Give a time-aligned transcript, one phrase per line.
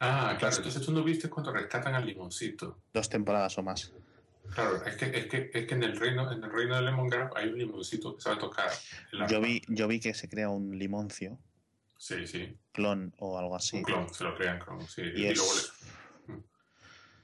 [0.00, 2.78] Ah, claro, entonces tú no viste cuando rescatan al limoncito.
[2.92, 3.92] Dos temporadas o más.
[4.54, 7.34] Claro, es que, es que, es que en el reino, en el reino de Lemongrap
[7.36, 8.70] hay un limoncito que sabe tocar.
[9.28, 11.38] Yo vi, yo vi que se crea un limoncio,
[11.98, 12.56] Sí, sí.
[12.72, 13.78] clon o algo así.
[13.78, 15.02] Un clon, se lo crean clon, sí.
[15.02, 16.42] Y Y, es- luego le-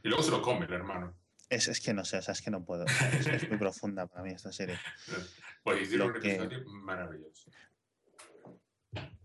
[0.03, 1.15] y luego se lo come el hermano.
[1.49, 2.87] Es, es que no sé, o sea, es que no puedo.
[2.87, 4.79] Es, es muy profunda para mí esta serie.
[5.63, 7.49] Pues hicieron Lo un que- maravilloso.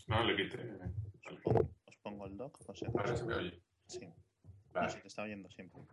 [0.06, 0.62] No, le quité.
[0.62, 1.68] eh.
[2.18, 3.62] Pongo el doc, por si Ahora se me oye.
[3.86, 4.00] Sí.
[4.08, 4.16] No,
[4.74, 4.90] Vale.
[4.90, 5.84] se te está oyendo siempre.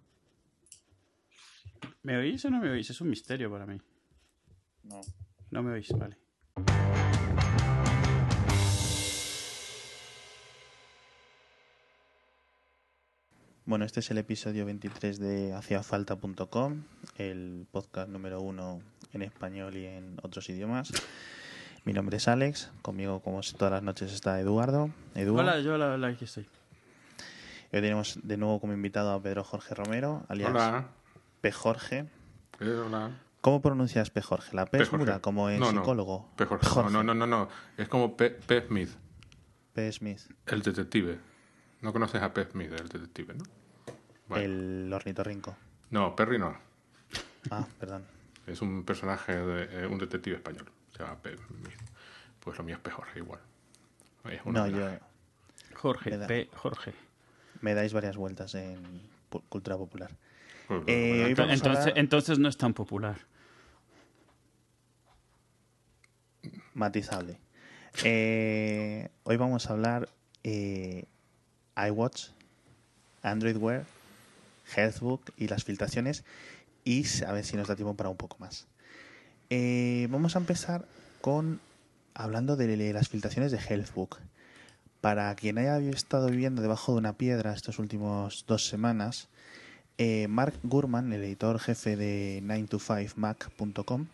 [2.03, 2.89] ¿Me oís o no me oís?
[2.89, 3.79] Es un misterio para mí.
[4.85, 5.03] No.
[5.51, 6.17] No me oís, vale.
[13.67, 16.85] Bueno, este es el episodio 23 de haciafalta.com,
[17.17, 18.81] el podcast número uno
[19.13, 20.91] en español y en otros idiomas.
[21.85, 24.91] Mi nombre es Alex, conmigo como todas las noches está Eduardo.
[25.15, 25.37] Edu.
[25.39, 25.75] Hola, yo
[26.07, 26.45] aquí estoy.
[27.73, 30.87] Hoy tenemos de nuevo como invitado a Pedro Jorge Romero, alias Hola.
[31.41, 31.53] P.
[31.53, 32.07] Jorge.
[32.61, 33.11] Eh, hola.
[33.43, 34.23] ¿Cómo pronuncias P.
[34.23, 34.57] Jorge?
[34.57, 34.91] ¿La P, es P.
[34.97, 35.05] Jorge.
[35.05, 35.81] muda, como en No, no.
[35.81, 36.31] psicólogo?
[36.37, 36.47] P.
[36.47, 36.67] Jorge.
[36.67, 36.91] Jorge.
[36.93, 37.49] No, no, no, no.
[37.77, 38.31] Es como P.
[38.31, 38.67] P.
[38.67, 38.91] Smith,
[39.75, 39.93] P.
[39.93, 41.19] Smith, el detective.
[41.83, 42.47] No conoces a P.
[42.51, 43.45] Smith, el detective, ¿no?
[44.29, 44.43] Bueno.
[44.45, 45.55] el ornitorrinco.
[45.91, 46.57] No, Perry no.
[47.51, 48.05] Ah, perdón.
[48.47, 50.65] Es un personaje, de, eh, un detective español.
[52.41, 52.91] Pues lo mío es P.
[52.91, 53.41] Jorge igual.
[54.25, 54.89] Es No, yo.
[55.75, 56.49] Jorge, da- P.
[56.55, 56.93] Jorge.
[57.61, 58.79] me dais varias vueltas en
[59.49, 60.11] cultura popular.
[60.69, 63.19] Pues, Eh, Entonces, hablar- entonces no es tan popular.
[66.75, 67.39] Matizable.
[68.03, 70.09] Eh, hoy vamos a hablar
[70.43, 71.05] eh,
[71.77, 72.29] iWatch,
[73.23, 73.85] Android Wear,
[74.75, 76.25] Healthbook y las filtraciones
[76.85, 78.67] y a ver si nos da tiempo para un poco más.
[79.57, 80.85] Eh, vamos a empezar
[81.21, 81.61] con
[82.13, 84.19] hablando de las filtraciones de Healthbook.
[85.01, 89.29] Para quien haya estado viviendo debajo de una piedra estas últimas dos semanas,
[89.97, 94.07] eh, Mark Gurman, el editor jefe de 9to5mac.com,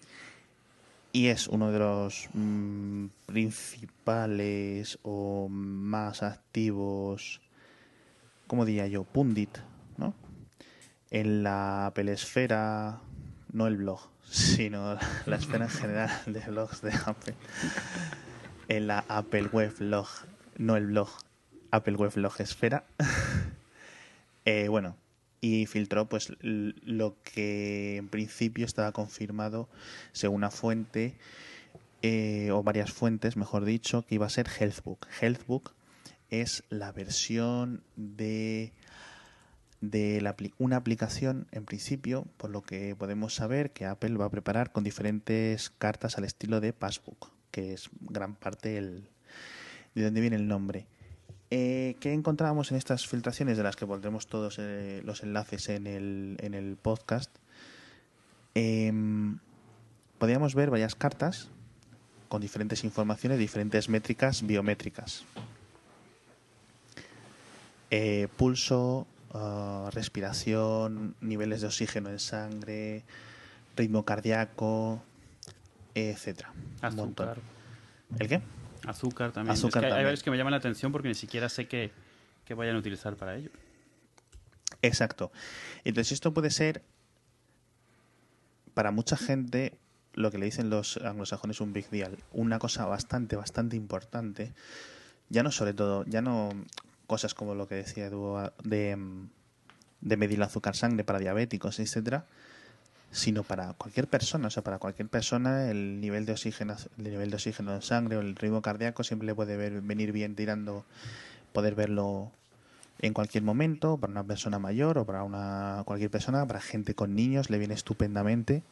[1.15, 7.41] y es uno de los mm, principales o más activos,
[8.47, 9.05] ¿cómo diría yo?
[9.05, 9.57] Pundit,
[9.97, 10.13] ¿no?
[11.11, 13.01] En la Apple esfera,
[13.55, 14.97] no el blog, sino
[15.27, 17.35] la esfera en general de blogs de Apple.
[18.69, 20.07] En la Apple Web Blog,
[20.57, 21.11] no el blog,
[21.71, 22.85] Apple Web Blog esfera.
[24.47, 24.97] Eh, bueno,
[25.43, 29.69] y filtró pues lo que en principio estaba confirmado
[30.13, 31.15] según una fuente
[32.01, 35.07] eh, o varias fuentes, mejor dicho, que iba a ser Healthbook.
[35.21, 35.75] Healthbook
[36.31, 38.73] es la versión de
[39.81, 44.31] de la una aplicación en principio, por lo que podemos saber que Apple va a
[44.31, 49.09] preparar con diferentes cartas al estilo de Passbook, que es gran parte el,
[49.95, 50.87] de donde viene el nombre.
[51.51, 55.87] Eh, ¿Qué encontrábamos en estas filtraciones de las que pondremos todos eh, los enlaces en
[55.87, 57.35] el, en el podcast?
[58.55, 59.39] Em,
[60.19, 61.49] podíamos ver varias cartas
[62.29, 65.25] con diferentes informaciones, diferentes métricas biométricas.
[67.91, 73.05] Eh, pulso, ah, respiración, niveles de oxígeno en sangre,
[73.77, 75.03] ritmo cardíaco,
[75.95, 76.53] etcétera.
[76.83, 77.29] Un montón.
[77.29, 77.43] Azúcar.
[78.19, 78.43] ¿El qué?
[78.87, 79.53] Azúcar también.
[79.53, 81.93] Azúcar es que hay- varios que me llaman la atención porque ni siquiera sé qué,
[82.45, 83.51] qué vayan a utilizar para ello.
[84.83, 85.31] Exacto.
[85.85, 86.83] Entonces esto puede ser
[88.75, 89.77] para mucha gente
[90.15, 94.53] lo que le dicen los anglosajones un big deal, una cosa bastante, bastante importante.
[95.29, 96.51] Ya no sobre todo, ya no
[97.11, 99.31] cosas como lo que decía Edu de, mm,
[100.03, 102.25] de medir el azúcar sangre para diabéticos, etcétera,
[103.11, 107.31] sino para cualquier persona, o sea, para cualquier persona el nivel de oxígeno, el nivel
[107.31, 110.85] de oxígeno en sangre o el ritmo cardíaco siempre le puede ver- venir bien tirando,
[111.53, 112.31] poder verlo
[113.01, 117.17] en cualquier momento, para una persona mayor o para una cualquier persona, para gente con
[117.17, 118.63] niños le viene estupendamente.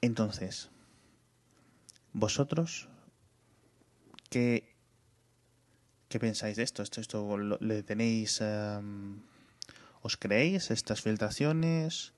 [0.00, 0.68] Entonces,
[2.12, 2.88] vosotros
[4.30, 4.69] qué
[6.10, 6.82] qué pensáis de esto?
[6.82, 9.16] ¿Esto, esto lo- le tenéis em,
[10.02, 12.12] os creéis estas filtraciones?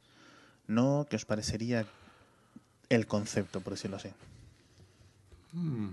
[0.66, 1.06] ¿No?
[1.08, 1.84] ¿Qué os parecería
[2.88, 4.10] el concepto, por decirlo así?
[5.52, 5.90] Mm.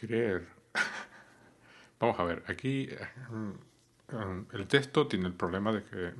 [0.00, 0.46] Creer.
[2.00, 2.88] Vamos a ver, aquí
[3.30, 6.14] mm, el texto tiene el problema de que eh,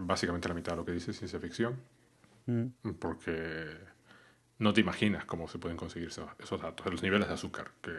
[0.00, 1.76] básicamente la mitad de lo que dice es ciencia ficción,
[2.46, 2.92] Mm.
[2.98, 3.76] porque
[4.58, 7.70] no te imaginas cómo se pueden conseguir esos, esos datos, los niveles de azúcar.
[7.82, 7.92] Que,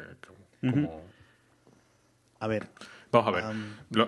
[0.61, 1.05] como-
[2.39, 2.69] A ver,
[3.11, 3.43] Vamos a ver,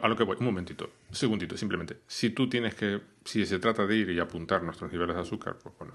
[0.01, 1.99] a lo que voy, un momentito, un segundito, simplemente.
[2.07, 5.57] Si tú tienes que, si se trata de ir y apuntar nuestros niveles de azúcar,
[5.61, 5.93] pues bueno,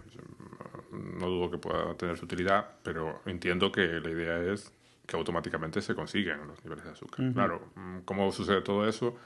[0.93, 4.73] no dudo que pueda tener su utilidad, pero entiendo que la idea es
[5.07, 7.33] que automáticamente se consiguen los niveles de azúcar.
[7.33, 9.17] Claro, mm, ¿cómo sucede todo eso?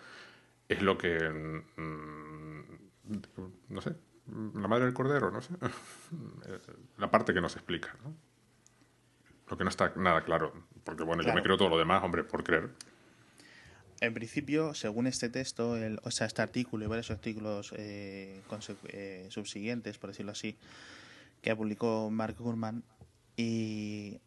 [0.69, 1.19] Es lo que,
[1.76, 2.62] mm,
[3.69, 3.96] no sé,
[4.55, 5.55] la madre del cordero, no sé,
[6.99, 8.14] la parte que nos explica, ¿no?
[9.52, 10.50] Lo que no está nada claro,
[10.82, 12.70] porque bueno, yo me creo todo lo demás, hombre, por creer.
[14.00, 18.40] En principio, según este texto, el- o sea, este artículo y varios artículos eh,
[18.88, 20.56] eh, subsiguientes, por decirlo así,
[21.43, 22.82] que publicó Mark Gurman,
[23.37, 24.22] y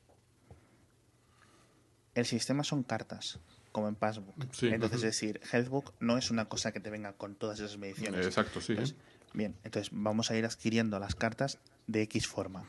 [2.13, 3.39] el sistema son cartas,
[3.71, 4.35] como en Passbook.
[4.51, 7.79] Sí, entonces, es decir, Healthbook no es una cosa que te venga con todas esas
[7.79, 8.25] mediciones.
[8.25, 8.73] Eh, Exacto, sí.
[8.73, 8.95] Entonces,
[9.33, 11.57] bien, entonces vamos a ir adquiriendo las cartas
[11.87, 12.63] de X forma.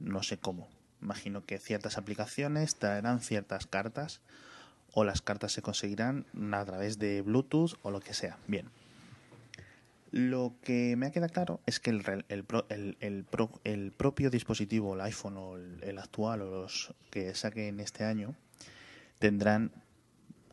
[0.00, 0.68] No sé cómo.
[1.00, 4.20] Imagino que ciertas aplicaciones traerán ciertas cartas
[4.92, 8.38] o las cartas se conseguirán a través de Bluetooth o lo que sea.
[8.46, 8.68] Bien.
[10.10, 14.30] Lo que me ha quedado claro es que el, el, el, el pro- el propio
[14.30, 18.34] dispositivo, el iPhone o el, actual o los que saquen este año,
[19.18, 19.70] tendrán,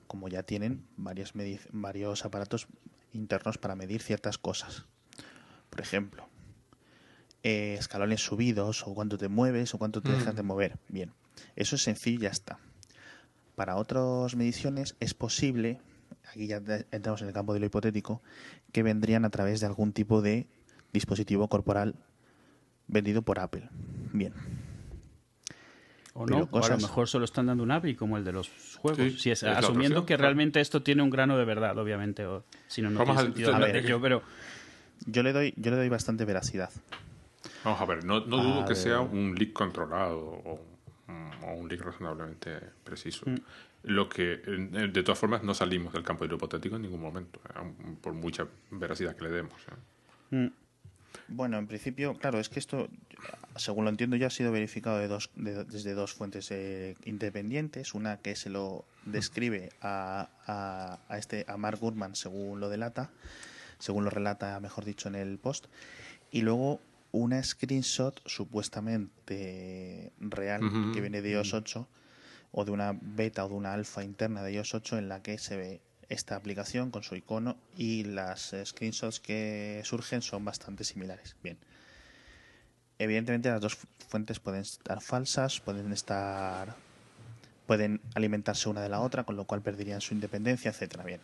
[0.07, 1.33] como ya tienen, varios,
[1.71, 2.67] varios aparatos
[3.13, 4.83] internos para medir ciertas cosas.
[5.69, 6.27] Por ejemplo,
[7.47, 10.13] eh, escalones subidos o cuánto te mueves o cuánto te Mm.
[10.13, 10.77] dejas de mover.
[10.89, 11.11] Bien,
[11.55, 12.57] eso es sencillo y ya está.
[13.55, 15.79] Para otras mediciones es posible,
[16.31, 16.59] aquí ya
[16.91, 18.23] entramos en el campo de lo hipotético,
[18.71, 20.47] que vendrían a través de algún tipo de
[20.91, 21.93] dispositivo corporal
[22.87, 23.69] vendido por Apple.
[24.11, 24.33] Bien,
[26.13, 28.31] O Pero no, o a lo mejor solo están dando un API como el de
[28.31, 28.49] los
[28.79, 28.97] juegos.
[28.97, 31.77] Sí, si es, es la otra asumiendo que realmente esto tiene un grano de verdad,
[31.77, 32.25] obviamente.
[32.25, 33.73] O, si no, no Vamos tiene sentido a ver.
[33.73, 34.23] de ello, pero
[35.05, 36.69] yo le doy, yo le doy bastante veracidad.
[37.63, 38.77] Vamos a ver, no, no A dudo que ver.
[38.77, 40.61] sea un leak controlado o,
[41.43, 43.29] o un leak razonablemente preciso.
[43.29, 43.35] Mm.
[43.83, 47.01] Lo que, eh, de todas formas, no salimos del campo de lo hipotético en ningún
[47.01, 49.61] momento, eh, aun por mucha veracidad que le demos.
[50.31, 50.35] eh.
[50.35, 50.47] mm,
[51.27, 52.87] Bueno, en principio, claro, es que esto,
[53.55, 57.93] según lo entiendo, ya ha sido verificado de dos, de- desde dos fuentes eh, independientes.
[57.93, 63.11] Una que se lo describe a, a, a este, a Mark Gurman según lo delata,
[63.79, 65.67] según lo relata, mejor dicho, en el post.
[66.31, 66.81] Y luego
[67.15, 70.61] una screenshot supuestamente real
[70.93, 71.87] que viene de iOS 8
[72.51, 75.37] o de una beta o de una alfa interna de iOS 8 en la que
[75.37, 81.35] se ve esta aplicación con su icono y las screenshots que surgen son bastante similares.
[81.41, 81.57] Bien.
[82.99, 86.75] Evidentemente las dos fu- fuentes pueden estar falsas, pueden estar
[87.65, 91.03] pueden alimentarse una de la otra, con lo cual perderían su independencia, etcétera.
[91.03, 91.19] Bien.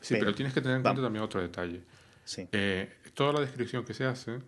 [0.00, 1.80] Sí, Pero- pero, tienes que tener en cuenta también otro detalle.
[2.24, 2.48] Sí.
[2.52, 4.38] Eh, toda la descripción que se hace,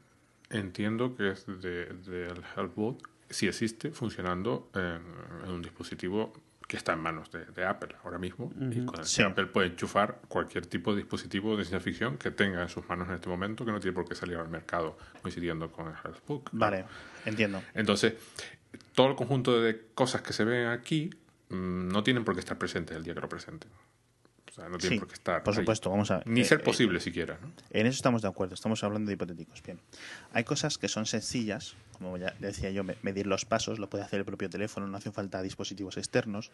[0.50, 5.02] entiendo que es del de, HealthBot, si existe funcionando en,
[5.44, 6.32] en un dispositivo
[6.66, 9.22] que está en manos de, de Apple ahora mismo y con el que Sí.
[9.22, 13.08] Apple puede enchufar cualquier tipo de dispositivo de ciencia ficción que tenga en sus manos
[13.08, 16.50] en este momento que no tiene por qué salir al mercado coincidiendo con el HealthBook.
[16.52, 16.84] Vale,
[17.24, 17.62] entiendo.
[17.74, 18.14] Entonces,
[18.94, 21.10] todo el conjunto de cosas que se ven aquí
[21.50, 23.70] mm, no tienen por qué estar presentes el día que lo presenten.
[24.56, 25.42] Sea, no tienen Sí, por qué estar.
[25.42, 25.60] por ahí.
[25.60, 27.38] supuesto, vamos a Ni eh, ser eh, posible siquiera.
[27.42, 27.52] ¿no?
[27.70, 29.62] En eso estamos de acuerdo, estamos hablando de hipotéticos.
[29.62, 29.78] Bien.
[30.32, 34.04] Hay cosas que son sencillas, como ya decía yo, me- medir los pasos, lo puede
[34.04, 36.50] hacer el propio teléfono, no hace falta dispositivos externos,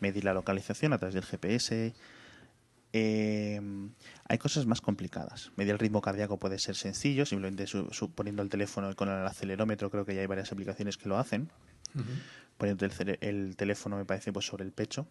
[0.00, 1.94] medir la localización a través del GPS.
[2.96, 3.60] Eh,
[4.28, 5.50] hay cosas más complicadas.
[5.56, 9.26] Medir el ritmo cardíaco puede ser sencillo, simplemente su- su- poniendo el teléfono con el
[9.26, 11.50] acelerómetro, creo que ya hay varias aplicaciones que lo hacen.
[12.56, 15.06] Poniendo el, cele- el teléfono, me parece, pues sobre el pecho.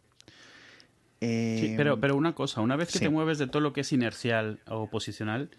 [1.59, 3.05] Sí, Eh, pero, pero una cosa, una vez que sí.
[3.05, 5.49] te mueves de todo lo que es inercial o posicional,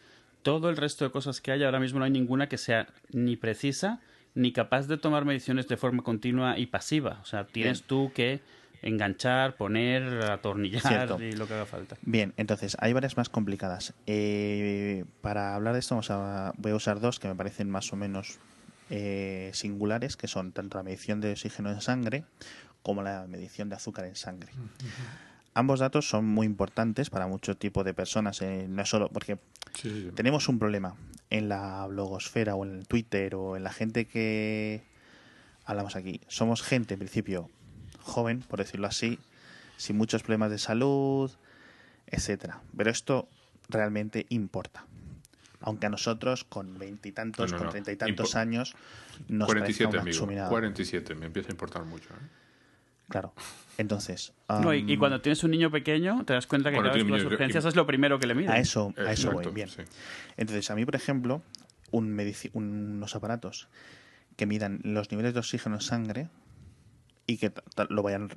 [0.43, 3.37] todo el resto de cosas que hay, ahora mismo no hay ninguna que sea ni
[3.37, 4.01] precisa
[4.35, 7.21] ni capaz de tomar mediciones de forma continua y pasiva.
[7.23, 7.87] O sea, tienes Bien.
[7.89, 8.41] tú que
[8.83, 11.23] enganchar, poner, atornillar Cierto.
[11.23, 11.97] y lo que haga falta.
[12.03, 13.95] Bien, entonces hay varias más complicadas.
[14.07, 17.93] Eh, para hablar de esto vamos a, voy a usar dos que me parecen más
[17.93, 18.39] o menos
[18.91, 22.25] eh, singulares, que son tanto la medición de oxígeno en sangre
[22.83, 24.51] como la medición de azúcar en sangre.
[25.55, 29.39] Ambos datos son muy importantes para mucho tipo de personas, eh, no solo porque
[29.75, 30.11] Sí, sí, sí.
[30.15, 30.97] tenemos un problema
[31.31, 34.83] en la blogosfera o en el Twitter o en la gente que
[35.65, 36.21] hablamos aquí.
[36.29, 37.51] Somos gente, en principio,
[38.03, 39.19] joven, por decirlo así,
[39.77, 41.31] sin muchos problemas de salud,
[42.07, 42.61] etcétera.
[42.77, 43.29] Pero esto
[43.69, 44.85] realmente importa.
[45.61, 47.71] Aunque a nosotros, con veintitantos, No, no, con no.
[47.71, 48.75] treinta y tantos Impo- años,
[49.29, 50.15] nos 47, parezca un amigo.
[50.17, 50.51] examinado.
[50.51, 52.09] 47, me empieza a importar mucho.
[52.11, 52.29] ¿eh?
[53.09, 53.33] Claro.
[53.79, 57.11] Entonces, No, y, cuando tienes un niño pequeño, te das cuenta que Cuando cada vez
[57.11, 58.51] las urgencias es lo primero que le mides.
[58.51, 59.53] a eso, a eso Exacto, voy.
[59.53, 59.69] Bien.
[59.69, 59.83] sí.
[60.37, 61.43] Entonces, a mí, por ejemplo,
[61.91, 62.19] un
[62.53, 63.69] unos aparatos
[64.37, 66.29] que midan los niveles de oxígeno en sangre
[67.27, 67.53] y que
[67.89, 68.29] lo vayan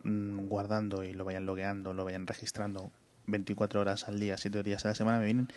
[0.48, 2.91] guardando y lo vayan logueando, lo vayan registrando
[3.25, 5.48] 24 horas al día, 7 días a la semana, me vienen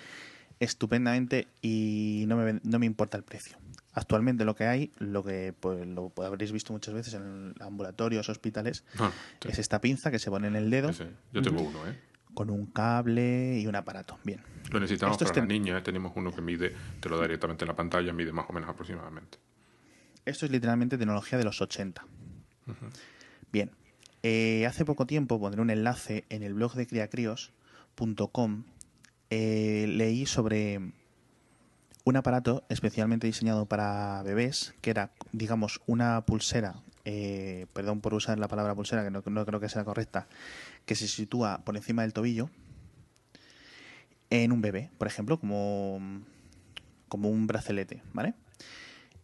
[0.60, 3.56] estupendamente y no me, ven- no me importa el precio.
[4.00, 8.85] Actualmente lo que hay, lo que pues, lo habréis visto muchas veces en ambulatorios, hospitales,
[8.99, 9.49] Ah, sí.
[9.49, 11.11] es esta pinza que se pone en el dedo Sí, sí.
[11.33, 11.99] Yo tengo uno, ¿eh?
[12.35, 14.19] con un cable y un aparato.
[14.25, 14.40] Bien.
[14.71, 15.78] Lo necesitamos Esto es para la tem- niña.
[15.78, 15.83] ¿eh?
[15.83, 18.71] Tenemos uno que mide, te lo da directamente en la pantalla, mide más o menos
[18.71, 19.38] aproximadamente.
[20.25, 22.04] Esto es literalmente tecnología de los 80.
[23.52, 23.71] Bien.
[24.23, 28.64] Eh, hace poco tiempo pondré un enlace en el blog de criacrios.com.
[29.30, 30.92] Eh, leí sobre
[32.04, 38.38] un aparato especialmente diseñado para bebés, que era, digamos, una pulsera, eh, perdón por usar
[38.38, 40.26] la palabra pulsera, que no, no creo que sea correcta,
[40.87, 42.50] que se sitúa por encima del tobillo
[44.30, 46.00] en un bebé, por ejemplo, como,
[47.09, 48.35] como un bracelete, ¿vale?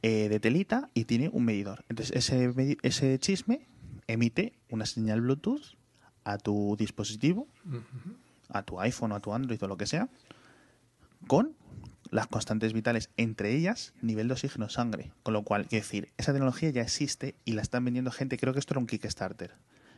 [0.02, 1.84] eh, de telita y tiene un medidor.
[1.88, 3.66] Entonces ese, ese chisme
[4.06, 5.76] emite una señal Bluetooth
[6.24, 7.48] a tu dispositivo,
[8.48, 10.08] a tu iPhone o a tu Android o lo que sea,
[11.26, 11.54] con
[12.10, 15.12] las constantes vitales, entre ellas nivel de oxígeno en sangre.
[15.22, 18.52] Con lo cual, quiero decir, esa tecnología ya existe y la están vendiendo gente, creo
[18.52, 19.52] que esto era un Kickstarter,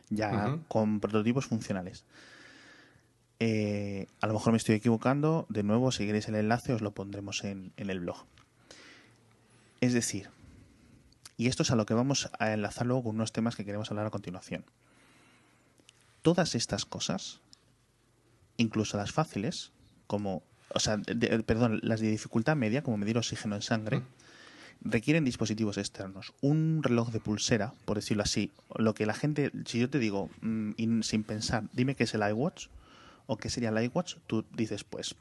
[0.09, 2.05] ya con prototipos funcionales.
[3.39, 6.91] Eh, a lo mejor me estoy equivocando, de nuevo, si queréis el enlace os lo
[6.91, 8.25] pondremos en, en el blog.
[9.81, 10.29] Es decir,
[11.37, 13.89] y esto es a lo que vamos a enlazar luego con unos temas que queremos
[13.91, 14.65] hablar a continuación.
[16.21, 17.39] Todas estas cosas,
[18.57, 19.71] incluso las fáciles,
[20.05, 24.01] como, o sea, de- perdón, las de dificultad media, como medir oxígeno en sangre,
[24.81, 26.33] requieren dispositivos externos.
[26.41, 30.29] Un reloj de pulsera, por decirlo así, lo que la gente, si yo te digo,
[30.41, 32.67] mm, sin pensar, dime qué es el iWatch
[33.27, 35.15] o qué sería el iWatch, tú dices, pues,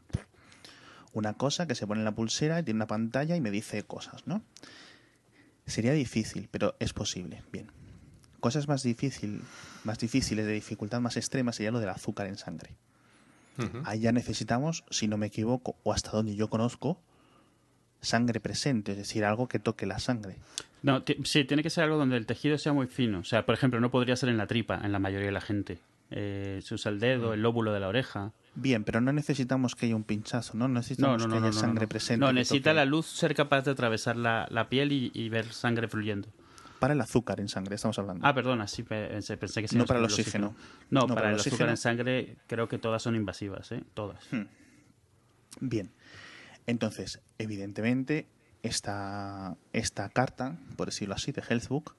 [1.12, 3.82] una cosa que se pone en la pulsera y tiene una pantalla y me dice
[3.82, 4.42] cosas, ¿no?
[5.66, 7.42] Sería difícil, pero es posible.
[7.52, 7.70] Bien.
[8.40, 9.42] Cosas más, difícil,
[9.84, 12.76] más difíciles, de dificultad más extrema, sería lo del azúcar en sangre.
[13.84, 17.00] Ahí ya necesitamos, si no me equivoco, o hasta donde yo conozco,
[18.00, 20.36] sangre presente, es decir, algo que toque la sangre.
[20.82, 23.20] No, sí, tiene que ser algo donde el tejido sea muy fino.
[23.20, 25.40] O sea, por ejemplo, no podría ser en la tripa, en la mayoría de la
[25.40, 25.78] gente.
[26.10, 28.32] Eh, se usa el dedo, el lóbulo de la oreja.
[28.54, 30.68] Bien, pero no necesitamos que haya un pinchazo, ¿no?
[30.68, 32.24] No, Necesitamos no, no, que haya sangre presente.
[32.24, 35.88] No, necesita la luz ser capaz de atravesar la, la piel y, y ver sangre
[35.88, 36.28] fluyendo.
[36.78, 38.26] Para el azúcar en sangre, estamos hablando.
[38.26, 39.76] Ah, perdona, sí, pensé, pensé que sí.
[39.76, 40.54] No para el oxígeno.
[40.90, 41.70] No, No, para, para el el azúcar oxígeno.
[41.70, 43.82] en sangre creo que todas son invasivas, ¿eh?
[43.94, 44.24] Todas.
[45.60, 45.90] Bien.
[46.66, 48.26] Entonces, evidentemente,
[48.62, 51.94] esta, esta carta, por decirlo así, de Healthbook,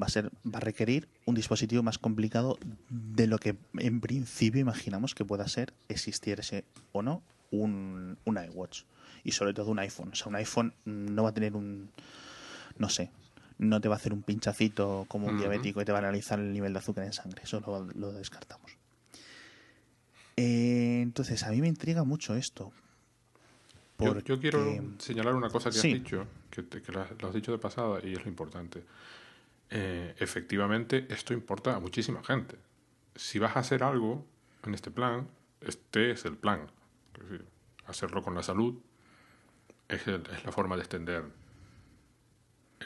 [0.00, 2.58] va a ser, va a requerir un dispositivo más complicado
[2.88, 8.82] de lo que en principio imaginamos que pueda ser, existiese o no, un, un iWatch.
[9.24, 10.10] Y sobre todo un iPhone.
[10.12, 11.90] O sea, un iPhone no va a tener un.
[12.78, 13.10] No sé.
[13.58, 16.38] No te va a hacer un pinchacito como un diabético y te va a analizar
[16.38, 17.42] el nivel de azúcar en sangre.
[17.42, 18.70] Eso lo, lo descartamos.
[20.36, 22.72] Eh, entonces, a mí me intriga mucho esto.
[23.98, 25.88] Yo, yo quiero porque- señalar una cosa que Sí.
[25.92, 28.28] has dicho, que, te- que lo, has- lo has dicho de pasada y es lo
[28.28, 28.84] importante.
[29.70, 32.56] Eh, efectivamente, esto importa a muchísima gente.
[33.16, 34.24] Si vas a hacer algo
[34.64, 35.26] en este plan,
[35.60, 36.70] este es el plan.
[37.16, 37.44] Es decir,
[37.88, 38.78] hacerlo con la salud
[39.88, 41.24] es, el- es la forma de extender.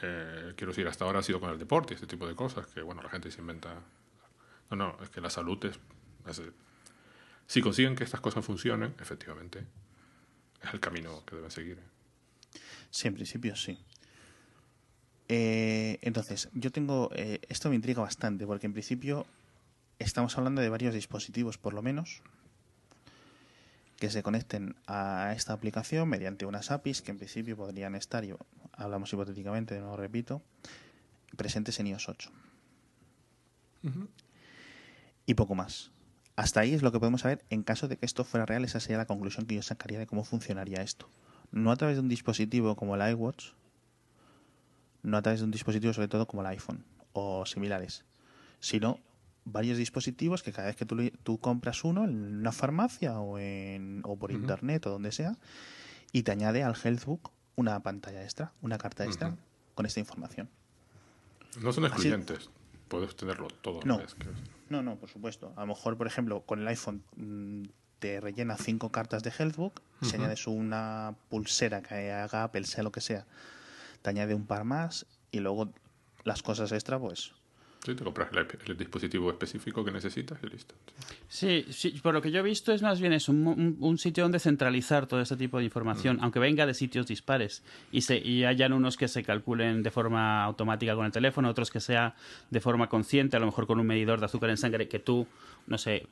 [0.03, 2.83] Eh, quiero decir, hasta ahora ha sido con el deporte este tipo de cosas, que
[2.83, 3.81] bueno, la gente se inventa.
[4.71, 5.79] No, no, es que la salud es.
[6.29, 6.43] es-
[7.47, 9.65] si consiguen que estas cosas funcionen, efectivamente,
[10.63, 11.79] es el camino que deben seguir.
[12.91, 13.79] Sí, en principio sí.
[15.29, 17.11] Eh, entonces, yo tengo.
[17.15, 19.27] eh, esto me intriga bastante, porque en principio
[19.99, 22.23] estamos hablando de varios dispositivos, por lo menos,
[24.03, 28.35] que se conecten a esta aplicación mediante unas APIs que en principio podrían estar, y
[28.73, 30.43] hablamos hipotéticamente, de nuevo repito,
[31.37, 32.33] presentes en iOS 8.
[35.25, 35.93] Y poco más.
[36.35, 37.45] Hasta ahí es lo que podemos saber.
[37.49, 40.09] En caso de que esto fuera real, esa sería la conclusión que yo sacaría de
[40.09, 41.09] cómo funcionaría esto.
[41.53, 43.53] No a través de un dispositivo como el iWatch,
[45.05, 48.05] no a través de un dispositivo sobre todo como el iPhone o similares,
[48.59, 48.99] sino
[49.45, 54.17] varios dispositivos que cada vez que tú, compras uno en una farmacia o, en, o
[54.17, 55.37] por internet o donde sea,
[56.13, 59.37] y te añade al Healthbook una pantalla extra, una carta extra
[59.75, 60.49] con esta información.
[61.61, 62.51] No son Así- excluyentes.
[62.89, 63.81] Puedes tenerlo todo.
[63.85, 63.99] No.
[63.99, 64.15] vez.
[64.69, 65.53] No, no, por supuesto.
[65.57, 67.65] A lo mejor, por ejemplo, con el iPhone mm,
[67.99, 70.17] te rellena cinco cartas de Healthbook, si Ujú.
[70.17, 73.27] añades una pulsera que haga Apple, sea lo que sea,
[74.03, 75.71] te añade un par más y luego
[76.25, 77.33] las cosas extra, pues
[77.85, 80.73] Sí, te compras el, el dispositivo específico que necesitas y listo.
[81.29, 83.99] Sí, sí, por lo que yo he visto es más bien es un, un- un
[83.99, 88.19] sitio donde centralizar todo este tipo de información, aunque venga de sitios dispares y, se,
[88.19, 92.15] y hayan unos que se calculen de forma automática con el teléfono, otros que sea
[92.51, 95.27] de forma consciente, a lo mejor con un medidor de azúcar en sangre que tú,
[95.67, 96.07] no sé,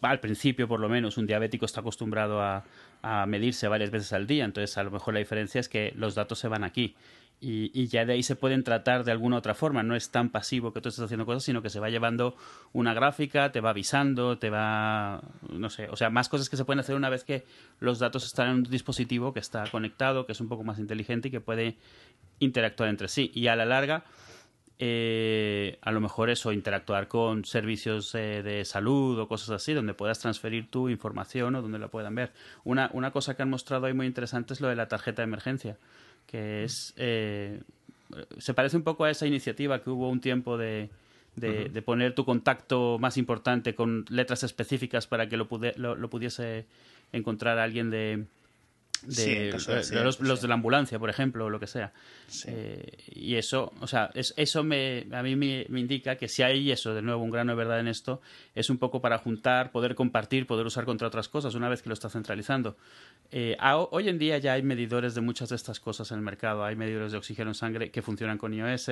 [0.00, 2.64] al principio por lo menos un diabético está acostumbrado a,
[3.02, 6.14] a medirse varias veces al día, entonces a lo mejor la diferencia es que los
[6.14, 6.94] datos se van aquí
[7.42, 9.82] y, ya de ahí se pueden tratar de alguna otra forma.
[9.82, 12.36] No es tan pasivo que tú estés haciendo cosas, sino que se va llevando
[12.74, 15.22] una gráfica, te va avisando, te va.
[15.48, 17.46] No sé, o sea, más cosas que se pueden hacer una vez que
[17.78, 21.28] los datos están en un dispositivo que está conectado, que es un poco más inteligente
[21.28, 21.78] y que puede
[22.40, 23.30] interactuar entre sí.
[23.34, 24.04] Y a la larga.
[24.82, 29.92] Eh, a lo mejor eso, interactuar con servicios eh, de salud o cosas así, donde
[29.92, 32.32] puedas transferir tu información o donde la puedan ver.
[32.64, 35.24] Una, una cosa que han mostrado ahí muy interesante es lo de la tarjeta de
[35.24, 35.76] emergencia
[36.30, 36.94] que es...
[36.96, 37.60] Eh,
[38.38, 40.90] se parece un poco a esa iniciativa que hubo un tiempo de,
[41.36, 46.66] de, poner tu contacto más importante con letras específicas para que lo, lo, pudiese
[47.12, 48.24] encontrar alguien de,
[49.02, 49.52] de,
[50.04, 51.92] los, de la ambulancia, por ejemplo, o lo que sea.
[52.46, 56.94] Eh, y eso, o sea, eso me, a mí me, indica que si hay eso,
[56.94, 58.20] de nuevo, un grano de verdad en esto,
[58.54, 61.88] es un poco para juntar, poder compartir, poder usar contra otras cosas una vez que
[61.88, 62.76] lo está centralizando.
[63.32, 63.56] Eh,
[63.90, 66.64] hoy en día ya hay medidores de muchas de estas cosas en el mercado.
[66.64, 68.90] Hay medidores de oxígeno en sangre que funcionan con iOS,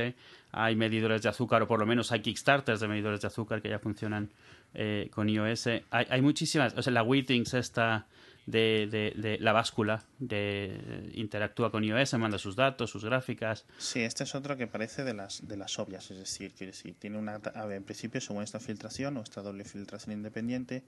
[0.52, 3.68] hay medidores de azúcar, o por lo menos hay Kickstarters de medidores de azúcar que
[3.68, 4.30] ya funcionan
[4.74, 5.66] eh, con iOS.
[5.66, 8.06] Hay, hay muchísimas, o sea, la Wittings esta
[8.50, 13.66] de, de, la báscula, de interactúa con iOS, manda sus datos, sus gráficas.
[13.78, 16.94] Sí, este es otro que parece de las de las obvias, es decir, quiere decir,
[16.98, 17.40] tiene una
[17.70, 20.84] en principio según esta filtración o esta doble filtración independiente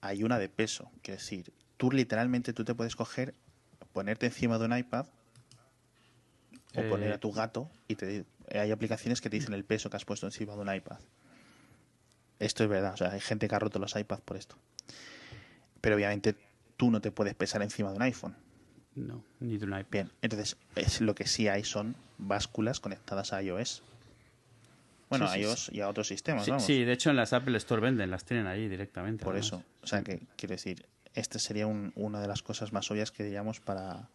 [0.00, 3.34] hay una de peso, quiere decir, tú literalmente tú te puedes coger,
[3.92, 5.06] ponerte encima de un iPad
[6.74, 6.88] o eh.
[6.88, 10.04] poner a tu gato y te, hay aplicaciones que te dicen el peso que has
[10.04, 10.98] puesto encima de un iPad.
[12.38, 14.56] Esto es verdad, o sea, hay gente que ha roto los iPads por esto.
[15.86, 16.34] Pero obviamente
[16.76, 18.34] tú no te puedes pesar encima de un iPhone.
[18.96, 19.86] No, ni de un iPad.
[19.88, 23.84] Bien, entonces es, lo que sí hay son básculas conectadas a iOS.
[25.08, 26.64] Bueno, a iOS y a otros sistemas, vamos.
[26.64, 29.24] Sí, de hecho en las Apple Store venden, las tienen ahí directamente.
[29.24, 33.12] Por eso, o sea que quiero decir, esta sería una de las cosas más obvias
[33.12, 34.08] que diríamos para,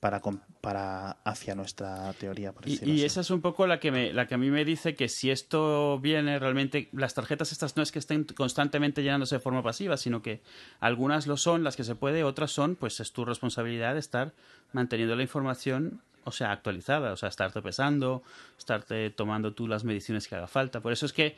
[0.00, 0.22] para,
[0.62, 2.54] para hacia nuestra teoría.
[2.64, 5.08] y, esa es un poco la que, me, la que a mí me dice que
[5.08, 9.62] si esto viene realmente, las tarjetas estas no es que estén constantemente llenándose de forma
[9.62, 10.40] pasiva, sino que
[10.80, 14.32] algunas lo son, las que se puede, otras son, pues es tu responsabilidad estar
[14.72, 18.22] manteniendo la información o sea, actualizada, o sea, estarte pesando,
[18.58, 20.80] estarte tomando tú las mediciones que haga falta.
[20.80, 21.36] Por eso es que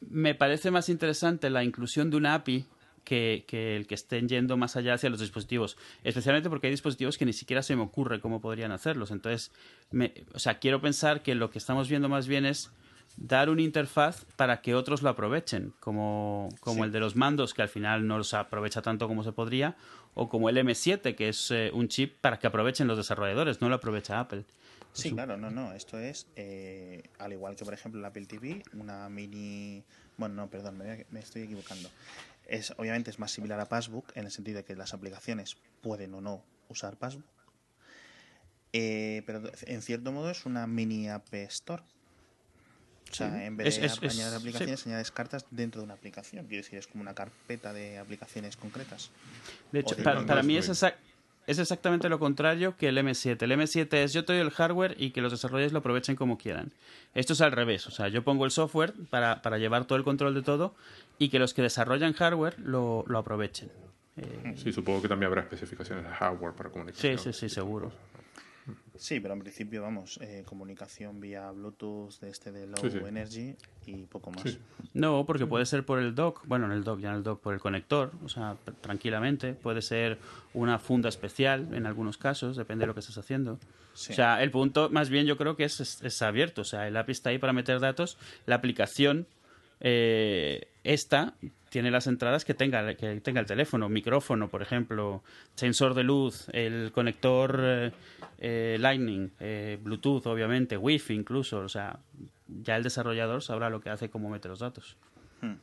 [0.00, 2.66] me parece más interesante la inclusión de una API
[3.04, 3.44] que,
[3.76, 5.76] el que estén yendo más allá hacia los dispositivos.
[6.04, 9.10] Especialmente porque hay dispositivos que ni siquiera se me ocurre cómo podrían hacerlos.
[9.10, 9.52] Entonces,
[9.90, 12.70] me, o sea, quiero pensar que lo que estamos viendo más bien es
[13.16, 17.62] dar una interfaz para que otros lo aprovechen, como, como el de los mandos, que
[17.62, 19.76] al final no los aprovecha tanto como se podría,
[20.14, 23.68] o como el M7, que es eh, un chip para que aprovechen los desarrolladores, no
[23.68, 24.44] lo aprovecha Apple.
[24.92, 28.62] Sí, claro, no, no, esto es, eh, al igual que por ejemplo el Apple TV,
[28.74, 29.84] una mini...
[30.16, 31.88] Bueno, no, perdón, me estoy equivocando
[32.46, 36.14] es obviamente es más similar a Passbook en el sentido de que las aplicaciones pueden
[36.14, 37.24] o no usar Passbook.
[38.72, 41.82] Eh, pero en cierto modo es una mini App Store.
[43.10, 46.46] O sea, en vez de añadir aplicaciones, añades cartas dentro de una aplicación.
[46.46, 49.10] Quiero decir, es como una carpeta de aplicaciones concretas.
[49.72, 50.68] De hecho, para, mí es,
[51.50, 53.42] es exactamente lo contrario que el M7.
[53.42, 56.38] El M7 es yo te doy el hardware y que los desarrolladores lo aprovechen como
[56.38, 56.72] quieran.
[57.12, 57.88] Esto es al revés.
[57.88, 60.76] O sea, yo pongo el software para, para llevar todo el control de todo
[61.18, 63.68] y que los que desarrollan hardware lo, lo aprovechen.
[64.16, 67.18] Eh, sí, supongo que también habrá especificaciones de hardware para comunicación.
[67.18, 67.90] Sí, sí, sí, seguro.
[69.00, 74.04] Sí, pero en principio, vamos, eh, comunicación vía Bluetooth de este de Low Energy y
[74.04, 74.58] poco más.
[74.92, 77.40] No, porque puede ser por el dock, bueno, en el dock, ya en el dock,
[77.40, 79.54] por el conector, o sea, tranquilamente.
[79.54, 80.18] Puede ser
[80.52, 83.54] una funda especial en algunos casos, depende de lo que estés haciendo.
[83.54, 86.60] O sea, el punto, más bien, yo creo que es, es, es abierto.
[86.60, 89.26] O sea, el API está ahí para meter datos, la aplicación
[89.80, 91.34] eh, esta
[91.70, 95.22] tiene las entradas que tenga, que tenga el teléfono, micrófono, por ejemplo,
[95.54, 97.92] sensor de luz, el conector eh,
[98.38, 99.32] eh, Lightning,
[99.82, 101.60] Bluetooth, obviamente, Wi-Fi incluso.
[101.60, 102.00] O sea,
[102.48, 104.96] ya el desarrollador sabrá lo que hace, cómo mete los datos.
[105.40, 105.54] Hmm.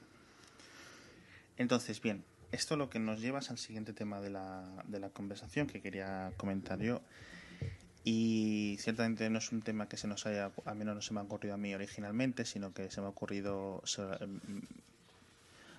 [1.58, 5.68] Entonces, bien, esto lo que nos lleva al siguiente tema de la, de la conversación
[5.68, 7.02] que quería comentar yo.
[8.04, 11.20] Y ciertamente no es un tema que se nos haya, al menos no se me
[11.20, 13.84] ha ocurrido a mí originalmente, sino que se me ha ocurrido,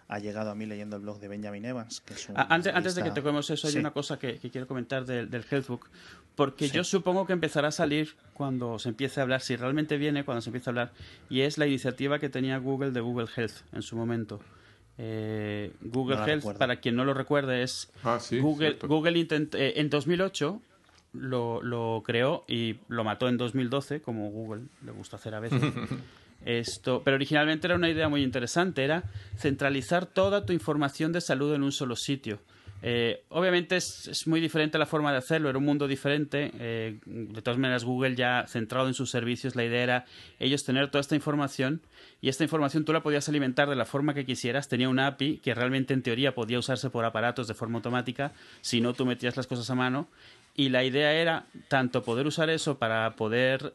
[0.09, 2.01] ha llegado a mí leyendo el blog de Benjamin Evans.
[2.01, 5.05] Que es un antes, antes de que toquemos eso, hay una cosa que, quiero comentar
[5.05, 5.89] del, del Healthbook,
[6.35, 10.25] porque yo supongo que empezará a salir cuando se empiece a hablar, si realmente viene,
[10.25, 10.93] cuando se empiece a hablar,
[11.29, 14.41] y es la iniciativa que tenía Google de Google Health en su momento.
[14.97, 20.61] Eh, Google Health, para quien no lo recuerde, es ah, Google, Google eh, en 2008
[21.13, 25.61] lo, lo, creó y lo mató en 2012, como Google le gusta hacer a veces.
[26.45, 29.05] Esto, pero originalmente era una idea muy interesante, era
[29.37, 32.41] centralizar toda tu información de salud en un solo sitio.
[32.81, 36.53] Eh, obviamente es, muy diferente la forma de hacerlo, era un mundo diferente.
[36.59, 40.05] Eh, de todas maneras, Google ya centrado en sus servicios, la idea era
[40.39, 41.83] ellos tener toda esta información
[42.21, 44.69] y esta información tú la podías alimentar de la forma que quisieras.
[44.69, 48.81] Tenía una API que realmente en teoría podía usarse por aparatos de forma automática, si
[48.81, 50.09] no tú metías las cosas a mano.
[50.59, 53.75] Y la idea era tanto poder usar eso para poder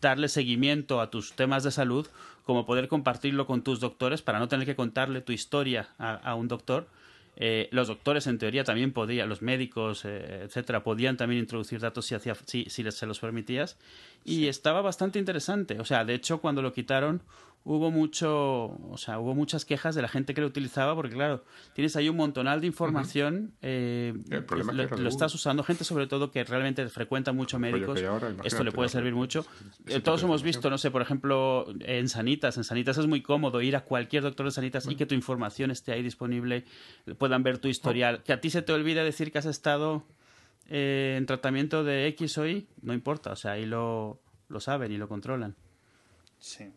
[0.00, 2.08] darle seguimiento a tus temas de salud,
[2.44, 6.34] como poder compartirlo con tus doctores para no tener que contarle tu historia a, a
[6.34, 6.88] un doctor
[7.38, 12.06] eh, los doctores, en teoría, también podían, los médicos, eh, etcétera, podían también introducir datos
[12.06, 13.76] si, hacía, si, si les, se los permitías.
[14.24, 14.48] Y sí.
[14.48, 15.78] estaba bastante interesante.
[15.78, 17.20] O sea, de hecho, cuando lo quitaron,
[17.66, 21.42] hubo mucho, o sea, hubo muchas quejas de la gente que lo utilizaba, porque claro,
[21.74, 23.58] tienes ahí un montonal de información, uh -huh.
[23.62, 28.00] eh, lo, es que lo, estás usando, gente sobre todo que realmente frecuenta mucho médicos,
[28.04, 29.44] ahora, esto le puede servir mucho.
[29.86, 33.60] Eh, todos hemos visto, no sé, por ejemplo, en Sanitas, en Sanitas es muy cómodo
[33.60, 36.64] ir a cualquier doctor de Sanitas y que tu información esté ahí disponible,
[37.18, 38.24] puedan ver tu historial, oh.
[38.24, 40.04] que a ti se te olvide decir que has estado
[40.68, 44.92] eh, en tratamiento de X o Y, no importa, o sea, ahí lo, lo saben
[44.92, 45.56] y lo controlan.
[46.38, 46.70] Sí.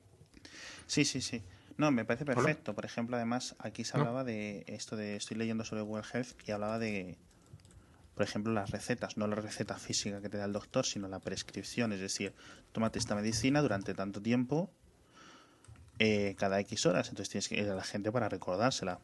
[0.89, 1.43] Sí, sí, sí.
[1.77, 2.71] No, me parece perfecto.
[2.71, 2.75] Hola.
[2.75, 4.25] Por ejemplo, además, aquí se hablaba no.
[4.25, 5.15] de esto de.
[5.15, 7.15] Estoy leyendo sobre Google Health y hablaba de,
[8.15, 9.15] por ejemplo, las recetas.
[9.15, 11.93] No la receta física que te da el doctor, sino la prescripción.
[11.93, 12.33] Es decir,
[12.71, 14.71] tómate esta medicina durante tanto tiempo,
[15.99, 17.09] eh, cada X horas.
[17.09, 18.99] Entonces tienes que ir a la gente para recordársela.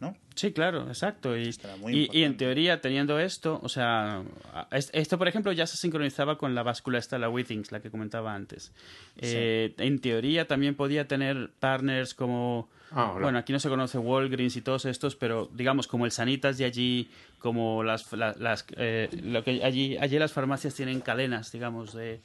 [0.00, 0.16] ¿No?
[0.34, 1.36] Sí, claro, exacto.
[1.36, 1.50] Y,
[1.88, 4.22] y, y, en teoría, teniendo esto, o sea,
[4.70, 8.34] esto, por ejemplo, ya se sincronizaba con la báscula esta, la Withings, la que comentaba
[8.34, 8.72] antes.
[9.16, 9.34] Sí.
[9.34, 12.68] Eh, en teoría también podía tener partners como...
[12.90, 16.56] Ah, bueno, aquí no se conoce Walgreens y todos estos, pero digamos como el Sanitas
[16.56, 21.52] de allí, como las, las, las eh, lo que allí, allí las farmacias tienen cadenas,
[21.52, 22.22] digamos, de,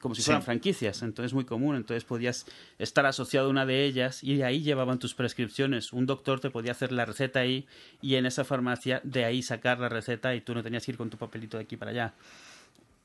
[0.00, 0.46] como si fueran sí.
[0.46, 2.46] franquicias, entonces es muy común, entonces podías
[2.78, 5.92] estar asociado a una de ellas y de ahí llevaban tus prescripciones.
[5.92, 7.66] Un doctor te podía hacer la receta ahí
[8.02, 10.98] y en esa farmacia de ahí sacar la receta y tú no tenías que ir
[10.98, 12.14] con tu papelito de aquí para allá.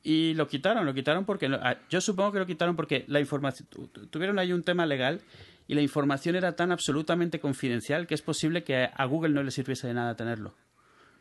[0.03, 3.69] Y lo quitaron, lo quitaron porque ah, yo supongo que lo quitaron porque la información
[4.09, 5.21] tuvieron ahí un tema legal
[5.67, 9.51] y la información era tan absolutamente confidencial que es posible que a Google no le
[9.51, 10.55] sirviese de nada tenerlo.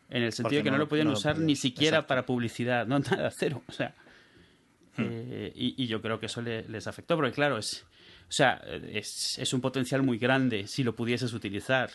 [0.08, 2.08] En el sentido de que no, no, lo podían no usar lo ni siquiera Exacto.
[2.08, 3.62] para publicidad, no nada, cero.
[3.68, 3.94] O sea,
[4.96, 5.04] Hmm.
[5.06, 7.84] Eh, y, y, yo creo que eso le, les afectó, porque claro, es,
[8.28, 11.90] o sea, es, es, un potencial muy grande si lo pudieses utilizar.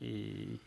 [0.00, 0.58] Y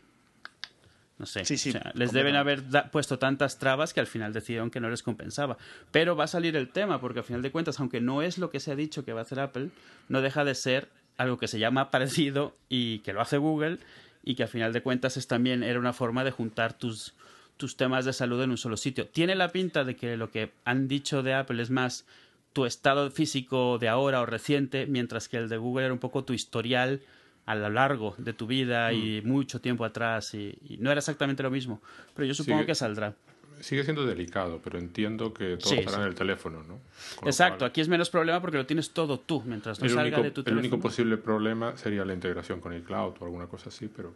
[1.18, 4.32] no sé, sí, sí, o sea, les deben haber puesto tantas trabas que al final
[4.32, 5.56] decidieron que no les compensaba.
[5.90, 8.50] Pero va a salir el tema, porque al final de cuentas, aunque no es lo
[8.50, 9.70] que se ha dicho que va a hacer Apple,
[10.08, 13.78] no deja de ser algo que se llama parecido y que lo hace Google
[14.24, 17.14] y que al final de cuentas es también era una forma de juntar tus
[17.56, 19.06] tus temas de salud en un solo sitio.
[19.06, 22.06] Tiene la pinta de que lo que han dicho de Apple es más
[22.52, 26.24] tu estado físico de ahora o reciente, mientras que el de Google era un poco
[26.24, 27.00] tu historial
[27.46, 28.94] a lo largo de tu vida mm.
[28.94, 31.80] y mucho tiempo atrás y, y, no era exactamente lo mismo,
[32.14, 33.14] pero yo supongo sigue, que saldrá.
[33.60, 36.02] Sigue siendo delicado, pero entiendo que todo sí, estará sí.
[36.02, 36.78] en el teléfono, ¿no?
[37.16, 37.70] Con Exacto, cual...
[37.70, 40.30] aquí es menos problema porque lo tienes todo tú, mientras no el salga único, de
[40.30, 40.60] tu el teléfono.
[40.60, 44.14] único posible problema sería la integración con el cloud o alguna cosa así, pero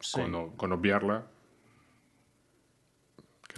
[0.00, 0.20] sí.
[0.20, 1.24] con, con obviarla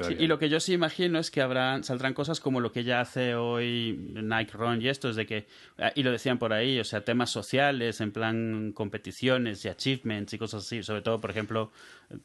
[0.07, 2.85] Sí, y lo que yo sí imagino es que habrán, saldrán cosas como lo que
[2.85, 5.47] ya hace hoy Nike Run y esto, es de que,
[5.95, 10.39] y lo decían por ahí, o sea, temas sociales, en plan competiciones y achievements y
[10.39, 11.73] cosas así, sobre todo, por ejemplo,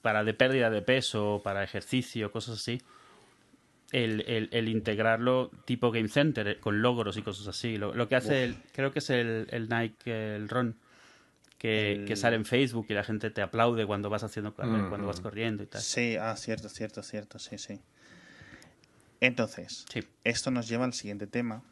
[0.01, 2.81] para de pérdida de peso, para ejercicio, cosas así.
[3.91, 7.77] El, el, el integrarlo tipo Game Center, con logros y cosas así.
[7.77, 10.75] Lo, lo que hace, el, creo que es el, el Nike, el Run
[11.63, 12.05] que, el...
[12.05, 14.89] que, sale en Facebook y la gente te aplaude cuando vas haciendo mm -hmm.
[14.89, 15.81] cuando vas corriendo y tal.
[15.81, 17.79] Sí, ah, cierto, cierto, cierto, sí, sí.
[19.21, 20.01] Entonces, sí.
[20.25, 21.63] esto nos lleva al siguiente tema,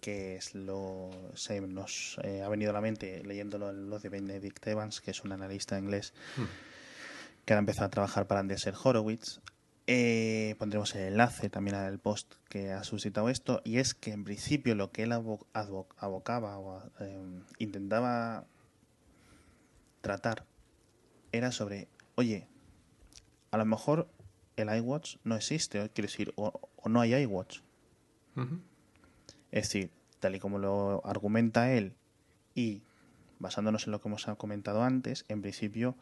[0.00, 4.64] que es lo se nos eh, ha venido a la mente leyéndolo lo de Benedict
[4.68, 6.44] Evans, que es un analista inglés mm.
[7.44, 9.40] que ha empezado a trabajar para Andersen Horowitz.
[9.88, 14.22] Eh, pondremos el enlace también al post que ha suscitado esto, y es que en
[14.22, 17.18] principio lo que él abocaba o eh,
[17.58, 18.46] intentaba
[20.06, 20.44] tratar
[21.32, 22.46] era sobre, oye,
[23.50, 24.08] a lo mejor
[24.56, 27.58] el iWatch no existe, quiero decir, o, o no hay iWatch.
[28.36, 28.60] Uh -huh.
[29.50, 29.90] Es decir,
[30.20, 31.94] tal y como lo argumenta él
[32.54, 32.82] y
[33.40, 35.96] basándonos en lo que hemos comentado antes, en principio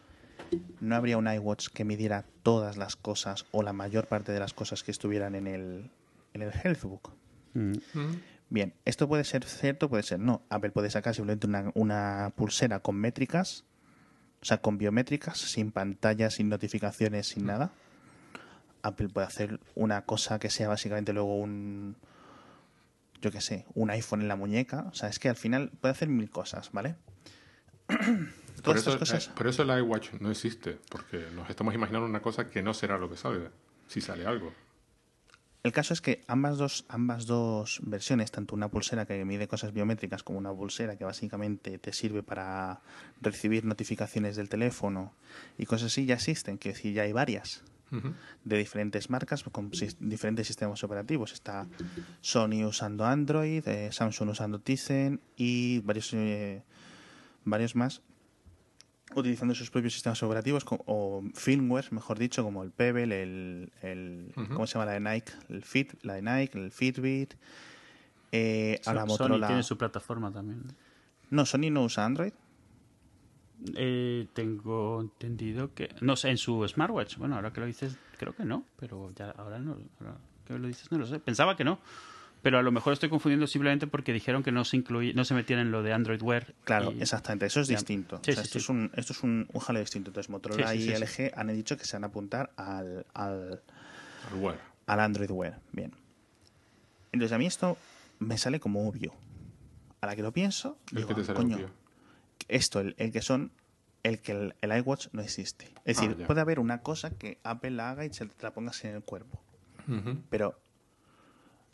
[0.80, 4.52] no habría un iWatch que midiera todas las cosas o la mayor parte de las
[4.52, 5.90] cosas que estuvieran en el,
[6.34, 7.08] en el Healthbook.
[7.54, 8.20] Uh -huh.
[8.50, 10.42] Bien, esto puede ser cierto, puede ser no.
[10.50, 13.64] Apple puede sacar simplemente una, una pulsera con métricas
[14.44, 17.70] o sea, con biométricas, sin pantallas, sin notificaciones, sin nada.
[18.82, 21.96] Apple puede hacer una cosa que sea básicamente luego un,
[23.22, 24.84] yo qué sé, un iPhone en la muñeca.
[24.92, 26.96] O sea, es que al final puede hacer mil cosas, ¿vale?
[28.62, 29.28] Por eso, cosas.
[29.28, 32.96] por eso el iWatch no existe, porque nos estamos imaginando una cosa que no será
[32.96, 33.50] lo que salga,
[33.88, 34.54] si sale algo.
[35.64, 39.72] El caso es que ambas dos, ambas dos versiones, tanto una pulsera que mide cosas
[39.72, 42.82] biométricas como una pulsera que básicamente te sirve para
[43.22, 45.14] recibir notificaciones del teléfono
[45.56, 46.58] y cosas así, ya existen.
[46.58, 47.64] Quiero decir, ya hay varias
[48.44, 51.32] de diferentes marcas con diferentes sistemas operativos.
[51.32, 51.66] Está
[52.20, 56.62] Sony usando Android, eh, Samsung usando Tizen y varios, eh,
[57.46, 58.02] varios más
[59.14, 64.32] utilizando sus propios sistemas operativos o firmware, mejor dicho, como el Pebble, el.
[64.52, 65.32] ¿cómo se llama la de Nike?
[65.48, 67.34] El Fit, la de Nike, el Fitbit.
[68.32, 69.46] Eh, ahora Sony Motorola.
[69.46, 70.64] tiene su plataforma también.
[71.30, 72.32] No, Sony no usa Android.
[73.76, 75.94] Eh, tengo entendido que...
[76.00, 77.16] No sé, en su smartwatch.
[77.16, 78.64] Bueno, ahora que lo dices, creo que no.
[78.76, 79.78] Pero ya ahora no.
[80.00, 81.20] Ahora que lo dices, no lo sé.
[81.20, 81.78] Pensaba que no.
[82.44, 85.32] Pero a lo mejor estoy confundiendo simplemente porque dijeron que no se incluía, no se
[85.34, 86.54] metían en lo de Android Wear.
[86.64, 87.46] Claro, y- exactamente.
[87.46, 87.74] Eso es Ya.
[87.76, 88.20] distinto.
[88.22, 88.62] Sí, O sea, sí, esto, sí.
[88.64, 90.10] Es un, esto es un, un jaleo distinto.
[90.10, 93.06] Entonces, Motorola Sí, sí, y sí, LG han dicho que se van a apuntar al,
[93.14, 93.62] al,
[94.30, 94.60] Al Wear.
[94.86, 95.58] al Android Wear.
[95.72, 95.92] Bien.
[97.12, 97.78] Entonces, a mí esto
[98.18, 99.14] me sale como obvio.
[100.02, 101.70] A la que lo pienso, El digo, que te sale coño, obvio.
[102.48, 103.52] esto, el, el que son,
[104.02, 105.64] el que el, el iWatch no existe.
[105.86, 106.26] Es Ah, decir, ya.
[106.26, 109.02] puede haber una cosa que Apple la haga y se te la pongas en el
[109.02, 109.40] cuerpo.
[110.30, 110.58] Pero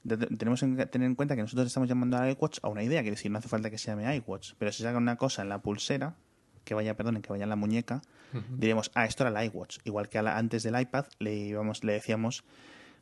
[0.06, 3.16] tenemos que tener en cuenta que nosotros estamos llamando al iWatch a una idea, quiere
[3.16, 5.60] decir, no hace falta que se llame iWatch, pero si saca una cosa en la
[5.60, 6.16] pulsera,
[6.64, 8.02] que vaya, perdón, que vaya en la muñeca,
[8.56, 9.78] diremos, ah, esto era el iWatch.
[9.84, 12.44] Igual que a la- antes del iPad le, íbamos, le decíamos,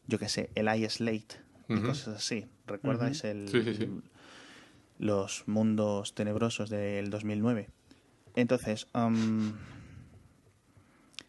[0.07, 1.27] yo qué sé, el iSlate
[1.69, 2.47] y cosas así.
[2.67, 3.89] ¿Recuerdas el, Sí, sí, sí.
[4.99, 7.69] los mundos tenebrosos del 2009?
[8.37, 8.87] Entonces,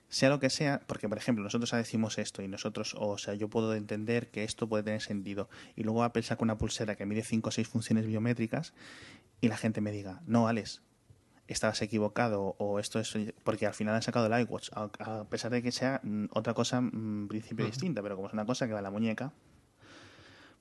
[0.10, 3.48] sea lo que sea, porque por ejemplo nosotros decimos esto y nosotros, o sea, yo
[3.48, 7.24] puedo entender que esto puede tener sentido y luego Apple saca una pulsera que mide
[7.24, 8.74] 5 o 6 funciones biométricas
[9.40, 10.82] y la gente me diga, no, Alex,
[11.48, 15.52] estabas equivocado o esto es porque al final han sacado el iWatch, a, a pesar
[15.52, 18.68] de que sea mm, otra cosa mm, en principio distinta, pero como es una cosa
[18.68, 19.32] que va en la muñeca,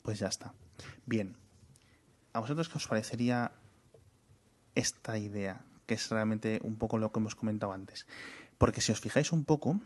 [0.02, 0.52] pues ya está.
[1.06, 1.36] Bien,
[2.32, 3.52] ¿a vosotros qué os parecería
[4.74, 5.64] esta idea?
[5.86, 8.06] Que es realmente un poco lo que hemos comentado antes.
[8.58, 9.80] Porque si os fijáis un poco,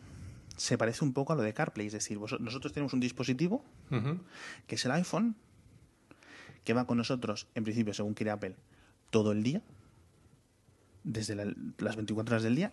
[0.56, 1.87] se parece un poco a lo de CarPlay.
[1.87, 3.64] Es decir, vos- nosotros tenemos un dispositivo,
[4.66, 5.37] que es el iPhone,
[6.64, 8.54] que va con nosotros, en principio, según quiere Apple,
[9.11, 9.61] todo el día,
[11.04, 12.72] desde la- las 24 horas del día,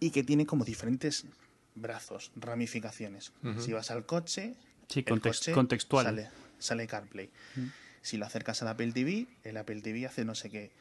[0.00, 1.24] y que tiene como diferentes
[1.74, 3.32] brazos, ramificaciones.
[3.58, 4.54] Si vas al coche,
[4.88, 6.04] Sí, context- coche contextual.
[6.04, 7.30] Sale, sale CarPlay.
[8.02, 10.72] Si lo acercas al Apple TV, el Apple TV hace no sé qué.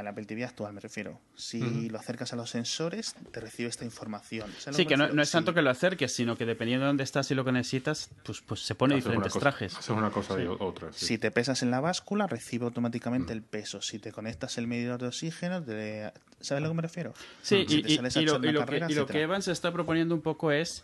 [0.00, 1.20] Al Apple TV actual me refiero.
[1.34, 4.50] Si lo acercas a los sensores, te recibe esta información.
[4.58, 5.54] ¿Sabes lo Sí, que no, es tanto Sí.
[5.54, 8.60] que lo acerques, sino que dependiendo de dónde estás y lo que necesitas, pues, pues
[8.60, 9.76] se pone diferentes cosa- trajes.
[9.76, 10.92] Haces una cosa y otra.
[10.92, 11.06] sí.
[11.06, 13.80] Si te pesas en la báscula, recibe automáticamente el peso.
[13.82, 17.12] Si te conectas el medidor de oxígeno, te- ¿sabes a lo que me refiero?
[17.42, 19.52] Sí, Si y, te y- lo, y lo carrera, que, y lo que Evan se
[19.52, 20.82] está proponiendo un poco es...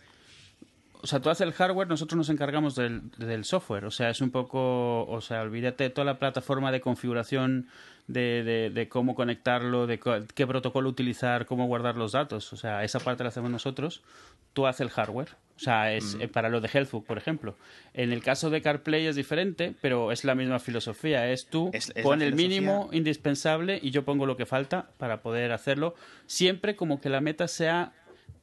[0.99, 3.85] O sea, tú haces el hardware, nosotros nos encargamos del, del software.
[3.85, 5.05] O sea, es un poco...
[5.05, 7.67] O sea, olvídate de toda la plataforma de configuración
[8.07, 12.51] de, de, de cómo conectarlo, de co- qué protocolo utilizar, cómo guardar los datos.
[12.53, 14.01] O sea, esa parte la hacemos nosotros.
[14.53, 15.29] Tú haces el hardware.
[15.57, 17.55] O sea, es eh, para lo de Healthbook, por ejemplo.
[17.93, 21.29] En el caso de CarPlay es diferente, pero es la misma filosofía.
[21.31, 25.21] Es tú Es- es pon el mínimo indispensable y yo pongo lo que falta para
[25.21, 25.95] poder hacerlo.
[26.27, 27.91] Siempre como que la meta sea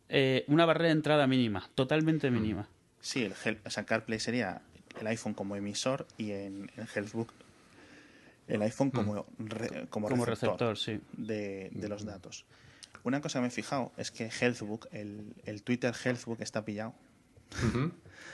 [0.09, 2.69] eh, una barrera de entrada mínima, totalmente mínima.
[3.01, 4.61] Sí, el o sea, CarPlay sería
[5.01, 7.33] el iPhone como emisor y en, en Healthbook
[8.49, 11.01] el iPhone como, re- como, Como receptor, receptor, sí.
[11.17, 12.45] de, de los datos.
[13.03, 16.95] Una cosa que me he fijado es que Healthbook, el, el Twitter Healthbook está pillado.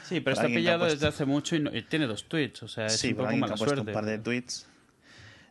[0.09, 2.69] Sí, pero está pillado puesto- desde hace mucho y, no- y tiene dos tweets, o
[2.69, 3.91] sea, es sí, un poco mala ha puesto suerte.
[3.91, 4.67] un par de tweets.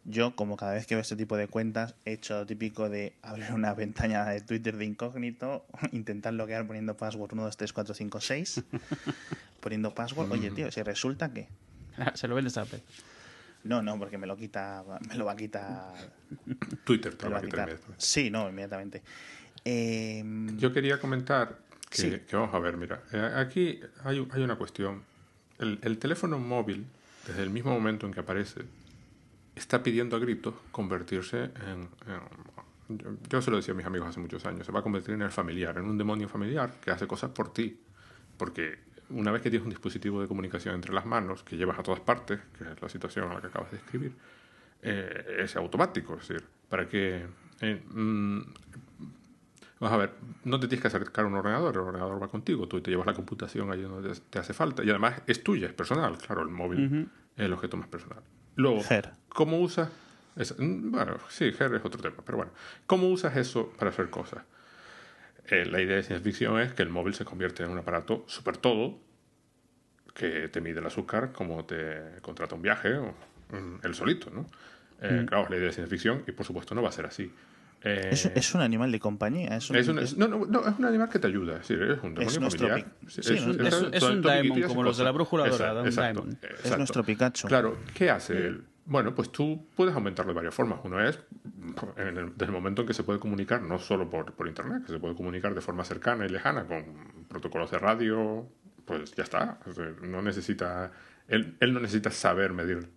[0.06, 3.14] Yo, como cada vez que veo este tipo de cuentas, he hecho lo típico de
[3.22, 7.94] abrir una ventana de Twitter de incógnito, intentar loguear poniendo password 1, 2, 3, 4,
[7.94, 8.62] 5, 6,
[9.60, 10.32] poniendo password.
[10.32, 11.48] Oye, tío, si resulta que...
[12.16, 12.82] Se lo vendes a Apple.
[13.64, 15.94] No, no, porque me lo quita, me lo va a quitar.
[16.86, 17.96] Twitter te lo va a quitar inmediatamente.
[18.04, 19.02] Sí, no, inmediatamente.
[19.66, 20.24] Eh,
[20.58, 22.20] Yo quería comentar que, Sí.
[22.28, 25.04] que vamos a ver, mira, eh, aquí hay, hay una cuestión.
[25.58, 26.86] El, el teléfono móvil,
[27.28, 28.62] desde el mismo momento en que aparece,
[29.56, 31.90] está pidiendo a gritos convertirse en...
[32.08, 32.50] en-
[32.98, 35.14] yo, yo se lo decía a mis amigos hace muchos años, se va a convertir
[35.14, 37.80] en el familiar, en un demonio familiar que hace cosas por ti.
[38.36, 41.84] Porque una vez que tienes un dispositivo de comunicación entre las manos, que llevas a
[41.84, 44.14] todas partes, que es la situación a la que acabas de describir,
[44.82, 46.16] eh, es automático.
[46.16, 47.26] Es decir, para que...
[47.62, 48.40] eh, mm,
[49.80, 50.12] Vamos a ver,
[50.44, 53.08] no te tienes que acercar a un ordenador, el ordenador va contigo, tú te llevas
[53.08, 56.50] la computación allí donde te hace falta y además es tuya, es personal, claro, el
[56.50, 58.22] móvil es el objeto más personal.
[58.56, 59.14] Luego, Ger.
[59.30, 59.90] ¿cómo usas
[60.36, 62.52] mm, bueno, sí, Her es otro tema, pero bueno.
[62.88, 64.44] ¿Cómo usas eso para hacer cosas?
[65.48, 68.24] Eh, la idea de ciencia ficción es que el móvil se convierte en un aparato
[68.28, 69.00] super todo
[70.14, 73.14] que te mide el azúcar como te contrata un viaje o
[73.52, 74.46] mm, el solito, ¿no?
[75.02, 77.06] Eh, Claro, es la idea de ciencia ficción y por supuesto no va a ser
[77.06, 77.32] así.
[77.82, 79.56] Eh, Es, es un animal de compañía.
[79.56, 81.54] Es un, es un, es- no, no, no, es un animal que te ayuda.
[81.62, 82.92] Es decir, es un demonio nuestro familiar.
[83.02, 85.12] pic- Sí, sí, es, es- Es- es- es un piquillas y como los de la
[85.12, 86.78] brújula Exacto, dorada, un exacto, exacto.
[86.78, 87.48] nuestro Pikachu.
[87.48, 88.64] Claro, ¿qué hace él?
[88.90, 90.80] Bueno, pues tú puedes aumentarlo de varias formas.
[90.84, 91.20] Uno es
[91.96, 94.84] en el, desde el momento en que se puede comunicar, no solo por, por internet,
[94.86, 98.48] que se puede comunicar de forma cercana y lejana con protocolos de radio,
[98.86, 99.60] pues ya está.
[99.68, 100.92] O sea, no necesita,
[101.28, 102.90] él, él no necesita saber medir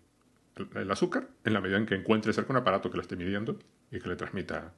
[0.56, 3.16] el, el azúcar en la medida en que encuentre cerca un aparato que lo esté
[3.16, 3.58] midiendo
[3.90, 4.72] y que le transmita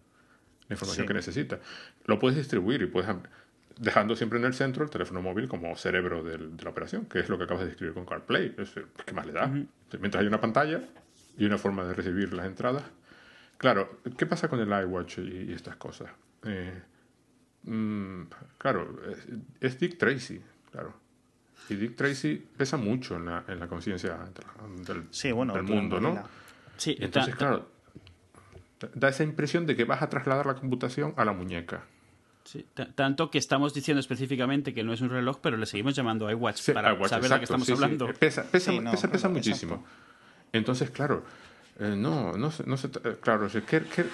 [0.68, 1.09] la información Sí.
[1.09, 1.61] que necesita.
[2.07, 3.09] Lo puedes distribuir y puedes
[3.79, 7.20] dejando siempre en el centro el teléfono móvil como cerebro del- de la operación, que
[7.20, 8.55] es lo que acabas de describir con CarPlay.
[8.59, 9.46] Es, eh, ¿Qué más le da?
[9.46, 10.81] Mientras hay una pantalla
[11.38, 12.85] y una forma de recibir las entradas.
[13.59, 16.11] Claro, ¿qué pasa con el iWatch y, y estas cosas?
[16.44, 16.83] Eh,
[17.64, 18.23] mm,
[18.59, 19.27] claro, es,
[19.61, 20.94] es Dick Tracy, claro.
[21.68, 25.62] Y Dick Tracy pesa mucho en la, en la conciencia del, del- Sí, bueno, del
[25.62, 26.23] Arturo mundo, ¿no?
[26.77, 27.70] Sí, entonces, claro,
[28.94, 31.85] da esa impresión de que vas a trasladar la computación a la muñeca.
[32.44, 35.94] sí, ta- tanto que estamos diciendo específicamente que no es un reloj, pero le seguimos
[35.94, 38.12] llamando iWatch Sí, para iWatch, saber de qué estamos sí, hablando.
[38.12, 39.87] Pesa, pesa, no, pesa, pesa muchísimo.
[40.55, 41.25] Entonces, claro,
[41.81, 42.90] eh, no, no, no se-
[43.21, 44.07] claro, ¿qué, qué,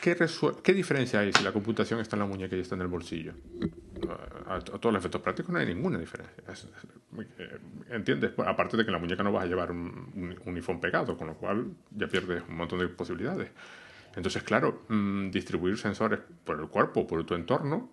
[0.00, 0.16] qué,
[0.62, 3.32] qué, diferencia hay si la computación está en la muñeca y está en el bolsillo?
[4.46, 6.42] A, todos los efectos prácticos no hay ninguna diferencia.
[6.48, 8.32] Es- es- ¿Entiendes?
[8.38, 11.34] Aparte de que en la muñeca no vas a llevar un, un, pegado, con lo
[11.34, 13.50] cual ya pierdes un montón de posibilidades.
[14.14, 17.90] Entonces, claro, mm, distribuir sensores por el cuerpo, por tu entorno,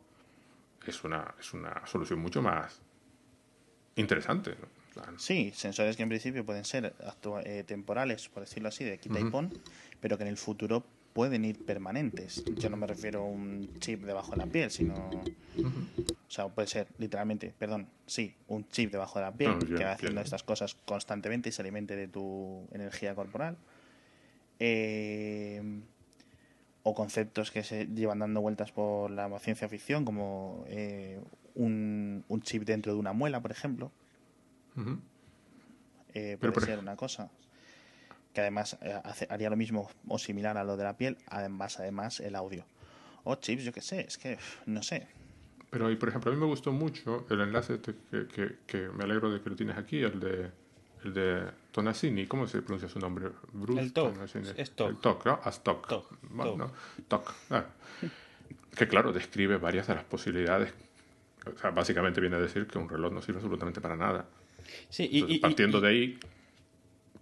[0.86, 2.80] es una, es una solución mucho más
[3.96, 4.56] interesante.
[5.18, 6.94] Sí, sensores que en principio pueden ser
[7.44, 9.52] eh, temporales, por decirlo así, de quita y pon,
[10.00, 10.84] pero que en el futuro
[11.14, 12.44] pueden ir permanentes.
[12.58, 15.10] Yo no me refiero a un chip debajo de la piel, sino...
[15.58, 19.78] O sea, puede ser literalmente, perdón, sí, un chip debajo de la piel No, yo
[19.78, 23.58] que va haciendo estas cosas constantemente y se alimente de tu energía corporal.
[24.60, 25.62] Eh,
[26.84, 31.20] o conceptos que se llevan dando vueltas por la ciencia ficción, como eh,
[31.56, 33.92] un, un chip dentro de una muela, por ejemplo.
[36.14, 37.30] Eh, Pero puede ser una cosa
[38.34, 41.80] que además eh, hace- haría lo mismo o similar a lo de la piel, además
[41.80, 42.66] además el audio.
[43.24, 45.08] O chips, yo qué sé, es que no sé.
[45.70, 48.90] Pero, y por ejemplo, a mí me gustó mucho el enlace este que, que, que
[48.90, 50.50] me alegro de que lo tienes aquí, el de,
[51.04, 52.26] el de Tonassini.
[52.26, 53.30] ¿Cómo se pronuncia su nombre?
[53.52, 53.88] Bruce El.
[54.56, 54.90] Es Tok.
[54.90, 55.40] El Tok, ¿no?
[55.44, 55.88] As Tok.
[55.88, 56.58] Tok, Bueno, Tok.
[56.60, 56.72] no,
[57.10, 57.34] Tok.
[57.50, 57.66] Ah.
[58.76, 60.74] Que claro, describe varias de las posibilidades.
[61.54, 64.26] O sea, básicamente viene a decir que un reloj no sirve absolutamente para nada.
[64.90, 66.20] Sí, y, Entonces, y- y- partiendo de ahí,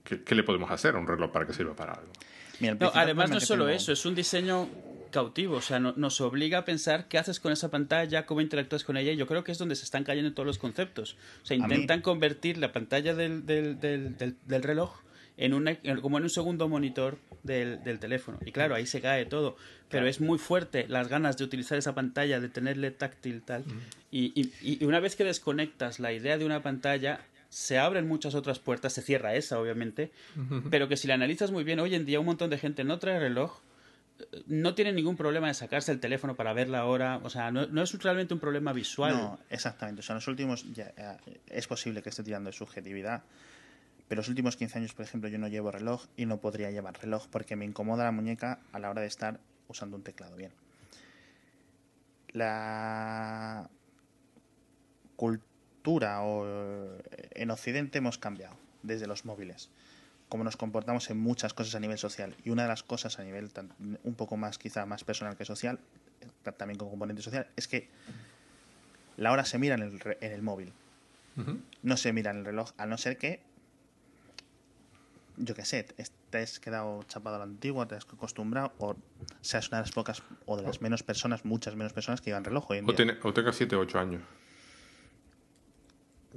[0.04, 2.12] ¿qué, qué le podemos hacer a un reloj para que sirva para algo?
[2.60, 4.70] Mira, No, además no es solo tengo- eso, es un diseño
[5.12, 8.84] cautivo, o sea, no- nos obliga a pensar qué haces con esa pantalla, cómo interactúas
[8.84, 11.16] con ella, y yo creo que es donde se están cayendo todos los conceptos.
[11.44, 15.02] O sea, A mí- intentan convertir la pantalla del, del, del, del- del reloj
[15.38, 18.40] en una, como en un segundo monitor del, del teléfono.
[18.46, 19.56] Y claro, ahí se cae todo.
[19.90, 20.08] Pero Claro.
[20.08, 23.64] es muy fuerte las ganas de utilizar esa pantalla, de tenerle táctil tal.
[24.12, 27.20] Y, y- y una vez que desconectas la idea de una pantalla,
[27.56, 30.12] se abren muchas otras puertas, se cierra esa, obviamente,
[30.70, 33.00] pero que si la analizas muy bien, hoy en día un montón de gente no
[33.00, 33.62] trae reloj,
[34.20, 37.52] eh, no tiene ningún problema de sacarse el teléfono para ver la hora, o sea,
[37.52, 39.13] no, no es realmente un problema visual.
[39.13, 40.02] No, exactamente.
[40.02, 40.74] O sea, en los últimos.
[40.74, 43.24] Ya, ya, es posible que esté tirando de subjetividad.
[44.10, 47.00] Pero los últimos 15 años, por ejemplo, yo no llevo reloj y no podría llevar
[47.00, 49.39] reloj porque me incomoda la muñeca a la hora de estar
[49.70, 50.52] usando un teclado bien.
[52.34, 53.70] La
[55.15, 55.55] cultura
[55.88, 59.69] o eh, en Occidente hemos cambiado desde los móviles.
[60.30, 62.36] Cómo nos comportamos en muchas cosas a nivel social.
[62.43, 63.71] Y una de las cosas a nivel tan-
[64.04, 65.80] un poco más, quizá más personal que social,
[66.21, 67.88] eh, también con componente social, es que
[69.17, 70.74] la hora se mira en el, re- en el móvil.
[71.84, 73.41] No se mira en el reloj, a no ser que,
[75.38, 75.84] yo qué sé,
[76.30, 78.95] te has quedado chapado a la antigua, te has acostumbrado, o
[79.41, 82.45] seas una de las pocas o de las menos personas, muchas menos personas que llevan
[82.45, 84.21] reloj hoy en O, tiene, o tenga 7 o 8 años.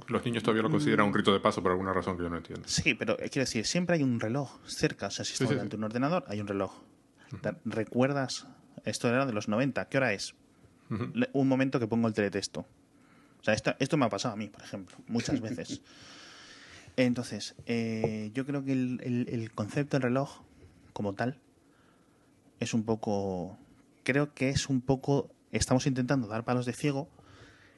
[0.07, 2.37] Los niños todavía lo consideran un rito de paso por alguna razón que yo no
[2.37, 2.67] entiendo.
[2.67, 5.07] Sí, pero eh, quiero decir, siempre hay un reloj cerca.
[5.07, 5.69] O sea, si sí, delante sí.
[5.71, 6.71] de un ordenador, hay un reloj.
[7.65, 8.47] ¿Recuerdas?
[8.85, 9.87] Esto era de los 90.
[9.89, 10.35] ¿Qué hora es?
[11.33, 12.61] Un momento que pongo el teletexto.
[12.61, 15.81] O sea, esto, esto me ha pasado a mí, por ejemplo, muchas veces.
[16.97, 20.41] Entonces, eh, yo creo que el, el- el concepto del reloj,
[20.93, 21.39] como tal,
[22.59, 23.57] es un poco.
[24.03, 25.29] Creo que es un poco.
[25.51, 27.09] Estamos intentando dar palos de ciego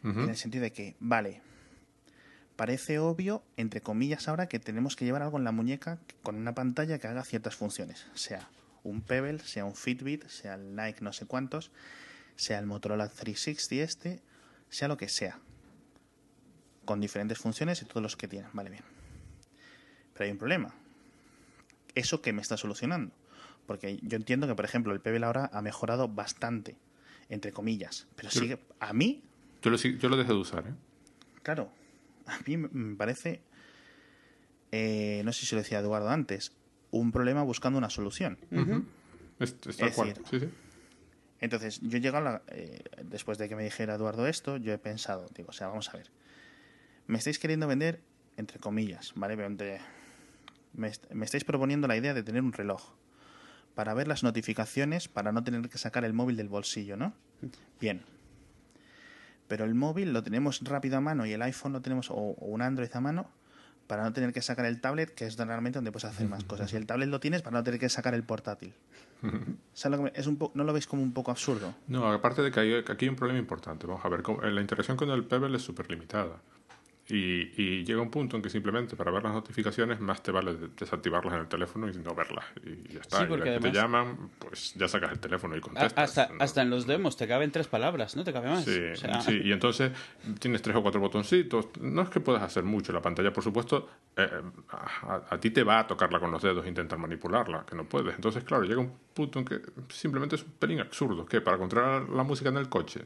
[0.03, 1.41] en el sentido de que, vale,
[2.61, 6.53] parece obvio, entre comillas, ahora que tenemos que llevar algo en la muñeca con una
[6.53, 8.05] pantalla que haga ciertas funciones.
[8.13, 8.47] Sea
[8.83, 11.71] un Pebble, sea un Fitbit, sea el Nike no sé cuántos,
[12.35, 14.21] sea el Motorola 360 este,
[14.69, 15.39] sea lo que sea.
[16.85, 18.51] Con diferentes funciones y todos los que tienen.
[18.53, 18.83] Vale, bien.
[20.13, 20.71] Pero hay un problema.
[21.95, 23.11] ¿Eso qué me está solucionando?
[23.65, 26.77] Porque yo entiendo que, por ejemplo, el Pebble ahora ha mejorado bastante,
[27.27, 28.05] entre comillas.
[28.15, 29.23] Pero sigue, a mí,
[29.63, 30.73] Yo lo, yo lo dejé de usar, ¿eh?
[31.41, 31.71] claro,
[32.25, 33.41] a mí me parece,
[34.71, 36.53] eh, no sé si lo decía Eduardo antes,
[36.91, 38.37] un problema buscando una solución.
[39.39, 40.07] Es, es tal Es cual.
[40.09, 40.49] decir, Sí, sí.
[41.39, 44.73] Entonces, yo he llegado a la- eh, después de que me dijera Eduardo esto, yo
[44.73, 46.11] he pensado, digo, o sea, vamos a ver.
[47.07, 47.99] Me estáis queriendo vender,
[48.37, 49.35] entre comillas, ¿vale?
[49.35, 49.81] Pero entre-
[50.73, 52.93] me, est- me estáis proponiendo la idea de tener un reloj
[53.73, 57.13] para ver las notificaciones, para no tener que sacar el móvil del bolsillo, ¿no?
[57.79, 58.03] Bien.
[59.51, 62.45] Pero el móvil lo tenemos rápido a mano y el iPhone lo tenemos, o, o
[62.45, 63.29] un Android a mano,
[63.85, 66.71] para no tener que sacar el tablet, que es realmente donde puedes hacer más cosas.
[66.71, 68.73] Y el tablet lo tienes para no tener que sacar el portátil.
[69.73, 71.73] ¿Sabes lo que me- es un ¿No lo veis como un poco absurdo?
[71.89, 73.85] No, aparte de que, hay, que aquí hay un problema importante.
[73.85, 76.37] Vamos a ver, como- la interacción con el Pebble es súper limitada.
[77.09, 80.53] Y, y llega un punto en que simplemente para ver las notificaciones más te vale
[80.53, 82.45] de- desactivarlas en el teléfono y no verlas.
[82.63, 83.17] Y ya está.
[83.17, 85.93] Sí, y porque que te llaman, pues ya sacas el teléfono y contestas.
[85.97, 86.41] Hasta, ¿no?
[86.41, 88.63] hasta en los demos te caben tres palabras, ¿no te cabe más?
[88.63, 89.91] Sí, O sea, sí, y entonces
[90.39, 91.67] tienes tres o cuatro botoncitos.
[91.81, 92.93] No es que puedas hacer mucho.
[92.93, 94.29] La pantalla, por supuesto, eh,
[94.69, 97.83] a, a ti te va a tocarla con los dedos e intentar manipularla, que no
[97.85, 98.15] puedes.
[98.15, 101.25] Entonces, claro, llega un punto en que simplemente es un pelín absurdo.
[101.25, 103.01] que ¿Para controlar la música en el coche?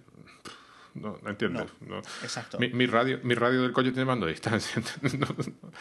[0.96, 1.68] No, no entiendes.
[1.82, 1.98] No.
[2.24, 2.58] Exacto.
[2.60, 4.82] Mi, mi radio, mi radio del coche tiene mando a distancia.
[5.20, 5.72] no, no-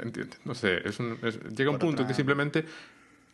[0.00, 0.40] ¿Entiendes?
[0.44, 2.64] No sé, es un- es- llega un punto que simplemente...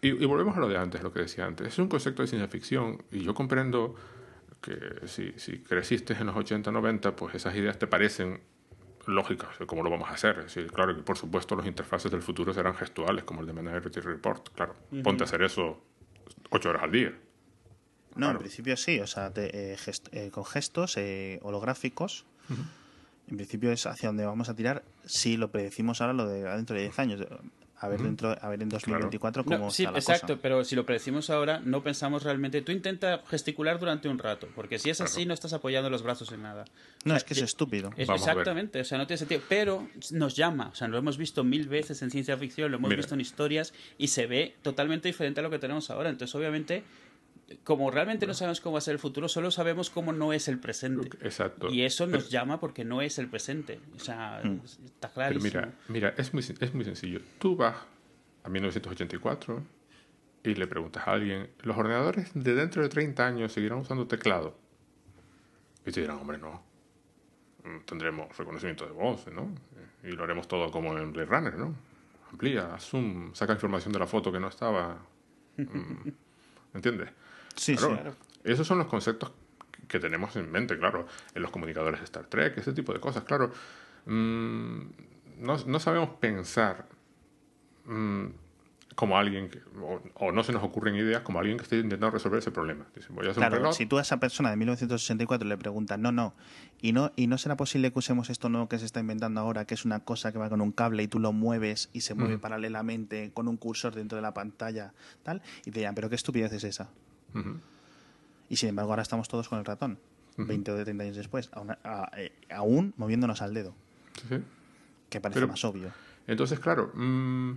[0.02, 1.66] Y, y volvemos a lo de antes, lo que decía antes.
[1.68, 3.94] Es un concepto de ciencia ficción y yo comprendo
[4.62, 8.40] que si, si creciste en los 80, 90, pues esas ideas te parecen
[9.06, 10.38] lógicas, ¿cómo lo vamos a hacer?
[10.40, 13.52] Es decir, claro que por supuesto los interfaces del futuro serán gestuales, como el de
[13.54, 14.74] Minority Report, claro.
[15.02, 15.82] Ponte a hacer eso
[16.50, 17.12] ocho horas al día.
[18.10, 18.32] No, Claro.
[18.32, 22.24] en principio sí, o sea, te- eh, gest- eh, con gestos eh, holográficos.
[23.28, 26.74] En principio es hacia donde vamos a tirar si lo predecimos ahora, lo de dentro
[26.76, 27.20] de 10 años.
[27.82, 30.42] A ver, dentro, a ver en 2024 no, cómo sí, está la exacto, cosa.
[30.42, 32.60] pero si lo predecimos ahora, no pensamos realmente.
[32.60, 36.30] Tú intenta gesticular durante un rato, porque si es así, no estás apoyando los brazos
[36.32, 36.64] en nada.
[37.06, 37.88] No, O sea, es que es estúpido.
[37.96, 38.40] Es- Vamos a ver.
[38.40, 39.40] exactamente, o sea, no tiene sentido.
[39.48, 42.90] Pero nos llama, o sea, lo hemos visto mil veces en ciencia ficción, lo hemos
[42.90, 42.98] Mira.
[42.98, 46.10] visto en historias y se ve totalmente diferente a lo que tenemos ahora.
[46.10, 46.82] Entonces, obviamente,
[47.64, 50.48] como realmente no sabemos cómo va a ser el futuro, solo sabemos cómo no es
[50.48, 51.08] el presente.
[51.22, 51.68] Exacto.
[51.70, 53.80] Y eso nos llama porque no es el presente.
[53.96, 54.60] O sea, Mm.
[54.64, 55.42] está Pero clarísimo.
[55.42, 57.20] mira, mira es, muy, es muy sencillo.
[57.38, 57.76] Tú vas
[58.44, 59.62] a 1984
[60.44, 64.56] y le preguntas a alguien, ¿los ordenadores de dentro de 30 años seguirán usando teclado?
[65.86, 66.62] Y te dirán, hombre, no.
[67.64, 69.52] Mm, Tendremos reconocimiento de voz, ¿no?
[70.02, 71.74] Y lo haremos todo como en Blade Runner, ¿no?
[72.30, 74.98] Amplía, zoom, saca información de la foto que no estaba.
[75.56, 76.08] Mm,
[76.74, 77.10] ¿Entiendes?
[77.56, 78.00] Sí, Claro, sí.
[78.00, 78.16] Claro.
[78.44, 79.32] Esos son los conceptos
[79.88, 83.24] que tenemos en mente, claro, en los comunicadores de Star Trek, ese tipo de cosas,
[83.24, 83.52] claro.
[84.06, 84.80] Mm,
[85.38, 86.86] no, no sabemos pensar
[87.84, 88.26] mm,
[88.94, 92.10] como alguien, que- o, o no se nos ocurren ideas como alguien que esté intentando
[92.10, 92.86] resolver ese problema.
[92.94, 93.74] Dice, voy a hacer un Claro, reloj.
[93.74, 96.34] si tú a esa persona de 1964 le preguntas, no, no,
[96.82, 99.64] y no, y no será posible que usemos esto nuevo que se está inventando ahora,
[99.64, 102.14] que es una cosa que va con un cable y tú lo mueves y se
[102.14, 102.40] mueve Mm.
[102.40, 104.92] paralelamente con un cursor dentro de la pantalla,
[105.22, 106.90] tal, y te dirán, pero qué estupidez es esa.
[108.48, 109.98] Y sin embargo ahora estamos todos con el ratón,
[110.36, 113.74] 20 o 30 años después, aún, a- eh, aún moviéndonos al dedo,
[114.28, 114.36] Sí,
[115.08, 115.90] que parece Pero- más obvio.
[116.26, 117.52] Entonces, claro, mm,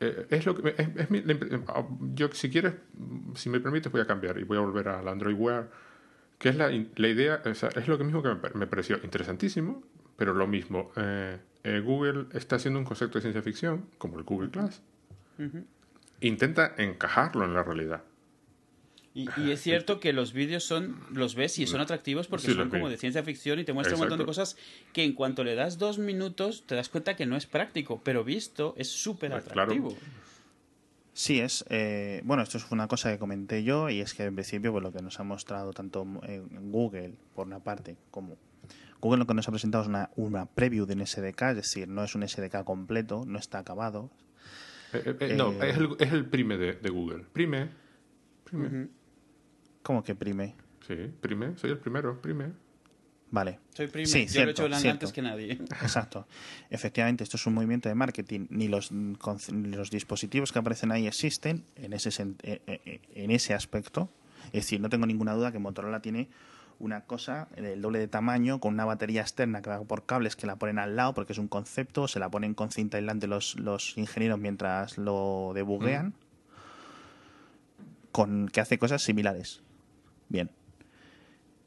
[0.00, 1.22] eh, es lo que es, mi-
[1.68, 4.88] ah, yo si quieres, mm, si me permites, voy a cambiar y voy a volver
[4.88, 5.70] al Android Wear,
[6.38, 8.66] que es la, la idea, o sea, es lo que mismo que me, pa- me
[8.66, 9.82] pareció interesantísimo,
[10.16, 10.90] pero lo mismo.
[10.96, 14.82] eh, eh, Google está haciendo un concepto de ciencia ficción, como el Google Glass,
[16.20, 18.02] intenta encajarlo en la realidad.
[19.14, 22.54] Y, y es cierto que los vídeos son, los ves y son atractivos porque Sí,
[22.54, 24.40] son como de ciencia ficción y te muestran un montón de Exacto.
[24.54, 24.56] cosas
[24.94, 28.24] que en cuanto le das dos minutos te das cuenta que no es práctico, pero
[28.24, 29.72] visto es súper Pues claro.
[29.72, 29.94] atractivo.
[31.12, 31.62] Sí, es.
[31.68, 34.82] eh, bueno, esto es una cosa que comenté yo y es que en principio pues,
[34.82, 38.38] lo que nos ha mostrado tanto en Google, por una parte, como
[39.02, 41.86] Google lo que nos ha presentado es una, una preview de un SDK, es decir,
[41.88, 44.10] no es un SDK completo, no está acabado.
[44.94, 47.24] Eh, eh, eh, no, Eh, es el, es el prime de, de Google.
[47.34, 47.68] Prime.
[48.44, 48.88] Prime.
[49.82, 50.54] ¿Cómo que prime?
[50.86, 51.56] Sí, prime.
[51.56, 52.20] Soy el primero.
[52.20, 52.52] Prime.
[53.30, 53.58] Vale.
[53.74, 54.94] Soy primo, Sí, yo lo he hecho blanco cierto.
[55.06, 55.52] antes que nadie.
[55.82, 56.26] Exacto.
[56.70, 58.46] Efectivamente, esto es un movimiento de marketing.
[58.50, 63.00] Ni los, conce- ni los dispositivos que aparecen ahí existen en ese, sen- eh, eh,
[63.14, 64.10] en ese aspecto.
[64.46, 66.28] Es decir, no tengo ninguna duda que Motorola tiene
[66.78, 70.46] una cosa del doble de tamaño con una batería externa que va por cables que
[70.46, 73.58] la ponen al lado porque es un concepto, se la ponen con cinta aislante los,
[73.58, 76.12] los ingenieros mientras lo debuguean.
[78.10, 79.62] con que hace cosas similares.
[80.32, 80.50] Bien.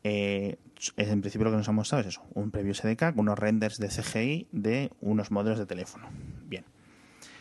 [0.03, 0.57] Eh,
[0.97, 3.77] en principio lo que nos ha mostrado es eso, un previo SDK con unos renders
[3.77, 6.09] de CGI de unos modelos de teléfono.
[6.47, 6.65] Bien.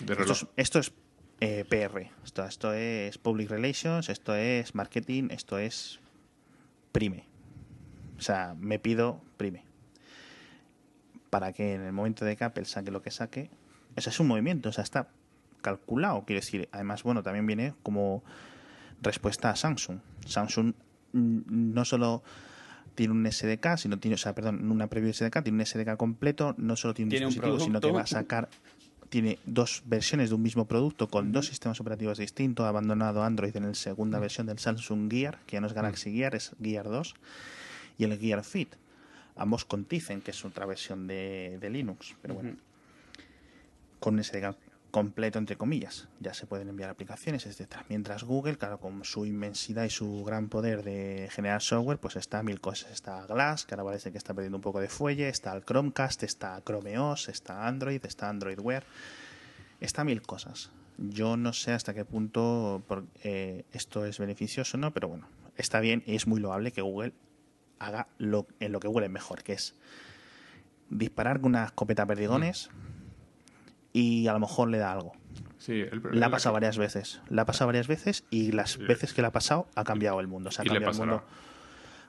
[0.05, 0.93] De Esto es, esto es,
[1.41, 5.99] eh, PR, esto, esto es Public Relations, esto es marketing, esto es
[6.93, 7.27] prime.
[8.19, 9.65] O sea, me pido prime.
[11.31, 13.51] Para que en el momento de que Apple saque lo que saque,
[13.97, 15.09] ese es un movimiento, o sea, está
[15.63, 16.25] calculado.
[16.27, 18.23] Quiero decir, además, bueno, también viene como
[19.01, 20.01] respuesta a Samsung.
[20.27, 20.75] Samsung
[21.15, 22.23] no solo
[22.95, 26.55] tiene un SDK, sino tiene, o sea, perdón, una previo SDK, tiene un SDK completo,
[26.59, 28.49] no solo tiene un Tiene un dispositivo, sino que va a sacar
[29.09, 33.55] tiene dos versiones de un mismo producto con dos sistemas operativos distintos, ha abandonado Android
[33.57, 36.89] en la segunda versión del Samsung Gear, que ya no es Galaxy Gear, es Gear
[36.89, 37.15] 2,
[37.99, 38.75] y el Gear Fit,
[39.37, 42.57] ambos con Tizen, que es otra versión de, de Linux, pero bueno,
[44.01, 44.57] con SDK
[44.95, 47.85] completo, entre comillas, ya se pueden enviar aplicaciones, etcétera.
[47.89, 52.45] Mientras Google, claro, con su inmensidad y su gran poder de generar software, pues está
[52.45, 52.93] mil cosas.
[52.93, 56.23] Está Glass, que ahora parece que está perdiendo un poco de fuelle, está el Chromecast,
[56.23, 58.85] está Chrome OS, está Android, está Android Wear,
[59.81, 60.71] está mil cosas.
[60.97, 65.27] Yo no sé hasta qué punto por- eh, esto es beneficioso o no, pero bueno,
[65.57, 67.15] está bien y es muy loable que Google
[67.81, 69.75] haga lo, en lo que es mejor, que es
[70.89, 72.71] disparar con una escopeta perdigones
[73.95, 75.13] y a lo mejor le da algo.
[75.57, 77.23] Sí, el- La ha pasado varias veces.
[77.31, 80.27] La ha pasado varias veces y las veces que la ha pasado ha cambiado el
[80.29, 80.51] mundo.
[80.51, 81.25] O sea, ha cambiado el mundo.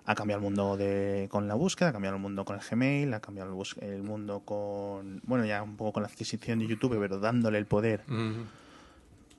[0.07, 3.13] Ha cambiado el mundo de, con la búsqueda, ha cambiado el mundo con el Gmail,
[3.13, 5.21] ha cambiado el, bus- el mundo con.
[5.25, 8.01] Bueno, ya un poco con la adquisición de YouTube, pero dándole el poder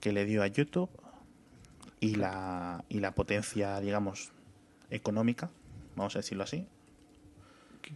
[0.00, 0.88] que le dio a YouTube
[2.00, 4.30] y la, y la potencia, digamos,
[4.90, 5.50] económica,
[5.94, 6.66] vamos a decirlo así.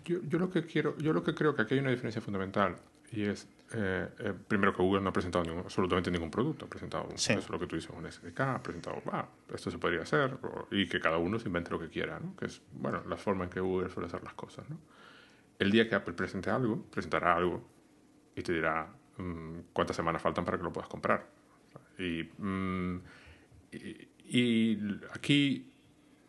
[0.04, 2.76] Yo, yo lo que quiero, yo lo que creo que aquí hay una diferencia fundamental
[3.12, 6.68] y es eh, eh, primero que Google no ha presentado ningún- absolutamente ningún producto, ha
[6.68, 7.32] presentado Sí.
[7.32, 10.34] eso es lo que tú dices, un SDK, ha presentado, ah, esto se podría hacer
[10.42, 12.34] o- y que cada uno se invente lo que quiera, ¿no?
[12.36, 14.78] Que es bueno la forma en que Google suele hacer las cosas, ¿no?
[15.58, 17.62] El día que Apple presente algo, presentará algo
[18.34, 21.26] y te dirá mm, cuántas semanas faltan para que lo puedas comprar.
[21.98, 22.96] Y, mm,
[23.72, 25.69] y, y aquí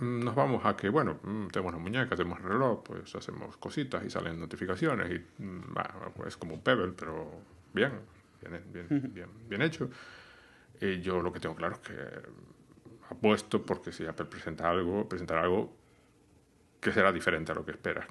[0.01, 4.03] nos vamos a que, bueno, mm, tenemos una muñeca, tenemos el reloj, pues hacemos cositas
[4.03, 7.31] y salen notificaciones y mm, bah, es como un Pebble, pero
[7.73, 7.91] bien,
[8.41, 9.89] bien, bien, bien, bien hecho.
[10.79, 11.95] Y yo lo que tengo claro es que
[13.09, 15.75] apuesto porque si Apple presenta algo, presentará algo
[16.79, 18.07] que será diferente a lo que esperas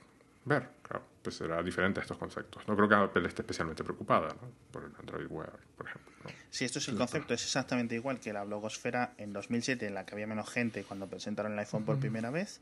[0.51, 2.66] ver, claro, pues será diferente a estos conceptos.
[2.66, 4.51] No creo que Apple esté especialmente preocupada ¿no?
[4.70, 6.12] por el Android Wear, por ejemplo.
[6.24, 6.30] ¿no?
[6.51, 10.05] Si esto es el concepto, es exactamente igual que la blogosfera en 2007, en la
[10.05, 12.61] que había menos gente cuando presentaron el iPhone por primera vez,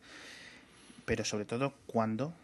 [1.06, 2.34] pero sobre todo cuando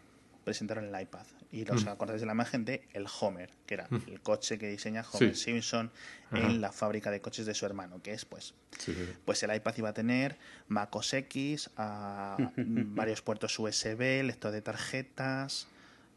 [0.45, 1.25] presentaron el iPad.
[1.51, 5.03] Y os acordáis de la imagen de el Homer, que era el coche que diseña
[5.11, 5.43] Homer Sí.
[5.51, 5.91] Simpson
[6.31, 6.37] Ajá.
[6.45, 9.13] en la fábrica de coches de su hermano, que es pues Sí, sí, sí.
[9.25, 10.37] pues el iPad iba a tener
[10.69, 15.67] Mac OS X, a varios puertos USB, lector de tarjetas.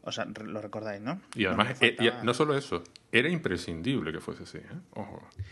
[0.03, 1.21] O sea, lo recordáis, ¿no?
[1.35, 4.59] Y además, eh, y no solo eso, era imprescindible que fuese así.
[4.59, 4.63] ¿eh?
[4.91, 5.27] Ojo.
[5.35, 5.43] Sí,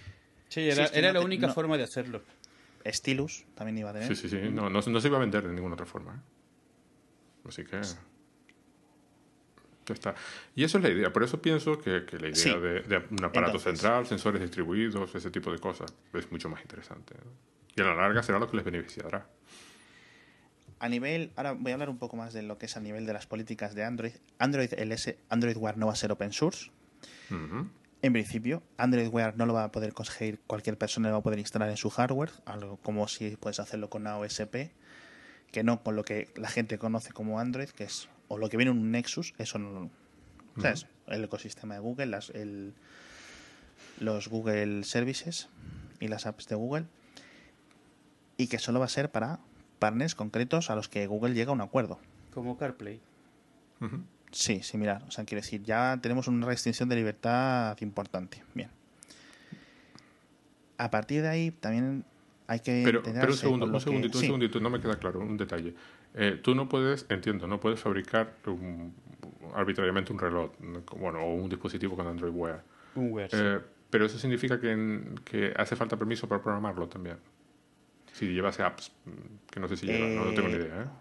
[0.49, 2.21] Sí, era, es que era no la única no- forma de hacerlo.
[2.85, 4.07] Stylus también iba a tener.
[4.07, 4.49] Sí, sí, sí.
[4.49, 6.13] No, no, no se iba a vender de ninguna otra forma.
[6.15, 6.19] ¿eh?
[7.49, 7.81] Así que.
[9.93, 10.15] Está.
[10.55, 11.11] Y eso es la idea.
[11.13, 12.49] Por eso pienso que, que la idea Sí.
[12.49, 16.61] de, de un aparato Entonces- central, sensores distribuidos, ese tipo de cosas, es mucho más
[16.61, 17.15] interesante.
[17.23, 17.31] ¿no?
[17.75, 19.27] Y a la larga será lo que les beneficiará.
[20.79, 23.05] A nivel, ahora voy a hablar un poco más de lo que es a nivel
[23.07, 24.13] de las políticas de Android.
[24.37, 26.69] Android LS, Android Wear no va a ser open source.
[28.03, 31.23] En principio, Android Wear no lo va a poder conseguir cualquier persona, lo va a
[31.23, 34.71] poder instalar en su hardware, algo como si puedes hacerlo con AOSP,
[35.51, 38.57] que no con lo que la gente conoce como Android, que es o lo que
[38.57, 39.89] viene en un Nexus, eso no,
[40.61, 40.87] ¿sabes?
[41.07, 42.73] El ecosistema de Google, las, el,
[43.99, 45.49] los Google Services
[45.99, 46.85] y las apps de Google,
[48.37, 49.39] y que solo va a ser para
[49.79, 51.99] partners concretos a los que Google llega a un acuerdo.
[52.33, 52.99] Como CarPlay.
[53.81, 54.01] Ujú.
[54.31, 55.03] Sí, similar.
[55.07, 58.43] O sea, quiero decir, ya tenemos una restricción de libertad importante.
[58.53, 58.69] Bien.
[60.77, 62.03] A partir de ahí también
[62.45, 65.19] hay que Pero, pero un segundo, un segundito, que- un segundito, no me queda claro,
[65.21, 65.73] un detalle.
[66.19, 68.93] Eh, tú no puedes, entiendo, no puedes fabricar un-
[69.53, 70.81] arbitrariamente un reloj, ¿no?
[70.97, 72.63] bueno, o un dispositivo con Android Wear.
[72.95, 73.37] Un Wear, sí.
[73.39, 73.59] Eh,
[73.89, 77.17] pero eso significa que, en- que hace falta permiso para programarlo también.
[78.13, 79.11] Si llevase apps, mm,
[79.51, 80.91] que no sé si lleva, no, no tengo ni Eh, idea.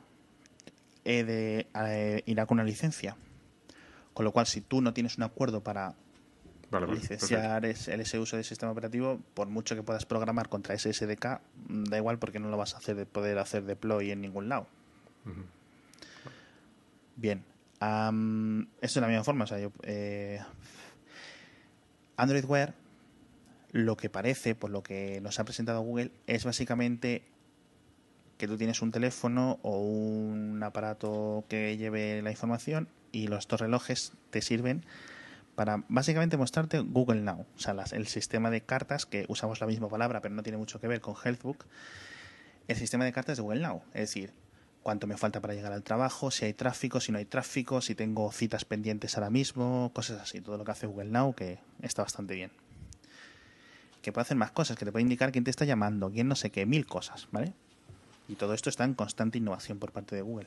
[1.04, 1.24] ¿eh?
[1.24, 3.16] De, irá con una licencia.
[4.12, 5.94] Con lo cual, si tú no tienes un acuerdo para
[6.70, 10.74] Vale, vale, licenciar el ese uso del sistema operativo, por mucho que puedas programar contra
[10.74, 14.10] ese SDK, mm, da igual porque no lo vas a hacer de poder hacer deploy
[14.10, 14.66] en ningún lado.
[17.16, 17.44] Bien.
[17.80, 19.44] Am, esto de la misma forma.
[19.82, 20.40] Eh,
[22.16, 22.74] Android Wear,
[23.72, 27.22] lo que parece, por lo que nos ha presentado Google, es básicamente
[28.38, 33.60] que tú tienes un teléfono o un aparato que lleve la información y los dos
[33.60, 34.84] relojes te sirven
[35.54, 39.88] para básicamente mostrarte Google Now, o sea, el sistema de cartas que usamos la misma
[39.88, 41.64] palabra, pero no tiene mucho que ver con Healthbook,
[42.68, 44.32] el sistema de cartas de Google Now, es decir,
[44.86, 47.96] cuánto me falta para llegar al trabajo, si hay tráfico, si no hay tráfico, si
[47.96, 52.02] tengo citas pendientes ahora mismo, cosas así, todo lo que hace Google Now que está
[52.02, 52.52] bastante bien.
[54.00, 56.36] Que puede hacer más cosas, que te puede indicar quién te está llamando, quién no
[56.36, 57.52] sé qué, mil cosas, ¿vale?
[58.28, 60.46] Y todo esto está en constante innovación por parte de Google.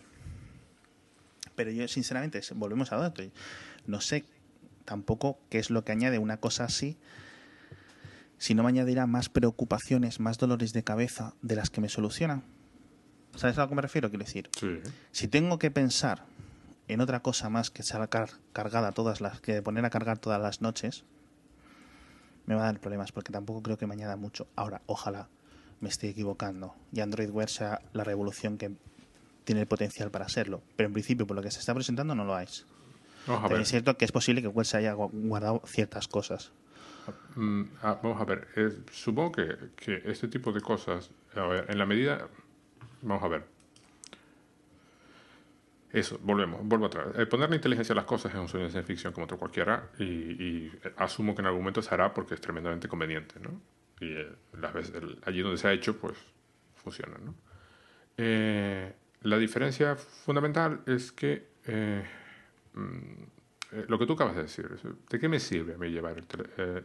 [1.58, 3.22] Pero yo, sinceramente, volvemos a dato.
[3.88, 4.24] No sé
[4.86, 6.96] tampoco qué es lo que añade una cosa así,
[8.38, 12.58] si no me añadirá más preocupaciones, más dolores de cabeza de las que me solucionan.
[13.40, 14.10] ¿Sabes a lo que me refiero?
[14.10, 14.80] Quiero decir, Sí.
[15.12, 16.26] si tengo que pensar
[16.88, 20.62] en otra cosa más que sacar cargada todas las que poner a cargar todas las
[20.62, 21.04] noches,
[22.46, 24.48] me va a dar problemas porque tampoco creo que me añada mucho.
[24.56, 25.28] Ahora, ojalá
[25.82, 28.72] me esté equivocando y Android Wear sea la revolución que
[29.46, 30.62] tiene el potencial para serlo.
[30.76, 32.66] Pero en principio, por lo que se está presentando, no lo es.
[33.26, 36.52] También es cierto que es posible que Wear se haya gu- guardado ciertas cosas.
[37.36, 38.48] Mm, ah, vamos a ver.
[38.56, 42.28] eh, supongo que, que este tipo de cosas, a ver, en la medida.
[43.02, 43.60] Vamos a ver.
[45.92, 47.08] Eso, volvemos, vuelvo atrás.
[47.16, 49.40] El poner la inteligencia a las cosas es un sueño de ciencia ficción como otro
[49.40, 53.60] cualquiera y, y asumo que en algún momento se hará porque es tremendamente conveniente, ¿no?
[54.00, 54.30] Y eh,
[54.60, 56.16] las veces, allí donde se ha hecho, pues
[56.76, 57.34] funciona, ¿no?
[58.18, 58.94] Eh,
[59.24, 62.04] la diferencia fundamental es que eh,
[62.74, 64.70] mm, lo que tú acabas de decir,
[65.10, 66.24] ¿de qué me sirve a mí llevar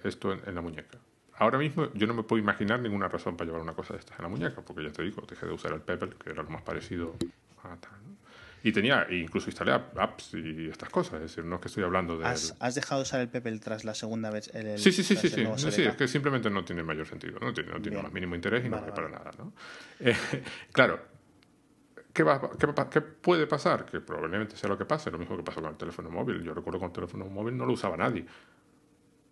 [0.02, 0.98] esto en la muñeca?
[1.38, 4.18] Ahora mismo yo no me puedo imaginar ninguna razón para llevar una cosa de estas
[4.18, 6.50] en la muñeca, porque ya te digo, dejé de usar el Pebble, que era lo
[6.50, 7.16] más parecido
[7.64, 7.92] a tal.
[8.06, 8.14] ¿no?
[8.62, 11.82] Y tenía, incluso instalé app- apps y estas cosas, es decir, no es que estoy
[11.84, 12.24] hablando de...
[12.24, 14.48] ¿Has, has dejado de usar el Pebble tras la segunda vez?
[14.54, 17.06] el- el- Sí, sí, sí, sí, el sí, sí, es que simplemente no tiene mayor
[17.06, 19.24] sentido, no tiene, no tiene el más mínimo interés y no Vale, vale para vale.
[19.24, 19.52] nada, ¿no?
[20.00, 20.16] Eh,
[20.72, 21.00] claro,
[22.12, 23.84] ¿qué, va, qué, qué puede pasar?
[23.84, 26.42] Que probablemente sea lo que pase, lo mismo que pasó con el teléfono móvil.
[26.42, 28.24] Yo recuerdo con el teléfono móvil no lo usaba nadie.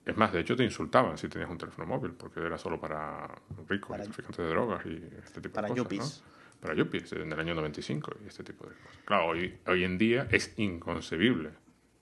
[0.04, 3.28] Es más, de hecho te insultaban si tenías un teléfono móvil, porque era solo para
[3.68, 5.84] ricos, Para- y traficantes de drogas y este tipo para de cosas.
[5.84, 6.22] yuppies.
[6.24, 6.60] ¿no?
[6.60, 8.98] Para yuppies, en el año 95 y este tipo de cosas.
[9.04, 11.50] Claro, hoy, hoy en día es inconcebible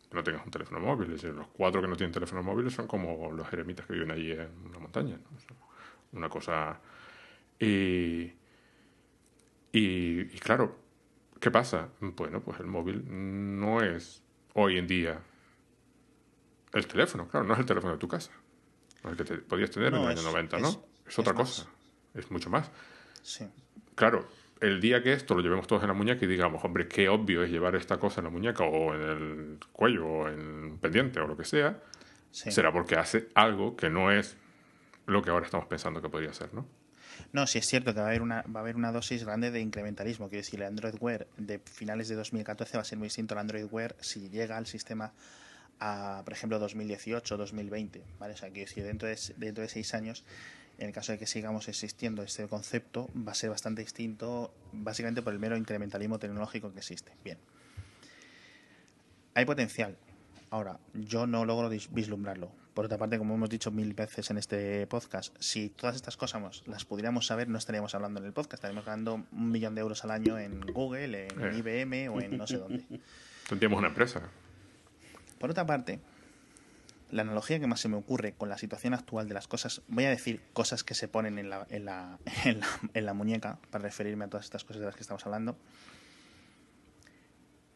[0.09, 1.13] que no tengas un teléfono móvil.
[1.13, 4.11] Es decir, los cuatro que no tienen teléfono móvil son como los eremitas que viven
[4.11, 5.17] allí en una montaña.
[5.17, 5.37] ¿no?
[5.37, 5.57] O sea,
[6.13, 6.81] Una cosa...
[7.59, 8.33] Y,
[9.73, 10.77] y, y claro,
[11.39, 11.89] ¿qué pasa?
[12.01, 14.23] Bueno, pues el móvil no es
[14.55, 15.21] hoy en día
[16.73, 18.31] el teléfono, claro, no es el teléfono de tu casa.
[19.05, 20.85] El que te podías tener en No, el año es- 90, es- ¿no?
[21.07, 21.49] Es otra es más.
[21.49, 21.71] cosa.
[22.15, 22.71] Es mucho más.
[23.23, 23.47] Sí.
[23.95, 24.29] Claro,
[24.61, 27.43] el día que esto lo llevemos todos en la muñeca y digamos, hombre, qué obvio
[27.43, 31.19] es llevar esta cosa en la muñeca o en el cuello o en un pendiente
[31.21, 31.81] o lo que sea,
[32.31, 32.51] sí.
[32.51, 34.37] será porque hace algo que no es
[35.07, 36.67] lo que ahora estamos pensando que podría ser, ¿no?
[37.33, 39.51] No, sí es cierto que va a haber una, va a haber una dosis grande
[39.51, 40.29] de incrementalismo.
[40.29, 43.41] Quiero decir, el Android Wear de finales de 2014 va a ser muy distinto al
[43.41, 45.13] Android Wear si llega al sistema
[45.81, 48.03] a, por ejemplo, 2018 o 2020.
[48.19, 48.35] ¿vale?
[48.35, 50.25] O sea, quiero decir, dentro de, dentro de seis años,
[50.79, 55.23] en el caso de que sigamos existiendo este concepto, va a ser bastante distinto, básicamente
[55.23, 57.13] por el mero incrementalismo tecnológico que existe.
[57.25, 57.39] Bien.
[59.35, 59.97] Hay potencial.
[60.51, 62.51] Ahora, yo no logro vislumbrarlo.
[62.75, 66.63] Por otra parte, como hemos dicho mil veces en este podcast, si todas estas cosas
[66.67, 68.55] las pudiéramos saber, no estaríamos hablando en el podcast.
[68.55, 71.59] Estaríamos ganando un millón de euros al año en Google, en Eh.
[71.59, 72.85] IBM o en no sé dónde.
[73.49, 74.23] Tendríamos una empresa.
[75.41, 75.99] Por otra parte,
[77.11, 80.05] la analogía que más se me ocurre con la situación actual de las cosas, voy
[80.05, 83.59] a decir cosas que se ponen en la, en la, en la, en la muñeca
[83.71, 85.57] para referirme a todas estas cosas de las que estamos hablando.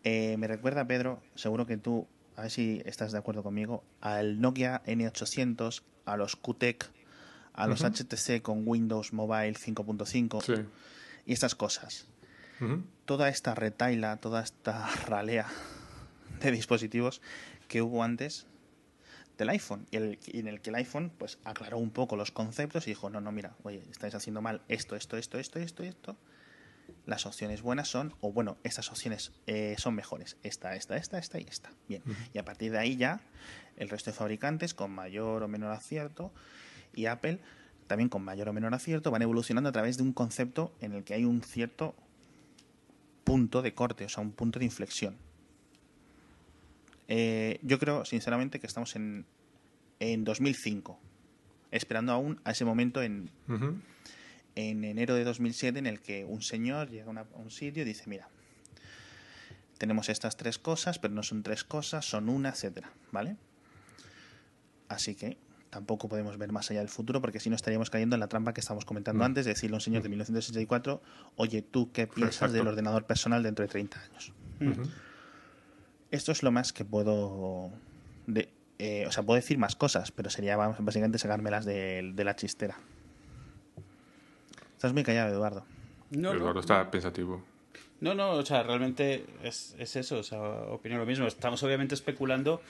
[0.04, 2.06] Eh, me recuerda, Pedro, seguro que tú,
[2.36, 6.90] a ver si estás de acuerdo conmigo, al Nokia N800, a los QTEC,
[7.54, 7.82] a los.
[7.82, 10.66] HTC con Windows Mobile 5.5 Sí.
[11.26, 12.06] y estas cosas.
[13.04, 15.46] Toda esta retaila, toda esta ralea
[16.40, 17.20] de dispositivos
[17.68, 18.46] que hubo antes
[19.38, 22.30] del iPhone y, el- y en el que el iPhone pues aclaró un poco los
[22.30, 25.82] conceptos y dijo no no mira oye estáis haciendo mal esto esto esto esto esto
[25.82, 26.16] esto.
[27.06, 30.36] Las opciones buenas son o bueno estas opciones eh, son mejores.
[30.42, 32.02] Esta esta esta esta y esta bien.
[32.32, 33.20] Y a partir de ahí ya
[33.76, 36.32] el resto de fabricantes con mayor o menor acierto
[36.94, 37.40] y Apple
[37.88, 41.04] también con mayor o menor acierto van evolucionando a través de un concepto en el
[41.04, 41.94] que hay un cierto
[43.24, 45.16] punto de corte, o sea, un punto de inflexión.
[47.08, 49.26] Eh, yo creo, sinceramente, que estamos en,
[50.00, 50.98] en 2005,
[51.70, 53.76] esperando aún a ese momento en, Ujú.
[54.54, 57.82] en enero de 2007 en el que un señor llega a, una- a un sitio
[57.82, 58.28] y dice, mira,
[59.78, 63.36] tenemos estas tres cosas, pero no son tres cosas, son una, etcétera, ¿vale?
[64.88, 65.36] Así que
[65.70, 68.54] tampoco podemos ver más allá del futuro, porque si no estaríamos cayendo en la trampa
[68.54, 69.26] que estábamos comentando Mm.
[69.26, 71.02] antes, de decirle a un señor de 1964,
[71.36, 74.32] oye, ¿tú qué piensas del ordenador personal dentro de 30 años?
[76.10, 77.70] Esto es lo más que puedo...
[78.26, 78.48] de-
[78.78, 82.34] eh, o sea, puedo decir más cosas, pero sería vamos, básicamente sacármelas de, de la
[82.36, 82.76] chistera.
[84.74, 85.64] Estás muy callado, Eduardo.
[86.10, 86.38] No, no.
[86.38, 87.42] Eduardo está pensativo.
[88.00, 91.26] No, no, o sea, realmente es, es eso, o sea, opino lo mismo.
[91.26, 92.60] Estamos obviamente especulando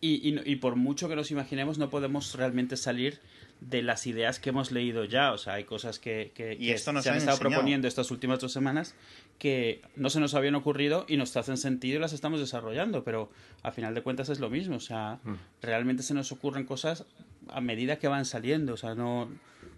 [0.00, 3.18] y, y, y por mucho que nos imaginemos no podemos realmente salir
[3.60, 5.32] de las ideas que hemos leído ya.
[5.32, 7.88] O sea, hay cosas que, que- Y que esto nos se han han estado proponiendo
[7.88, 8.94] estas últimas dos semanas
[9.38, 13.30] que no se nos habían ocurrido y nos hacen sentido y las estamos desarrollando, pero
[13.62, 14.76] a final de cuentas es lo mismo.
[14.76, 15.20] O sea,
[15.62, 17.06] realmente se nos ocurren cosas
[17.48, 18.74] a medida que van saliendo.
[18.74, 19.30] O sea, no...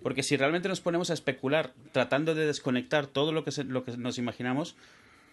[0.03, 3.85] Porque si realmente nos ponemos a especular tratando de desconectar todo lo que, se- lo
[3.85, 4.75] que nos imaginamos,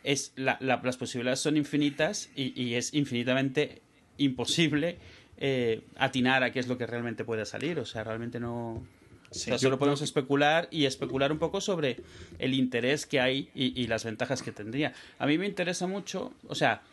[0.03, 3.81] es la- la- las posibilidades son infinitas y, y es infinitamente
[4.17, 4.97] imposible
[5.37, 7.79] eh, atinar a qué es lo que realmente puede salir.
[7.79, 8.85] O sea, realmente no...
[9.31, 11.97] Sí, o sea, yo solo podemos especular y especular un poco sobre
[12.39, 14.93] el interés que hay y, y las ventajas que tendría.
[15.19, 16.83] A mí me interesa mucho, o sea,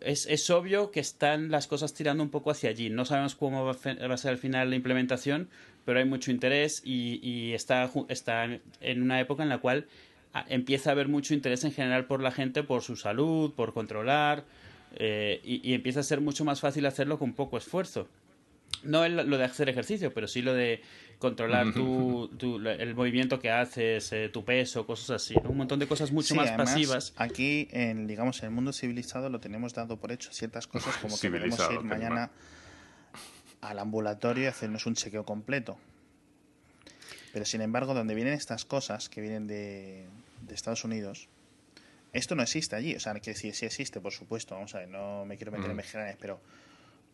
[0.00, 2.90] es, es obvio que están las cosas tirando un poco hacia allí.
[2.90, 5.48] No sabemos cómo va a ser al final la implementación,
[5.84, 8.44] pero hay mucho interés y, y está, está
[8.80, 9.86] en una época en la cual
[10.32, 13.72] ah, empieza a haber mucho interés en general por la gente, por su salud, por
[13.72, 14.44] controlar,
[14.98, 18.08] eh, y, y empieza a ser mucho más fácil hacerlo con poco esfuerzo.
[18.82, 20.82] No el- lo de hacer ejercicio, pero sí lo de
[21.18, 25.34] controlar tu, tu- el movimiento que haces, eh, tu peso, cosas así.
[25.42, 25.50] ¿no?
[25.50, 27.12] Un montón de cosas mucho Sí, más además, pasivas.
[27.16, 31.18] Aquí, en, digamos, en el mundo civilizado lo tenemos dado por hecho ciertas cosas como
[31.18, 32.30] que podemos ir mañana
[33.62, 35.78] al ambulatorio y hacernos un chequeo completo.
[37.32, 40.06] Pero sin embargo, donde vienen estas cosas que vienen de,
[40.46, 41.28] de Estados Unidos,
[42.14, 42.94] esto no existe allí.
[42.94, 44.54] O sea, que sí, sí existe, por supuesto.
[44.54, 45.76] Vamos a ver, no me quiero meter en Mm.
[45.76, 46.40] mejeranes, pero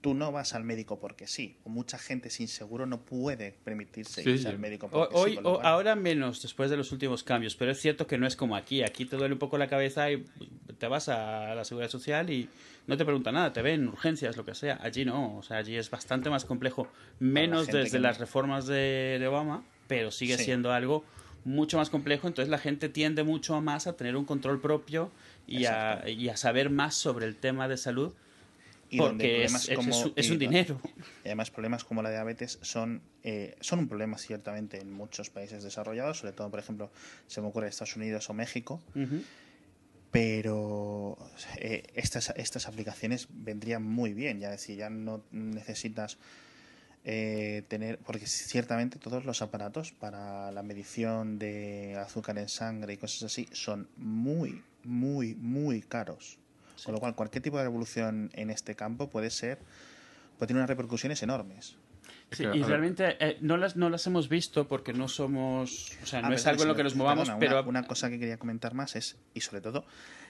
[0.00, 1.56] tú no vas al médico porque sí.
[1.66, 4.48] Mucha gente sin seguro no puede permitirse Sí, irse sí.
[4.48, 5.40] al médico porque Hoy, sí.
[5.42, 8.34] lo o- ahora menos, después de los últimos cambios, pero es cierto que no es
[8.36, 8.82] como aquí.
[8.82, 10.24] Aquí te duele un poco la cabeza y
[10.78, 12.48] te vas a la seguridad social y
[12.86, 14.78] no te pregunta nada, te ven urgencias, lo que sea.
[14.80, 16.88] Allí no, o sea, allí es bastante más complejo,
[17.18, 21.04] menos desde que las reformas de, de Obama, pero sigue siendo algo
[21.44, 22.28] mucho más complejo.
[22.28, 25.10] Entonces la gente tiende mucho más a tener un control propio
[25.46, 28.12] y a, y a saber más sobre el tema de salud.
[28.92, 29.68] y Porque es,
[30.00, 30.80] un- y dinero.
[31.24, 35.62] Y además problemas como la diabetes son, eh, son un problema ciertamente en muchos países
[35.62, 36.90] desarrollados, sobre todo, por ejemplo,
[37.28, 38.82] se me ocurre Estados Unidos o México,
[40.10, 41.16] pero
[41.58, 46.18] eh, estas, estas aplicaciones vendrían muy bien, ya decir, ya no necesitas
[47.04, 52.96] eh, tener, porque ciertamente todos los aparatos para la medición de azúcar en sangre y
[52.98, 56.38] cosas así son muy, muy, muy caros.
[56.84, 59.58] Con lo cual, cualquier tipo de revolución en este campo puede ser,
[60.38, 61.76] puede tener unas repercusiones enormes.
[62.30, 65.92] Es Sí, y realmente eh, no, las, no las hemos visto porque no somos.
[66.02, 67.60] O sea, no es algo en lo que nos movamos, perdona, pero.
[67.60, 69.84] Una, una cosa que quería comentar más es, y sobre todo,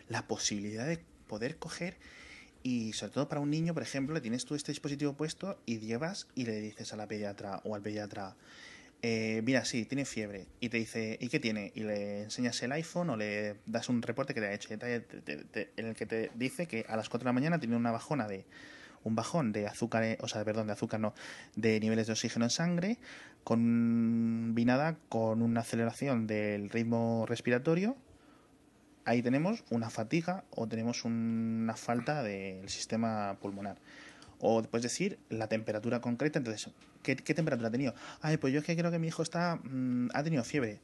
[0.08, 1.98] la posibilidad de poder coger
[2.62, 5.78] y sobre todo para un niño, por ejemplo, le tienes tú este dispositivo puesto y
[5.78, 8.36] llevas y le dices a la pediatra o al pediatra,
[9.02, 10.46] eh, mira, sí, tiene fiebre.
[10.60, 11.72] Y te dice, ¿y qué tiene?
[11.74, 15.00] Y le enseñas el iPhone o le das un reporte que te ha hecho te-
[15.00, 17.92] te- en el que te dice que a las 4 de la mañana tiene una
[17.92, 18.44] bajona de
[19.02, 21.14] un bajón de azúcar, eh, o sea, perdón, de azúcar no,
[21.56, 22.98] de niveles de oxígeno en sangre,
[23.44, 27.96] combinada con una aceleración del ritmo respiratorio.
[29.04, 33.78] Ahí tenemos una fatiga o tenemos una falta del sistema pulmonar.
[34.38, 36.38] O puedes decir la temperatura concreta.
[36.38, 36.70] Entonces,
[37.02, 37.94] ¿qué, qué temperatura ha tenido?
[38.22, 40.80] Ay, pues yo es que creo que mi hijo está mm, ha tenido fiebre.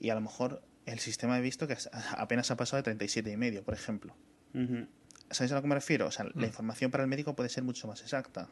[0.00, 1.76] Y a lo mejor el sistema ha visto que
[2.16, 4.14] apenas ha pasado de 37 y medio, por ejemplo.
[4.54, 4.86] Ujú.
[5.30, 6.06] ¿Sabéis a lo que me refiero?
[6.06, 8.48] O sea, la información para el médico puede ser mucho más exacta.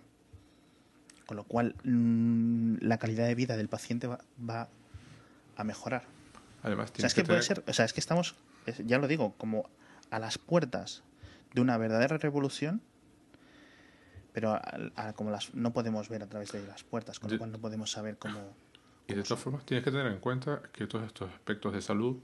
[1.26, 4.68] Con lo cual, mm, la calidad de vida del paciente va, va
[5.56, 6.04] a mejorar.
[6.62, 8.34] Además, O sea, es que tener- ser, o sea, es que estamos, es-
[8.84, 9.68] ya lo digo, como
[10.10, 11.02] a las puertas
[11.54, 12.80] de una verdadera revolución,
[14.32, 14.62] pero a-
[14.96, 17.58] a- como las no podemos ver a través de las puertas, con lo cual no
[17.58, 18.40] podemos saber cómo.
[19.06, 22.18] Y de todas formas, tienes que tener en cuenta que todos estos aspectos de salud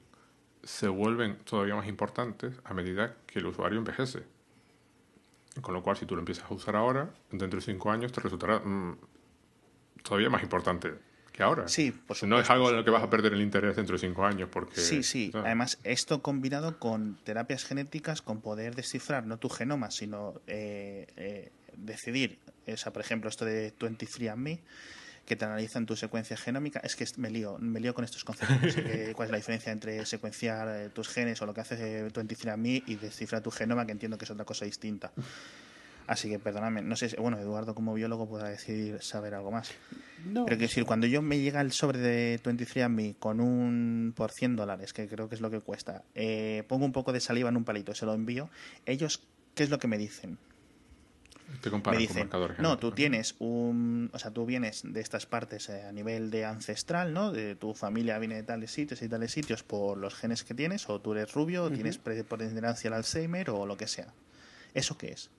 [0.62, 4.24] se vuelven todavía más importantes a medida que el usuario envejece.
[5.60, 8.20] Con lo cual, si tú lo empiezas a usar ahora, dentro de cinco años te
[8.20, 8.96] resultará mm,
[10.02, 10.94] todavía más importante
[11.38, 11.68] que ahora.
[11.68, 13.94] Sí, por No es supuesto, algo en lo que vas a perder el interés dentro
[13.96, 14.80] de cinco años, porque...
[14.80, 15.30] Sí, sí.
[15.34, 21.50] Además, esto combinado con terapias genéticas, con poder descifrar no tu genoma, sino eh, eh,
[21.76, 24.58] decidir, o sea, por ejemplo, esto de 23andMe,
[25.26, 28.62] que te analizan tu secuencia genómica, es que me lío, me lío con estos conceptos.
[28.62, 31.60] No sé qué- cuál es la diferencia entre secuenciar eh, tus genes o lo que
[31.60, 35.12] hace eh, 23andMe y descifrar tu genoma, que entiendo que es otra cosa distinta.
[36.08, 39.70] Así que perdóname, no sé, si- bueno, Eduardo como biólogo podrá decir saber algo más.
[40.24, 44.32] No, Pero que decir, cuando yo me llega el sobre de 23andMe con un por
[44.32, 47.50] 100 dólares, que creo que es lo que cuesta, eh, pongo un poco de saliva
[47.50, 48.48] en un palito, se lo envío,
[48.86, 49.20] ellos,
[49.54, 50.38] ¿qué es lo que me dicen?
[51.60, 55.00] Te Me comparan con dicen, marcadores no, tú tienes un, o sea, tú vienes de
[55.00, 57.32] estas partes eh, a nivel de ancestral, ¿no?
[57.32, 60.88] De tu familia viene de tales sitios y tales sitios por los genes que tienes,
[60.88, 64.12] o tú eres rubio, o tienes preponderancia al Alzheimer o lo que sea.
[64.74, 65.30] ¿Eso qué es?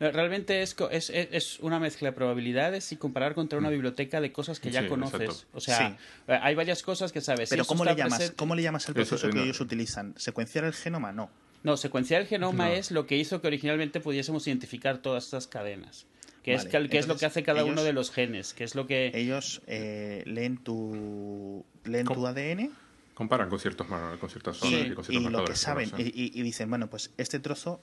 [0.00, 4.20] No, Realmente es, co- es, es- una mezcla de probabilidades y comparar contra una biblioteca
[4.20, 5.20] de cosas que ya Sí, conoces.
[5.20, 5.46] exacto.
[5.52, 5.94] O sea, Sí.
[6.28, 7.48] eh, hay varias cosas que sabes.
[7.48, 9.44] Si Pero ¿cómo le, llamas, presente- ¿cómo le llamas al Eso, proceso eh, que no.
[9.44, 10.14] ellos utilizan?
[10.16, 11.10] ¿Secuenciar el genoma?
[11.12, 11.30] No.
[11.64, 12.72] No, secuenciar el genoma No.
[12.74, 16.06] es lo que hizo que originalmente pudiésemos identificar todas estas cadenas.
[16.44, 18.54] Que, es, Vale, cal- que es lo que hace cada uno ellos- de los genes.
[18.54, 19.10] Que es lo que...
[19.12, 22.24] Ellos eh, leen tu leen tu.
[22.26, 22.70] ADN
[23.14, 26.40] Comparan con, ciertos, con ciertas zonas Sí, y con y ciertos lo que saben y
[26.42, 27.80] dicen, bueno, pues este trozo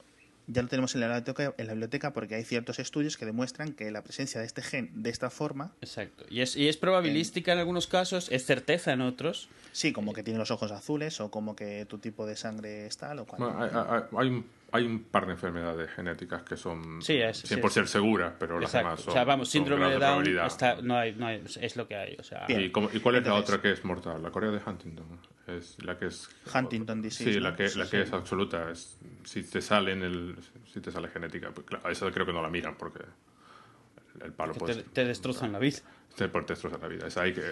[0.47, 3.73] ya lo tenemos en la, biblioteca, en la biblioteca porque hay ciertos estudios que demuestran
[3.73, 6.25] que la presencia de este gen de esta forma, Exacto.
[6.29, 9.49] Y es, y es probabilística en algunos casos, es certeza en otros.
[9.71, 12.97] sí, como que tiene los ojos azules o como que tu tipo de sangre es
[12.97, 13.41] tal o cual.
[13.41, 17.37] Bueno, hay, hay- hay un, hay un par de enfermedades genéticas que son Sí, es-
[17.39, 17.89] sí, 100% es.
[17.89, 19.09] seguras, pero las demás son.
[19.11, 22.15] o sea, vamos, síndrome de Down está, no hay, no hay, es lo que hay.
[22.19, 22.61] O sea, Bien.
[22.61, 24.21] ¿Y, cómo- y cuál es la otra que es mortal?
[24.21, 25.19] La Corea de Huntington.
[25.47, 26.27] Es la que es.
[26.53, 27.49] Huntington disease, Sí, ¿no?
[27.49, 27.91] la que, Sí, la sí.
[27.91, 28.69] que es absoluta.
[28.71, 30.35] Es, si te sale en el.
[30.73, 31.51] Si te sale genética.
[31.53, 32.99] Pues, claro, esa creo que no la miran porque.
[34.23, 35.77] El, palo pues, te, te destrozan la vida.
[36.15, 37.07] te, por- te destroza la vida.
[37.07, 37.43] Es ahí que.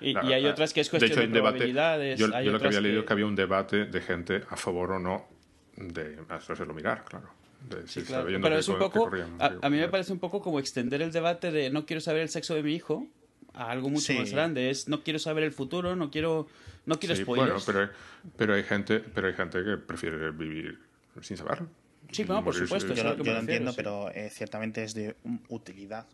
[0.00, 2.26] Y- la- y hay la- otras que es de cuestión hecho, de debate- probabilidades, Yo,
[2.34, 4.56] hay yo lo que había leído que- es que había un debate de gente a
[4.56, 5.28] favor o no
[5.76, 7.28] de hacerlo mirar, claro.
[7.68, 8.26] De Sí, si claro.
[8.26, 9.10] Pero es un poco.
[9.38, 12.22] A, a mí me parece un poco como extender el debate de no quiero saber
[12.22, 13.06] el sexo de mi hijo
[13.54, 14.18] a algo mucho Sí.
[14.18, 14.70] más grande.
[14.70, 16.48] Es no quiero saber el futuro, no quiero,
[16.86, 17.64] no quiero Sí, spoilers.
[17.66, 20.78] Bueno, pero, pero hay gente, pero hay gente que prefiere vivir
[21.20, 21.68] sin saberlo.
[22.10, 23.76] Sí, no, por supuesto, yo lo, yo me lo refiero, entiendo, sí.
[23.76, 25.14] pero eh, ciertamente es de
[25.48, 26.06] utilidad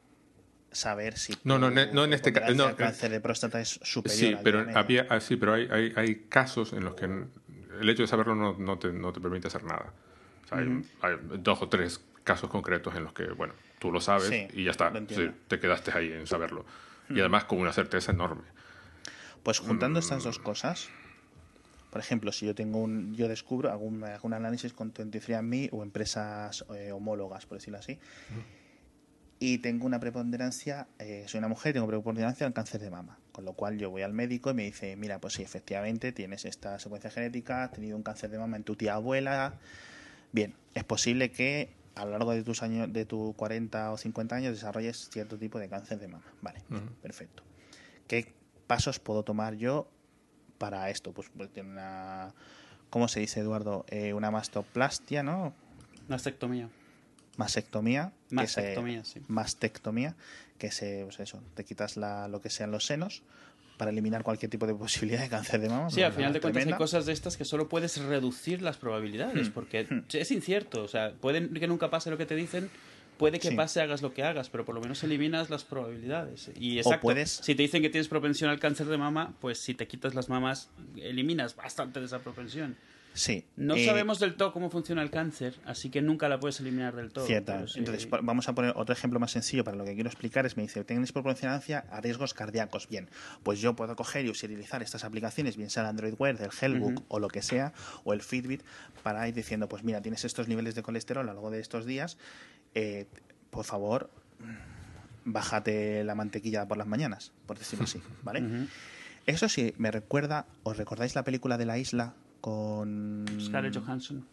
[0.71, 3.81] saber si No, no, no en este ca- preponderancia no, al cáncer de próstata es
[3.83, 7.09] superior Sí, pero había, ah, sí, pero hay, hay, hay casos en los que
[7.81, 9.93] el hecho de saberlo no, no, te, no te permite hacer nada.
[10.45, 14.01] O sea, hay, hay dos o tres casos concretos en los que, bueno, tú lo
[14.01, 14.93] sabes Sí, y ya está.
[15.09, 16.65] Sí, te quedaste ahí en saberlo.
[17.11, 18.43] Y además con una certeza enorme.
[19.43, 20.25] Pues juntando estas Mm.
[20.25, 20.89] dos cosas,
[21.91, 26.65] por ejemplo, si yo tengo un, yo descubro, hago un análisis con 23andMe o empresas
[26.75, 27.99] eh, homólogas, por decirlo así,
[29.39, 33.45] y tengo una preponderancia, eh, soy una mujer, tengo preponderancia al cáncer de mama, con
[33.45, 36.77] lo cual yo voy al médico y me dice, mira, pues sí, efectivamente tienes esta
[36.81, 39.55] secuencia genética, has tenido un cáncer de mama en tu tía abuela,
[40.33, 44.35] bien, es posible que a lo largo de tus años, de tus 40 o 50
[44.35, 46.63] años desarrolles cierto tipo de cáncer de mama, vale,
[47.01, 47.45] perfecto.
[48.09, 48.35] ¿Qué
[48.67, 49.89] pasos puedo tomar yo
[50.59, 51.13] para esto?
[51.13, 52.35] Pues, pues tiene una,
[52.91, 53.87] ¿cómo se dice, Eduardo?
[53.89, 55.55] Eh, una mastoplastia, ¿no?
[56.09, 56.71] Mastectomía.
[57.37, 58.13] Mastectomía.
[58.31, 59.23] que se- Mastectomía, sí.
[59.29, 60.17] Mastectomía,
[60.59, 63.23] que se, pues eso, te quitas la, lo que sean los senos
[63.77, 64.75] para eliminar cualquier tipo de
[65.15, 65.89] posibilidad de cáncer de mama.
[65.91, 68.81] Sí, al final de cuentas hay cosas de estas que solo puedes reducir las Hmm.
[68.81, 70.83] probabilidades, porque es incierto.
[70.83, 72.71] O sea, puede que nunca pase lo que te dicen,
[73.19, 73.55] puede que Sí.
[73.57, 76.51] pase, hagas lo que hagas, pero por lo menos eliminas las probabilidades.
[76.59, 79.75] Y exacto, puedes- si te dicen que tienes propensión al cáncer de mama, pues si
[79.75, 82.77] te quitas las mamas, eliminas bastante de esa propensión.
[83.19, 83.45] Sí.
[83.57, 86.95] No eh, sabemos del todo cómo funciona el cáncer, así que nunca la puedes eliminar
[86.95, 87.27] del todo.
[87.27, 87.67] Cierta.
[87.67, 90.47] sí- Entonces, vamos a poner otro ejemplo más sencillo para lo que quiero explicar.
[90.47, 92.89] Es, me dice, ¿tenéis proporcionancia a riesgos cardíacos?
[92.89, 93.09] Bien,
[93.43, 97.03] pues yo puedo coger y utilizar estas aplicaciones, bien sea el Android Wear, del Hellbook
[97.09, 97.73] o lo que sea,
[98.05, 98.63] o el Fitbit,
[99.03, 101.87] para ir diciendo, pues mira, tienes estos niveles de colesterol a lo largo de estos
[101.87, 102.19] días,
[102.77, 103.07] eh,
[103.51, 104.11] por favor,
[105.25, 108.43] bájate la mantequilla por las mañanas, por decirlo así, ¿vale?
[109.27, 114.25] Eso sí, me recuerda, ¿os recordáis la película de la isla con Scarlett Johansson.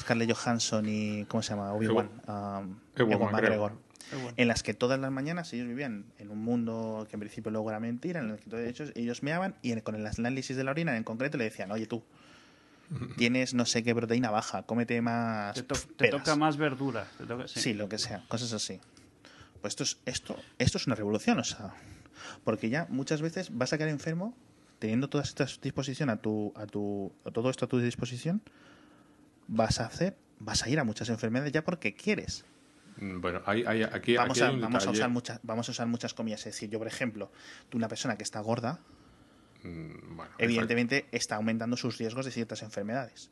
[0.00, 1.72] Scarlett Johansson y ¿cómo se llama?
[1.72, 2.08] Obi-Wan.
[2.28, 3.72] um, Ewan McGregor.
[4.12, 4.34] Ewan.
[4.36, 7.70] En las que todas las mañanas ellos vivían en un mundo que en principio luego
[7.70, 10.62] era mentira, en el que todos ellos, ellos meaban y en- con el análisis de
[10.64, 12.04] la orina en concreto le decían, oye tú,
[13.16, 16.22] tienes no sé qué proteína baja, cómete más Te, to- te peras".
[16.22, 17.08] toca más verdura.
[17.18, 17.60] te toca- sí.
[17.60, 18.78] Sí, lo que sea, cosas así.
[19.60, 21.74] Pues esto es, esto, esto es una revolución, o sea,
[22.44, 24.36] porque ya muchas veces vas a quedar enfermo
[24.78, 28.42] teniendo todas estas disposición a tu, a tu, a todo esto a tu disposición,
[29.48, 32.44] vas a hacer, vas a ir a muchas enfermedades ya porque quieres.
[32.98, 35.68] Mm, Bueno, hay, hay, aquí, Vamos, aquí a, hay un vamos, a usar muchas, vamos
[35.68, 36.40] a usar muchas comillas.
[36.40, 37.30] Es decir, yo, por ejemplo,
[37.68, 38.80] tú una persona que está gorda,
[39.64, 43.30] Mm, bueno, evidentemente está aumentando sus riesgos de ciertas enfermedades.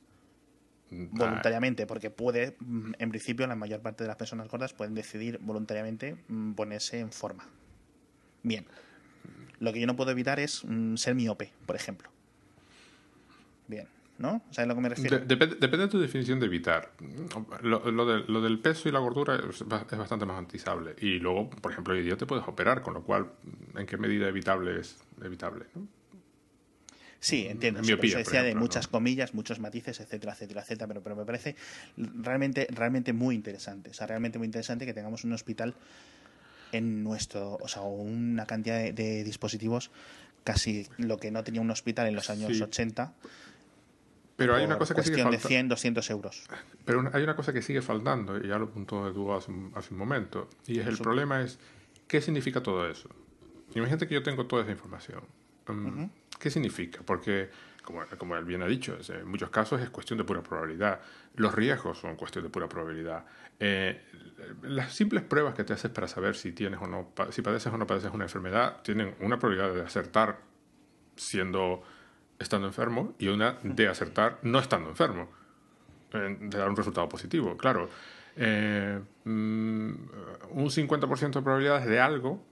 [0.90, 1.24] exacto.
[1.24, 5.38] voluntariamente, porque puede, mm, en principio, la mayor parte de las personas gordas pueden decidir
[5.38, 7.49] voluntariamente mm, ponerse en forma.
[8.43, 8.66] Bien.
[9.62, 12.08] Lo que yo no puedo evitar es mm, ser miope, por ejemplo.
[13.68, 13.86] Bien.
[14.18, 14.42] ¿no?
[14.50, 15.18] ¿Sabes a lo que me refiero?
[15.18, 16.92] De- depende, depende de tu definición de evitar.
[17.62, 20.94] Lo, lo de- lo del peso y la gordura es, ba- es bastante más antizable.
[21.00, 23.32] Y luego, por ejemplo, hoy día te puedes operar, con lo cual,
[23.76, 25.64] ¿en qué medida evitable es evitable?
[25.74, 25.88] ¿no?
[27.18, 27.80] Sí, entiendo.
[27.80, 28.92] En sí, miopía, decía de muchas ¿no?
[28.92, 31.56] comillas, muchos matices, etcétera, etcétera, etcétera, pero, pero me parece
[31.96, 33.90] realmente, realmente muy interesante.
[33.90, 35.74] O sea, realmente muy interesante que tengamos un hospital
[36.73, 39.91] en nuestro, o sea, una cantidad de, de dispositivos
[40.45, 42.62] casi lo que no tenía un hospital en los años Sí.
[42.62, 43.12] 80.
[44.37, 46.43] Pero hay una cosa que sigue cuestión de falta- 100, 200 euros.
[46.85, 49.99] Pero hay una cosa que sigue faltando, y ya lo apuntó Edu hace hace un
[49.99, 51.59] momento, y es el problema es,
[52.09, 53.09] ¿qué significa todo eso?
[53.75, 55.20] Imagínate que yo tengo toda esa información.
[55.68, 56.07] Mm,
[56.41, 57.01] ¿Qué significa?
[57.07, 57.51] Porque,
[57.83, 61.01] como, como él bien ha dicho, es, en muchos casos es cuestión de pura probabilidad.
[61.37, 63.24] Los riesgos son cuestión de pura probabilidad.
[63.59, 64.01] Eh,
[64.62, 67.78] las simples pruebas que te haces para saber si tienes o no, si padeces o
[67.78, 70.41] no padeces una enfermedad, tienen una probabilidad de acertar
[71.16, 71.83] siendo
[72.39, 75.28] estando enfermo y una de acertar no estando enfermo
[76.12, 77.57] eh, de dar un resultado positivo.
[77.57, 77.89] Claro,
[78.37, 79.93] eh, mm,
[80.51, 82.43] un 50% de probabilidades de algo,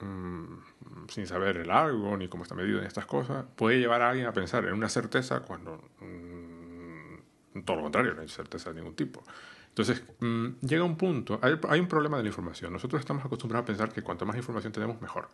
[0.00, 4.10] mm, sin saber el algo ni cómo está medido ni estas cosas, puede llevar a
[4.10, 8.76] alguien a pensar en una certeza cuando mm, todo lo contrario, no hay certeza de
[8.76, 9.22] ningún tipo.
[9.68, 12.72] Entonces, mm, llega un punto, hay, hay un problema de la información.
[12.72, 15.28] Nosotros estamos acostumbrados a pensar que cuanto más información tenemos, mejor.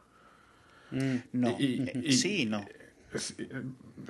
[1.33, 1.57] No.
[1.59, 2.65] Y- y- y- sí no.
[3.17, 3.63] Sí, eh,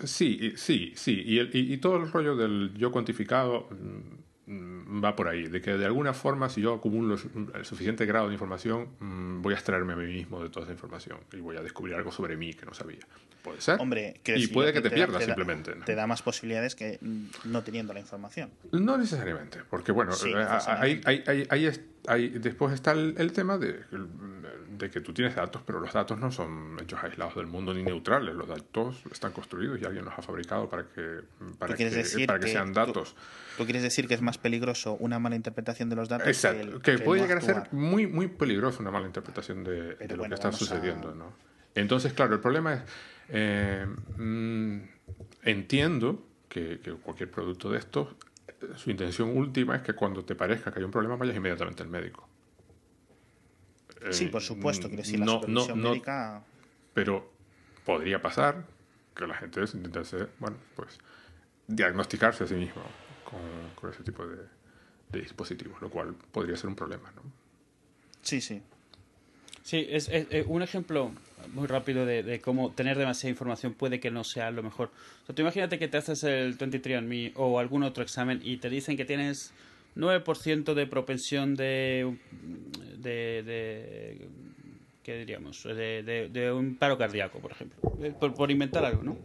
[0.04, 1.22] sí, sí, sí.
[1.24, 5.60] Y, el- y- todo el rollo del yo cuantificado mm, mm, va por ahí, de
[5.60, 7.16] que de alguna forma si yo acumulo
[7.54, 10.72] el suficiente grado de información, mm, voy a extraerme a mí mismo de toda esa
[10.72, 13.00] información y voy a descubrir algo sobre mí que no sabía.
[13.42, 13.78] Puede ser.
[13.80, 15.74] Hombre, y puede que te da- pierdas da- simplemente.
[15.74, 15.84] ¿no?
[15.84, 18.50] Te da más posibilidades que mm, no teniendo la información.
[18.72, 23.14] No necesariamente, porque bueno, Sí, eh, hay, hay, hay, hay es- hay- después está el,
[23.18, 23.80] el tema de,
[24.78, 27.82] de que tú tienes datos, pero los datos no son hechos aislados del mundo ni
[27.82, 28.34] neutrales.
[28.34, 31.20] Los datos están construidos y alguien los ha fabricado para que,
[31.58, 33.14] para ¿Tú quieres que, decir para que que sean datos.
[33.56, 36.26] ¿Tú quieres decir que es más peligroso una mala interpretación de los datos?
[36.26, 40.16] Exacto, el- que, puede llegar a ser muy, muy peligroso una mala interpretación de, lo
[40.16, 41.14] bueno, que está a- sucediendo.
[41.14, 41.32] ¿no?
[41.74, 42.82] Entonces, claro, el problema es,
[43.28, 44.78] eh, mm,
[45.44, 48.08] entiendo que, que cualquier producto de estos,
[48.48, 51.82] eh, su intención última es que cuando te parezca que hay un problema vayas inmediatamente
[51.82, 52.28] al médico.
[54.10, 54.88] Sí, Eh, por supuesto.
[54.88, 56.42] Quiero decir, la no, no, supervisión no, médica...
[56.92, 57.30] pero
[57.84, 58.64] podría pasar
[59.14, 60.98] que la gente se intentase, bueno, pues
[61.66, 62.82] diagnosticarse a sí mismo
[63.24, 63.40] con,
[63.74, 64.36] con ese tipo de,
[65.12, 67.22] de dispositivos, lo cual podría ser un problema, ¿no?
[68.22, 68.60] Sí, sí.
[69.62, 71.10] Sí, es, es- eh, un ejemplo
[71.54, 74.90] muy rápido de, de cómo tener demasiada información puede que no sea lo mejor.
[75.22, 78.68] O sea, tú imagínate que te haces el 23andMe o algún otro examen y te
[78.68, 79.52] dicen que tienes
[79.96, 82.16] 9% de propensión de,
[82.98, 84.28] de, de
[85.02, 85.62] ¿qué diríamos?
[85.64, 87.78] De, de- de un paro cardíaco, por ejemplo.
[88.02, 89.16] Eh, Por, por inventar algo, ¿no?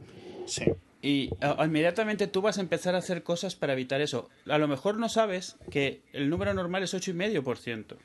[0.46, 0.66] Sí.
[1.02, 4.30] Y a- inmediatamente tú vas a empezar a hacer cosas para evitar eso.
[4.48, 7.96] A lo mejor no sabes que el número normal es 8,5%.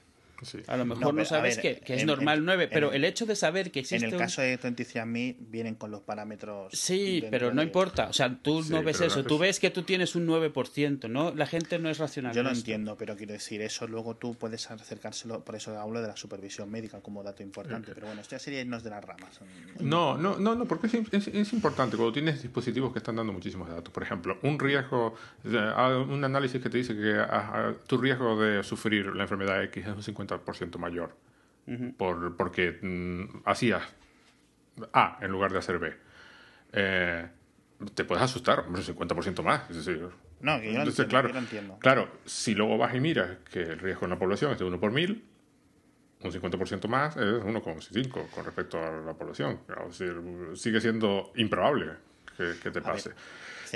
[0.42, 0.58] Sí.
[0.66, 2.90] A lo mejor No, sabes ver, que, que es en- normal en- 9, en pero
[2.90, 5.90] el- el hecho de saber que En existe el un- caso de 23andMe vienen con
[5.90, 6.72] los parámetros...
[6.72, 8.08] Sí, pero no de- importa.
[8.08, 9.22] O sea, tú Sí, no ves eso.
[9.22, 11.32] no Tú es- ves que tú tienes un 9%, ¿no?
[11.34, 12.34] La gente no es racional.
[12.34, 12.60] Yo en lo esto.
[12.60, 16.70] entiendo, pero quiero decir, eso luego tú puedes acercárselo, por eso hablo de la supervisión
[16.70, 17.92] médica como dato importante.
[17.94, 19.40] Pero bueno, esto ya sería irnos de las ramas.
[19.80, 23.32] No, no, no, no, porque es, es- es importante cuando tienes dispositivos que están dando
[23.32, 23.92] muchísimos datos.
[23.92, 25.14] Por ejemplo, un riesgo,
[25.44, 29.62] hay un análisis que te dice que ah, ah, tu riesgo de sufrir la enfermedad
[29.64, 30.23] X es un 50%
[30.78, 31.16] mayor.
[31.96, 33.82] por, porque mm, hacías
[34.92, 35.92] A en lugar de hacer B.
[36.72, 37.26] Eh,
[37.94, 39.70] te puedes asustar, hombre, un 50% más.
[39.70, 40.08] Es decir,
[40.40, 41.78] No, que yo entonces, entiendo, claro, yo entiendo.
[41.78, 44.80] Claro, si luego vas y miras que el riesgo en la población es de 1
[44.80, 45.24] por mil,
[46.22, 49.60] un 50% más es 1,5 con respecto a la población.
[49.88, 50.16] Es decir,
[50.54, 51.92] sigue siendo improbable
[52.36, 53.10] que, que te pase.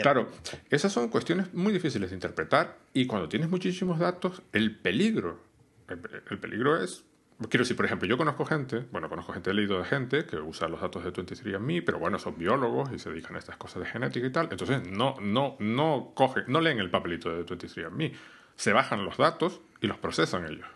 [0.03, 0.29] Claro,
[0.71, 5.41] esas son cuestiones muy difíciles de interpretar y cuando tienes muchísimos datos, el peligro,
[5.89, 7.05] el, el peligro es...
[7.49, 10.39] Quiero decir, por ejemplo, yo conozco gente, bueno, conozco gente, he leído de gente que
[10.39, 13.85] usa los datos de 23andMe, pero bueno, son biólogos y se dedican a estas cosas
[13.85, 14.49] de genética y tal.
[14.51, 18.13] Entonces, no, no, no cogen, no leen el papelito de 23andMe.
[18.57, 20.67] Se bajan los datos y los procesan ellos.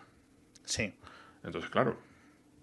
[0.63, 0.93] Sí,
[1.43, 1.99] Entonces, claro,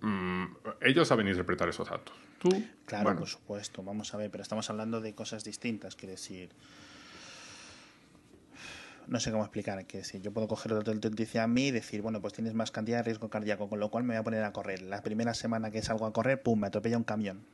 [0.00, 0.44] mm,
[0.80, 2.16] ellos saben interpretar esos datos.
[2.38, 2.48] Tú,
[2.86, 3.82] claro, bueno, por supuesto.
[3.82, 6.48] Vamos a ver, pero estamos hablando de cosas distintas, quiero decir.
[9.10, 12.00] No sé cómo explicar, quiero decir, yo puedo coger el dato del 23andMe y decir,
[12.00, 14.44] bueno, pues tienes más cantidad de riesgo cardíaco, con lo cual me voy a poner
[14.44, 14.82] a correr.
[14.82, 17.44] La primera semana que salgo a correr, pum, me atropella un camión.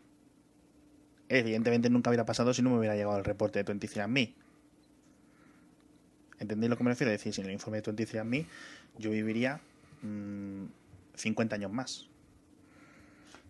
[1.30, 4.34] Evidentemente nunca hubiera pasado si no me hubiera llegado el reporte de 23andMe.
[6.40, 7.10] ¿Entendéis lo que me refiero?
[7.10, 8.46] Es decir, sin el informe de 23andMe,
[8.98, 9.58] yo viviría
[10.02, 10.66] mm,
[11.14, 12.06] 50 años más.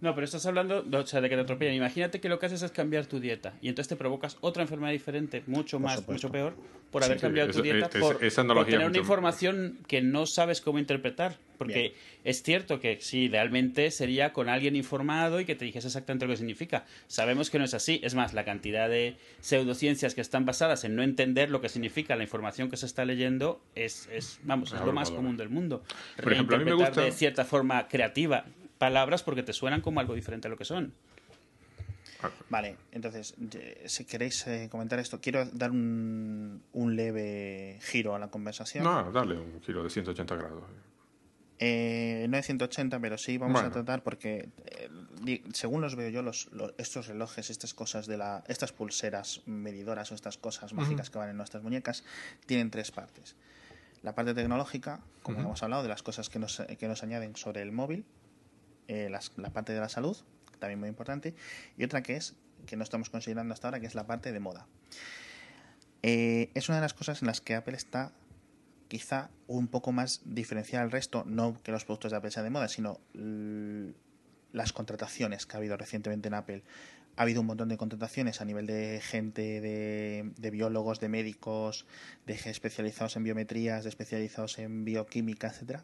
[0.01, 1.75] No, pero estás hablando o sea, de que te atropellan.
[1.75, 4.93] Imagínate que lo que haces es cambiar tu dieta y entonces te provocas otra enfermedad
[4.93, 6.13] diferente, mucho más, supuesto.
[6.29, 6.55] mucho peor,
[6.91, 10.27] por haber Sí, cambiado tu dieta, es- por, esa por tener una información que no
[10.27, 11.39] sabes cómo interpretar.
[11.57, 11.93] Porque Bien.
[12.25, 16.33] es cierto que sí, idealmente sería con alguien informado y que te dijese exactamente lo
[16.33, 16.85] que significa.
[17.07, 17.99] Sabemos que no es así.
[18.05, 22.15] Es más, la cantidad de pseudociencias que están basadas en no entender lo que significa
[22.15, 25.83] la información que se está leyendo es, es vamos, es lo más común del mundo.
[26.23, 28.45] Por ejemplo, a mí me gusta- de cierta forma creativa
[28.79, 30.93] palabras porque te suenan como algo diferente a lo que son.
[32.49, 33.35] Vale, entonces,
[33.87, 38.85] si queréis eh, comentar esto, quiero dar un, un leve giro a la conversación.
[38.85, 40.65] No, dale un giro de 180 grados.
[41.59, 44.49] Eh, no de 180, pero sí vamos a tratar porque,
[45.27, 49.43] eh, según los veo yo, los, los- estos relojes, estas cosas de la, estas pulseras
[49.47, 52.03] medidoras o estas cosas mágicas que van en nuestras muñecas,
[52.47, 53.37] tienen tres partes.
[54.03, 57.63] La parte tecnológica, como hemos hablado, de las cosas que nos, que nos añaden sobre
[57.63, 58.05] el móvil,
[58.89, 60.17] eh, las- la parte de la salud,
[60.59, 61.35] también muy importante,
[61.77, 62.35] y otra que es,
[62.67, 64.67] que no estamos considerando hasta ahora, que es la parte de moda.
[66.03, 68.13] Eh, es una de las cosas en las que Apple está
[68.89, 72.51] quizá un poco más diferenciada al resto, no que los productos de Apple sean de
[72.51, 73.01] moda, sino
[74.53, 76.63] las contrataciones que ha habido recientemente en Apple.
[77.17, 81.87] Ha habido un montón de contrataciones a nivel de gente, de, de biólogos, de médicos,
[82.27, 85.83] de especializados en biometrías, de especializados en bioquímica, etcétera.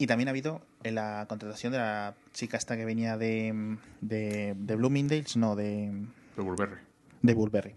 [0.00, 4.54] Y también ha habido en la contratación de la chica esta que venía de, de,
[4.56, 5.92] de Bloomingdale's, no, de,
[6.36, 6.76] De Burberry.
[7.20, 7.74] de Burberry.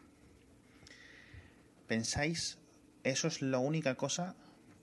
[1.87, 2.57] ¿Pensáis?
[3.03, 4.35] Eso es la única cosa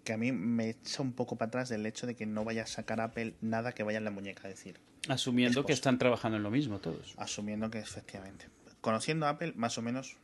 [0.05, 2.65] que a mí me echa un poco para atrás del hecho de que no vaya
[2.65, 4.49] a sacar Apple nada que vaya en la muñeca.
[4.49, 4.79] Es decir,
[5.09, 7.15] Asumiendo Es que están trabajando en lo mismo todos.
[7.17, 8.49] asumiendo que efectivamente.
[8.83, 10.17] Conociendo a Apple, más o menos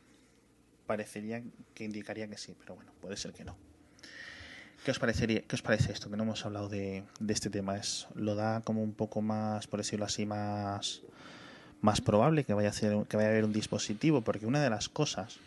[0.85, 1.41] parecería
[1.73, 3.57] que indicaría que sí, pero bueno, puede ser que no.
[4.83, 6.09] ¿Qué os, parecería, ¿Qué os parece esto?
[6.09, 7.77] Que no hemos hablado de, de este tema.
[7.77, 11.01] Es, lo da como un poco más, por decirlo así, más,
[11.81, 14.69] más probable que vaya, a ser, que vaya a haber un dispositivo, porque una de
[14.69, 15.39] las cosas,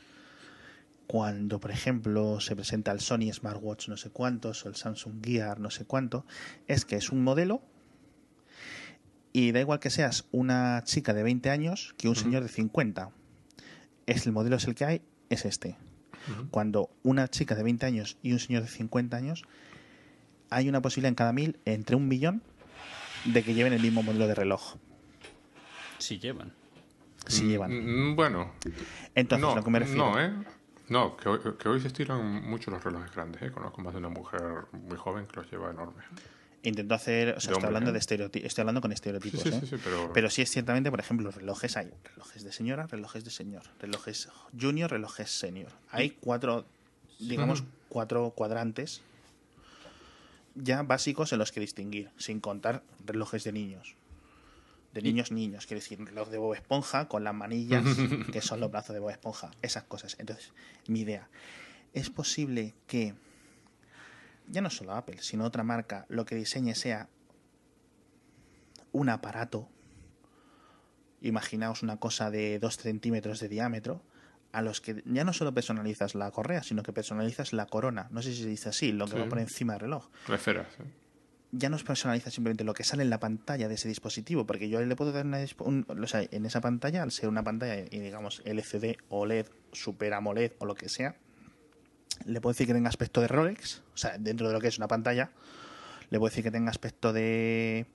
[1.06, 5.58] cuando por ejemplo se presenta el Sony Smartwatch no sé cuántos o el Samsung Gear
[5.58, 6.24] no sé cuánto,
[6.68, 7.62] es que es un modelo
[9.32, 13.10] y da igual que seas una chica de 20 años que un señor de 50.
[14.06, 15.76] Es el modelo es el que hay, es este.
[16.50, 19.44] Cuando una chica de 20 años y un señor de 50 años,
[20.50, 22.42] hay una posibilidad en cada mil, entre un millón,
[23.24, 24.76] de que lleven el mismo modelo de reloj.
[25.98, 26.52] Si llevan.
[27.26, 27.70] Si llevan.
[28.12, 28.52] Mm, Bueno,
[29.14, 30.10] Entonces, no, lo que me refiero.
[30.10, 30.32] no, ¿eh?
[30.88, 33.50] No, que hoy, que hoy se estiran mucho los relojes grandes, ¿eh?
[33.52, 34.42] Conozco más de una mujer
[34.72, 36.04] muy joven que los lleva enormes.
[36.62, 37.36] Intento hacer.
[37.36, 37.92] O sea, estoy hablando ¿eh?
[37.94, 38.46] de estereotipos.
[38.46, 39.40] Estoy hablando con estereotipos.
[39.42, 39.66] Sí, sí, ¿eh?
[39.70, 43.30] sí, pero- pero sí es ciertamente, por ejemplo, relojes hay relojes de señora, relojes de
[43.30, 45.72] señor, relojes junior, relojes senior.
[45.90, 46.66] Hay cuatro,
[47.18, 49.00] digamos, cuatro cuadrantes
[50.54, 53.94] ya básicos en los que distinguir, sin contar relojes de niños.
[54.92, 57.84] De niños, niños, quiere decir, reloj de Bob Esponja con las manillas
[58.32, 60.16] que son los brazos de Bob Esponja, esas cosas.
[60.18, 60.52] Entonces,
[60.88, 61.28] mi idea,
[61.94, 63.14] ¿es posible que
[64.50, 67.08] ya no solo Apple, sino otra marca, lo que diseñe sea
[68.92, 69.68] un aparato,
[71.20, 74.02] imaginaos una cosa de 2 centímetros de diámetro,
[74.52, 78.20] a los que ya no solo personalizas la correa, sino que personalizas la corona, no
[78.22, 79.18] sé si se dice así, lo que Sí.
[79.18, 80.08] va por encima del reloj.
[80.80, 80.90] ¿eh?
[81.52, 84.68] Ya no es personaliza simplemente lo que sale en la pantalla de ese dispositivo, porque
[84.68, 87.76] yo le puedo dar una un- o sea, en esa pantalla, al ser una pantalla,
[87.90, 91.16] y digamos LCD, OLED, Super AMOLED o lo que sea,
[92.26, 94.78] le puedo decir que tenga aspecto de Rolex, o sea, dentro de lo que es
[94.78, 95.30] una pantalla,
[96.10, 97.86] le puedo decir que tenga aspecto de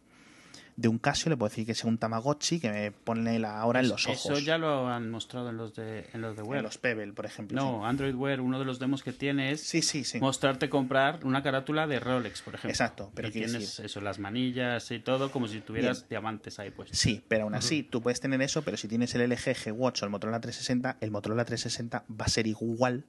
[0.78, 3.80] de un Casio, le puedo decir que sea un Tamagotchi que me pone la hora
[3.80, 4.26] en los ojos.
[4.26, 6.63] Eso ya lo han mostrado en los de, en los de en Wear.
[6.63, 7.55] los Pebble, por ejemplo.
[7.55, 10.19] No, Android Wear, uno de los demos que tiene es Sí, sí, sí.
[10.19, 12.72] mostrarte comprar una carátula de Rolex, por ejemplo.
[12.72, 16.10] Exacto, pero y tienes decir- eso, las manillas y todo, como si tuvieras Bien.
[16.10, 16.99] diamantes ahí puestos.
[16.99, 20.06] Sí, pero aún así tú puedes tener eso, pero si tienes el LG G-Watch o
[20.06, 23.06] el Motorola 360, el Motorola 360 va a ser igual.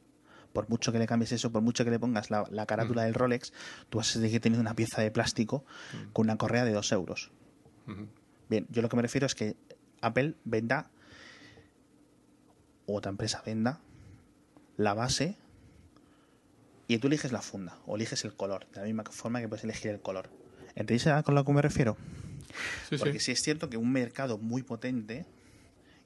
[0.57, 3.15] Por mucho que le cambies eso, por mucho que le pongas la, la carátula del
[3.15, 3.53] Rolex,
[3.91, 5.65] tú vas a seguir teniendo una pieza de plástico
[6.13, 7.31] con una correa de 2 euros.
[7.87, 8.07] Ujú.
[8.49, 9.55] Bien, yo lo que me refiero es que
[10.01, 10.91] Apple venda,
[12.87, 13.81] o otra empresa venda,
[14.77, 15.37] la base
[16.89, 19.65] y tú eliges la funda o eliges el color, de la misma forma que puedes
[19.65, 20.31] elegir el color.
[20.71, 21.97] ¿Entendéis a con lo que me refiero?
[22.89, 23.27] Sí, Porque sí.
[23.27, 25.27] sí es cierto que un mercado muy potente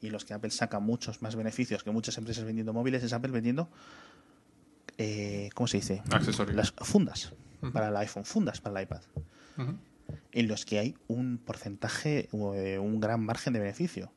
[0.00, 3.32] y los que Apple saca muchos más beneficios que muchas empresas vendiendo móviles es Apple
[3.32, 3.68] vendiendo,
[5.02, 6.02] eh, ¿cómo se dice?
[6.10, 6.54] Accesorios.
[6.56, 7.32] Las fundas
[7.72, 9.00] para el iPhone, fundas para el iPad,
[10.32, 14.12] en los que hay un porcentaje, o, eh, un gran margen de beneficio.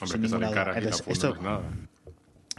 [0.00, 1.62] Hombre, Sin que la funda esto- no es nada.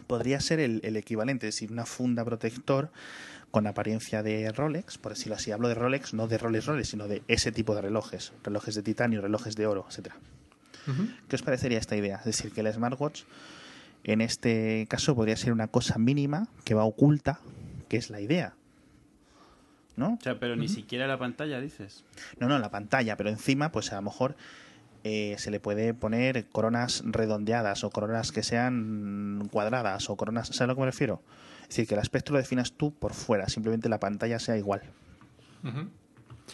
[0.08, 2.92] podría ser el, el equivalente, es decir, una funda protector
[3.50, 5.52] con apariencia de Rolex, por decirlo así.
[5.52, 8.84] Hablo de Rolex, no de Rolex Rolex, sino de ese tipo de relojes, relojes de
[8.84, 10.16] titanio, relojes de oro, etcétera.
[11.28, 12.18] ¿Qué os parecería esta idea?
[12.18, 13.24] Es decir, que el smartwatch
[14.04, 17.40] en este caso podría ser una cosa mínima que va oculta,
[17.90, 18.54] que es la idea.
[19.98, 20.14] ¿No?
[20.14, 22.04] O sea, pero ni siquiera la pantalla, dices.
[22.40, 24.36] No, no, la pantalla, pero encima, pues a lo mejor
[25.04, 30.62] eh, se le puede poner coronas redondeadas o coronas que sean cuadradas o coronas, ¿sabes
[30.62, 31.22] a lo que me refiero?
[31.64, 34.82] Es decir, que el aspecto lo definas tú por fuera, simplemente la pantalla sea igual.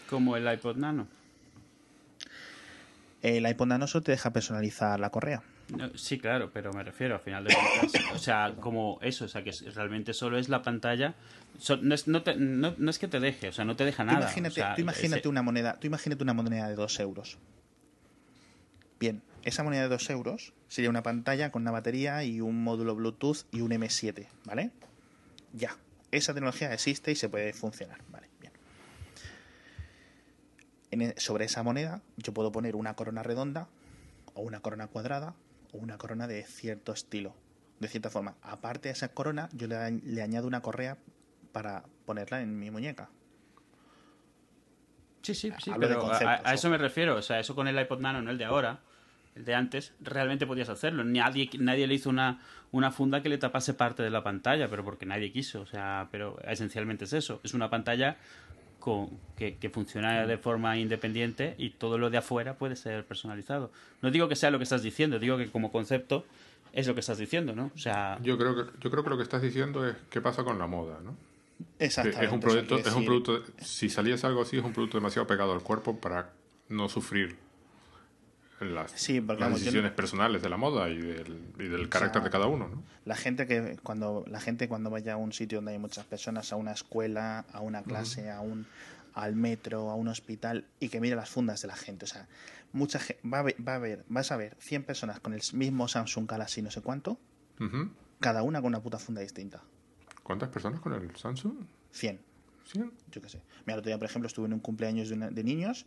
[0.09, 1.07] Como el iPod Nano.
[3.21, 5.43] El iPod Nano solo te deja personalizar la correa.
[5.75, 8.01] No, sí, claro, pero me refiero al final de cuentas.
[8.15, 11.15] O sea, como eso, o sea, que realmente solo es la pantalla.
[11.59, 13.83] So- no, es, no, te- no- no es que te deje, o sea, no te
[13.83, 14.19] deja Tú nada.
[14.21, 17.37] imagínate, o sea, tú imagínate ese- una moneda, tú imagínate una moneda de 2 euros.
[18.99, 22.95] Bien, esa moneda de 2 euros sería una pantalla con una batería y un módulo
[22.95, 24.71] Bluetooth y un M7, ¿vale?
[25.53, 25.75] Ya,
[26.11, 28.29] esa tecnología existe y se puede funcionar, ¿vale?
[28.39, 28.53] Bien.
[30.91, 33.67] En e- sobre esa moneda yo puedo poner una corona redonda
[34.33, 35.35] o una corona cuadrada
[35.73, 37.35] o una corona de cierto estilo,
[37.79, 38.35] de cierta forma.
[38.41, 40.97] Aparte de esa corona, yo le, le añado una correa
[41.51, 43.09] para ponerla en mi muñeca.
[45.21, 47.15] Sí, sí, sí, Hablo pero a- eso me refiero.
[47.17, 48.79] O sea, eso con el iPod Nano, no el de ahora,
[49.35, 51.03] el de antes, realmente podías hacerlo.
[51.03, 52.41] Nadie, nadie le hizo una,
[52.71, 55.61] una funda que le tapase parte de la pantalla, pero porque nadie quiso.
[55.61, 57.41] O sea, pero esencialmente es eso.
[57.43, 58.17] Es una pantalla
[58.79, 63.71] con, que, que funciona de forma independiente y todo lo de afuera puede ser personalizado.
[64.01, 66.25] No digo que sea lo que estás diciendo, digo que como concepto
[66.73, 67.71] es lo que estás diciendo, ¿no?
[67.75, 70.43] O sea, Yo creo que yo creo que lo que estás diciendo es qué pasa
[70.43, 71.15] con la moda, ¿no?
[71.79, 72.25] Exactamente.
[72.25, 75.53] es un producto, es un producto, si saliese algo así es un producto demasiado pegado
[75.53, 76.31] al cuerpo para
[76.69, 77.35] no sufrir
[78.59, 82.23] las, Sí, porque, las vamos, decisiones personales de la moda y del, y del carácter
[82.23, 82.83] de cada uno, ¿no?
[83.05, 86.51] La gente que cuando la gente cuando vaya a un sitio donde hay muchas personas,
[86.51, 88.65] a una escuela, a una clase, a un
[89.13, 92.27] al metro, a un hospital y que mire las fundas de la gente, o sea,
[92.71, 95.41] mucha gente va a ver, va a ver, vas a ver 100 personas con el
[95.53, 97.19] mismo Samsung Galaxy no sé cuánto,
[98.19, 99.61] cada una con una puta funda distinta.
[100.23, 101.53] ¿Cuántas personas con el Samsung?
[101.91, 102.19] 100,
[102.65, 102.91] ¿Cien?
[103.11, 103.41] yo qué sé.
[103.65, 105.85] Mira, el otro día, por ejemplo, estuve en un cumpleaños de, una- de niños,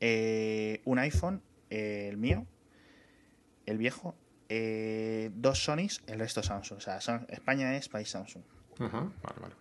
[0.00, 2.46] eh, un iPhone, eh, el mío,
[3.66, 4.14] el viejo,
[4.48, 6.78] eh, dos Sonys, el resto Samsung.
[6.78, 6.98] O sea,
[7.28, 8.42] España es país Samsung.
[8.78, 9.54] Vale, vale.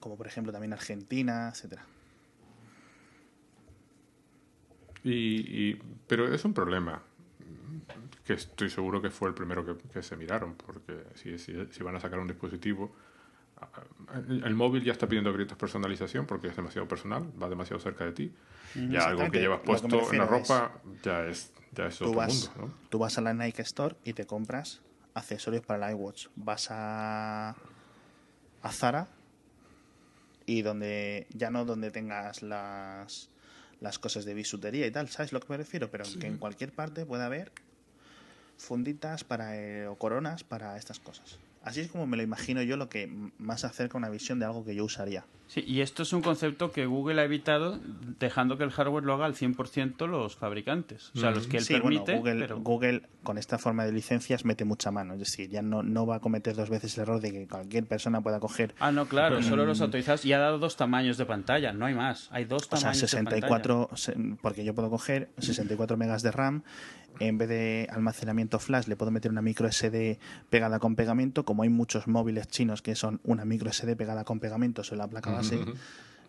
[0.00, 1.84] como por ejemplo también Argentina, etcétera.
[5.02, 5.10] Y,
[5.70, 7.02] y- pero es un problema
[8.24, 11.82] que estoy seguro que fue el primero que, que se miraron, porque si, si, si
[11.84, 12.94] van a sacar un dispositivo,
[14.28, 18.04] el, el móvil ya está pidiendo gritos personalización porque es demasiado personal, va demasiado cerca
[18.04, 18.32] de ti.
[18.90, 20.72] Ya algo que llevas que puesto en la ropa
[21.02, 22.74] ya es, ya es Tú otro vas, mundo, ¿no?
[22.90, 24.80] tú vas a la Nike Store y te compras
[25.14, 26.28] accesorios para el iWatch.
[26.36, 27.56] Vas a,
[28.62, 29.08] a Zara
[30.44, 33.30] y donde ya no donde tengas las
[33.80, 35.90] las cosas de bisutería y tal, ¿sabes lo que me refiero?
[35.90, 37.52] Pero que en cualquier parte puede haber
[38.56, 41.38] funditas para eh, o coronas para estas cosas.
[41.66, 44.64] Así es como me lo imagino yo lo que más acerca una visión de algo
[44.64, 45.26] que yo usaría.
[45.48, 47.78] Sí, y esto es un concepto que Google ha evitado
[48.18, 51.12] dejando que el hardware lo haga al 100% los fabricantes.
[51.14, 52.16] O sea, los que él Sí, bueno, permite.
[52.18, 55.14] Google, pero- Google con esta forma de licencias mete mucha mano.
[55.14, 57.86] Es decir, ya no, no va a cometer dos veces el error de que cualquier
[57.86, 60.24] persona pueda coger Ah, no, claro, solo los autorizados.
[60.24, 62.28] Y ha dado dos tamaños de pantalla, no hay más.
[62.32, 66.32] Hay dos o sea, tamaños de 64, se- porque yo puedo coger 64 megas de
[66.32, 66.62] RAM,
[67.18, 70.18] en vez de almacenamiento flash le puedo meter una micro SD
[70.50, 74.38] pegada con pegamento, como hay muchos móviles chinos que son una micro SD pegada con
[74.38, 75.58] pegamento sobre la placa base.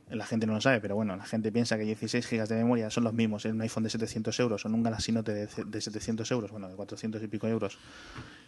[0.09, 2.89] La gente no lo sabe, pero bueno, la gente piensa que 16 gigas de memoria
[2.89, 5.47] son los mismos en un iPhone de 700 euros o en un Galaxy Note de,
[5.65, 7.77] de 700 euros, bueno, de 400 y pico euros,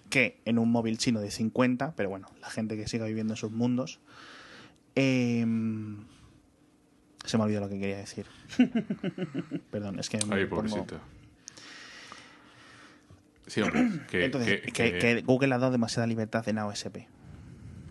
[0.10, 3.38] que en un móvil chino de 50, pero bueno, la gente que siga viviendo en
[3.38, 4.00] sus mundos.
[4.96, 5.98] Em,
[7.26, 8.26] se me ha olvidado lo que quería decir.
[9.72, 11.00] Perdón, es que me Ay, pongo- pobrecito.
[13.48, 16.98] Sí, hombre, que, Entonces, que- que, que- que Google ha dado demasiada libertad en AOSP.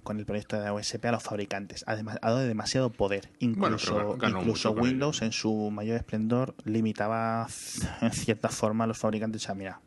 [0.03, 1.85] Con el proyecto de AOSP a los fabricantes.
[1.87, 3.29] Además, ha dado demasiado poder.
[3.41, 7.47] Incluso, incluso Windows, en su mayor esplendor, limitaba
[8.01, 9.43] en cierta forma a los fabricantes.
[9.43, 9.81] O sea, mira,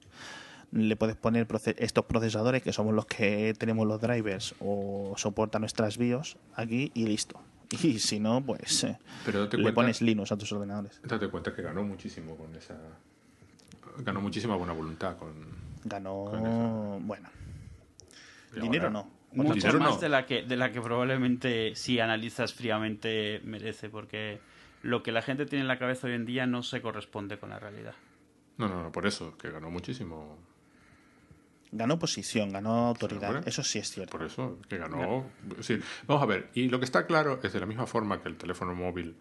[0.71, 1.47] le puedes poner
[1.77, 7.05] estos procesadores, que somos los que tenemos los drivers o soportan nuestras BIOS aquí y
[7.05, 7.39] listo.
[7.83, 10.99] Y si no, pues eh, pero le cuenta, pones Linux a tus ordenadores.
[11.05, 12.75] date cuenta que ganó muchísimo con esa...
[13.99, 15.31] Ganó muchísima buena voluntad con...
[15.85, 17.29] Ganó, Con bueno,
[18.53, 19.09] dinero ahora- no.
[19.33, 24.39] Mucho más de la que de la que probablemente si analizas fríamente merece porque
[24.83, 27.49] lo que la gente tiene en la cabeza hoy en día no se corresponde con
[27.51, 27.93] la realidad.
[28.57, 30.37] No, no, no, por eso, que ganó muchísimo.
[31.71, 33.47] Ganó posición, ganó autoridad.
[33.47, 34.11] Eso sí es cierto.
[34.17, 35.25] Por eso, que ganó.
[35.61, 35.79] Sí.
[36.05, 38.35] Vamos a ver, y lo que está claro es de la misma forma que el
[38.35, 39.15] teléfono móvil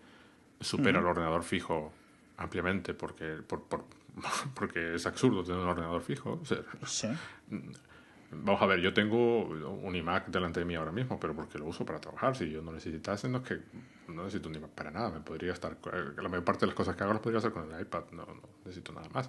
[0.61, 1.93] supera al ordenador fijo
[2.39, 3.85] ampliamente, porque, por, por-
[4.55, 6.41] porque es absurdo tener un ordenador fijo.
[6.43, 7.07] o sea, Sí.
[8.33, 11.67] Vamos a ver, yo tengo un iMac delante de mí ahora mismo, pero porque lo
[11.67, 12.37] uso para trabajar.
[12.37, 13.59] Si yo no necesitase, no es que
[14.09, 15.11] no necesito un iMac para nada.
[15.11, 15.77] Me podría estar.
[16.17, 18.25] La mayor parte de las cosas que hago las podría hacer con el iPad, no,
[18.27, 19.29] no necesito nada más.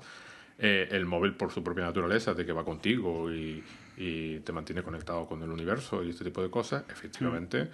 [0.58, 3.64] Eh, el móvil, por su propia naturaleza, de que va contigo y,
[3.98, 7.70] y te mantiene conectado con el universo y este tipo de cosas, efectivamente.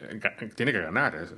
[0.00, 0.20] eh,
[0.54, 1.14] Tiene que ganar.
[1.16, 1.34] es-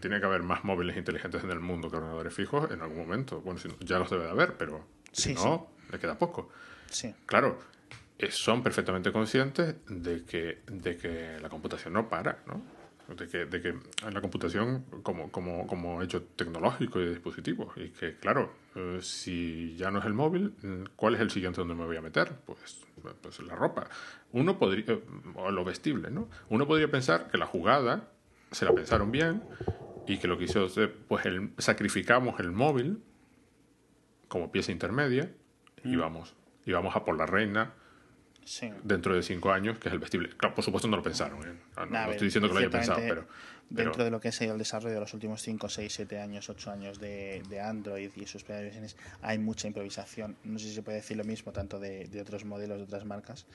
[0.00, 3.40] tiene que haber más móviles inteligentes en el mundo que ordenadores fijos en algún momento.
[3.40, 6.50] Bueno, si no, ya los debe de haber, pero si Sí, no, le queda poco.
[6.90, 7.12] Sí.
[7.26, 7.83] Claro, eh,
[8.30, 12.62] son perfectamente conscientes de que, de que la computación no para, ¿no?
[13.14, 13.74] De que, de que
[14.10, 17.76] la computación como, como, como hecho tecnológico y de dispositivos.
[17.76, 21.60] Y que, claro, eh, si ya no es el móvil, mm, ¿cuál es el siguiente
[21.60, 22.32] donde me voy a meter?
[22.46, 22.82] Pues,
[23.20, 23.90] pues la ropa.
[24.32, 25.02] Uno podría, eh,
[25.34, 26.30] o lo vestible, ¿no?
[26.48, 28.08] Uno podría pensar que la jugada
[28.52, 29.42] se la pensaron bien
[30.06, 30.66] y que lo que hizo,
[31.08, 33.02] pues el, sacrificamos el móvil
[34.28, 35.30] como pieza intermedia
[35.82, 36.34] y vamos,
[36.64, 37.74] y vamos a por la reina
[38.44, 38.70] Sí.
[38.82, 40.30] dentro de cinco años, que es el vestible.
[40.36, 41.38] Claro, por supuesto no lo pensaron.
[41.48, 41.52] ¿eh?
[41.76, 43.26] Ah, no, Nah, no ver, estoy diciendo que lo hayan pensado, pero...
[43.26, 46.20] pero- Dentro de lo que ha sido el desarrollo de los últimos 5, 6, 7
[46.20, 50.36] años, 8 años de, de Android y sus primeras versiones, hay mucha improvisación.
[50.44, 53.06] No sé si se puede decir lo mismo tanto de, de otros modelos, de otras
[53.06, 53.46] marcas,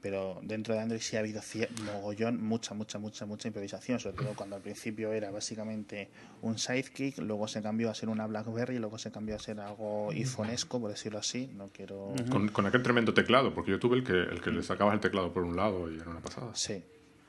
[0.00, 1.40] pero dentro de Android sí ha habido
[1.84, 6.10] mogollón, mucha, mucha, mucha, mucha improvisación, sobre todo cuando al principio era básicamente
[6.42, 10.10] un sidekick, luego se cambió a ser una BlackBerry, luego se cambió a ser algo
[10.10, 11.50] iPhonesco, por decirlo así.
[11.54, 12.14] No quiero.
[12.30, 15.00] con, con aquel tremendo teclado, porque yo tuve el que, el que le sacabas el
[15.00, 16.54] teclado por un lado y era una pasada.
[16.54, 16.82] Sí.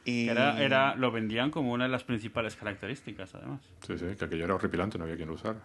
[0.05, 0.29] Y...
[0.29, 3.61] Era, era, lo vendían como una de las principales características, además.
[3.85, 5.61] Sí, sí, que aquello era horripilante, no había quien lo usara.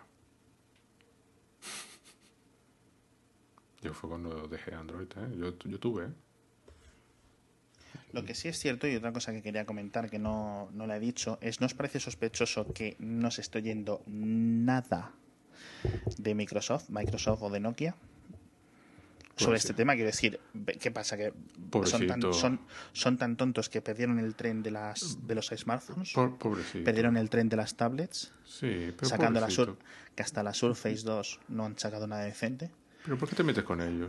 [3.83, 5.37] Yo fue cuando dejé Android, ¿eh?
[5.39, 6.09] Yo, yo tuve, ¿eh?
[8.13, 10.97] Lo que sí es cierto, y otra cosa que quería comentar que no, no la
[10.97, 15.13] he dicho, es, ¿no os parece sospechoso que no se esté oyendo nada
[16.19, 17.95] de Microsoft, Microsoft o de Nokia?
[19.39, 19.77] Sobre Pues este sí.
[19.77, 20.41] tema, quiero decir,
[20.81, 21.19] ¿qué pasa?
[21.19, 21.31] ¿Que
[21.85, 22.59] son tan, son,
[22.95, 26.13] son tan tontos que perdieron el tren de, las, de los smartphones?
[26.15, 26.83] Pobrecito.
[26.85, 28.33] ¿Perdieron el tren de las tablets?
[28.47, 29.51] Sí, pero Sacando la.
[29.51, 29.77] Sur,
[30.15, 32.71] que hasta la Surface 2 no han sacado nada decente.
[33.05, 34.09] ¿Pero por qué te metes con ellos?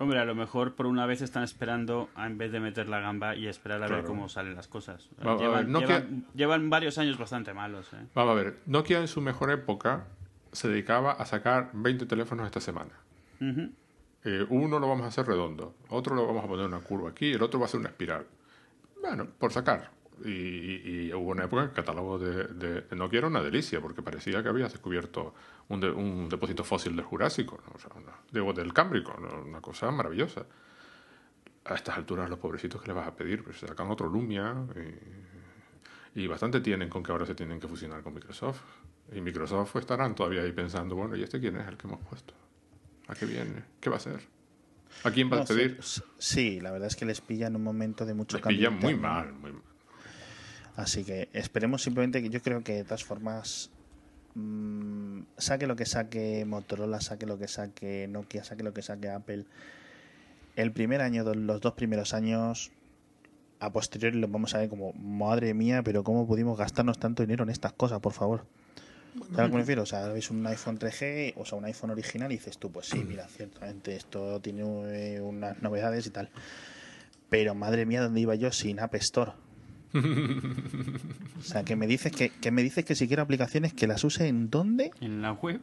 [0.00, 3.00] Hombre, a lo mejor por una vez están esperando a, en vez de meter la
[3.00, 5.08] gamba y esperar a ver cómo salen las cosas.
[5.26, 7.92] Va- llevan, ver, Nokia- llevan- llevan varios años bastante malos.
[7.94, 8.06] ¿eh?
[8.14, 10.06] Vamos a ver, Nokia en su mejor época
[10.52, 12.92] se dedicaba a sacar 20 teléfonos esta semana.
[14.24, 17.32] Eh, uno lo vamos a hacer redondo, otro lo vamos a poner una curva aquí,
[17.32, 18.24] el otro va a ser una espiral.
[19.00, 19.90] Bueno, por sacar.
[20.24, 23.28] Y, y- y hubo una época en que el catálogo de, de- de Nokia era
[23.28, 25.34] una delicia, porque parecía que habías descubierto
[25.68, 27.72] un, de- un depósito fósil del Jurásico, ¿no?
[27.74, 29.42] O sea, una- digo, del Cámbrico, ¿no?
[29.42, 30.46] una cosa maravillosa.
[31.64, 34.54] A estas alturas, los pobrecitos que les vas a pedir, pues sacan otro Lumia
[36.14, 38.60] y, y bastante tienen con que ahora se tienen que fusionar con Microsoft.
[39.12, 42.32] Y Microsoft estarán todavía ahí pensando, bueno, ¿y este quién es el que hemos puesto?
[43.08, 43.64] ¿A qué viene?
[43.80, 44.20] ¿Qué va a hacer?
[45.04, 45.78] ¿A quién va No, a pedir?
[45.82, 48.70] sí, sí, la verdad es que les pilla en un momento de mucho Les cambio
[48.70, 49.62] pilla muy mal, muy mal.
[50.76, 53.70] Así que esperemos simplemente que yo creo que de todas formas
[54.38, 59.08] mm, saque lo que saque Motorola, saque lo que saque Nokia, saque lo que saque
[59.08, 59.44] Apple.
[60.56, 62.72] El primer año, los dos primeros años,
[63.60, 67.44] a posteriori los vamos a ver como, madre mía, pero ¿cómo pudimos gastarnos tanto dinero
[67.44, 68.44] en estas cosas, por favor?
[69.34, 69.82] ¿Sabes a me refiero?
[69.82, 72.86] O sea, veis un iPhone 3G, o sea, un iPhone original y dices tú, pues
[72.86, 76.30] sí, mira, ciertamente esto tiene eh, unas novedades y tal.
[77.28, 79.32] Pero madre mía, ¿dónde iba yo sin App Store?
[81.38, 84.04] O sea, que me dices que, que me dices que si quiero aplicaciones que las
[84.04, 84.90] use en dónde?
[85.00, 85.60] En la web.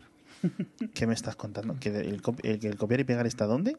[0.93, 1.75] ¿Qué me estás contando?
[1.79, 3.77] ¿Que el, copiar y pegar está dónde?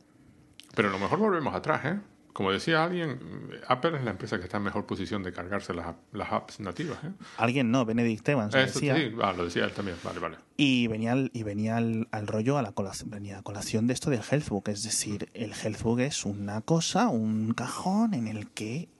[0.74, 2.00] Pero a lo mejor volvemos atrás, ¿eh?
[2.32, 3.18] Como decía alguien,
[3.66, 6.98] Apple es la empresa que está en mejor posición de cargarse las, las apps nativas,
[7.02, 7.12] ¿eh?
[7.38, 8.94] Alguien no, Benedict Evans lo Eso decía.
[8.94, 10.36] sí, ah, lo decía él también, vale, vale.
[10.58, 13.94] Y venía, al, y venía al, al rollo, a la colación, venía a colación de
[13.94, 14.68] esto del Healthbook.
[14.68, 18.90] Es decir, el Healthbook es una cosa, un cajón en el que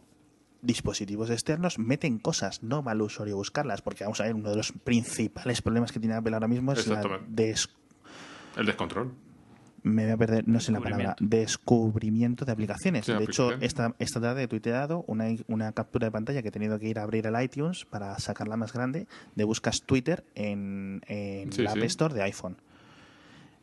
[0.67, 4.57] dispositivos externos meten cosas, no va al usuario buscarlas, porque vamos a ver, uno de
[4.57, 7.43] los principales problemas que tiene Apple ahora mismo es la Exactamente.
[7.43, 7.69] des-
[8.57, 9.13] El descontrol.
[9.83, 13.07] me voy a perder, no sé la palabra, descubrimiento de aplicaciones.
[13.07, 16.53] Sí, de hecho, esta, esta tarde he tuiteado una, una captura de pantalla que he
[16.53, 19.07] tenido que ir a abrir el iTunes para sacarla más grande,
[19.37, 21.85] de buscas Twitter en, en Sí, la App sí.
[21.87, 22.57] Store de iPhone.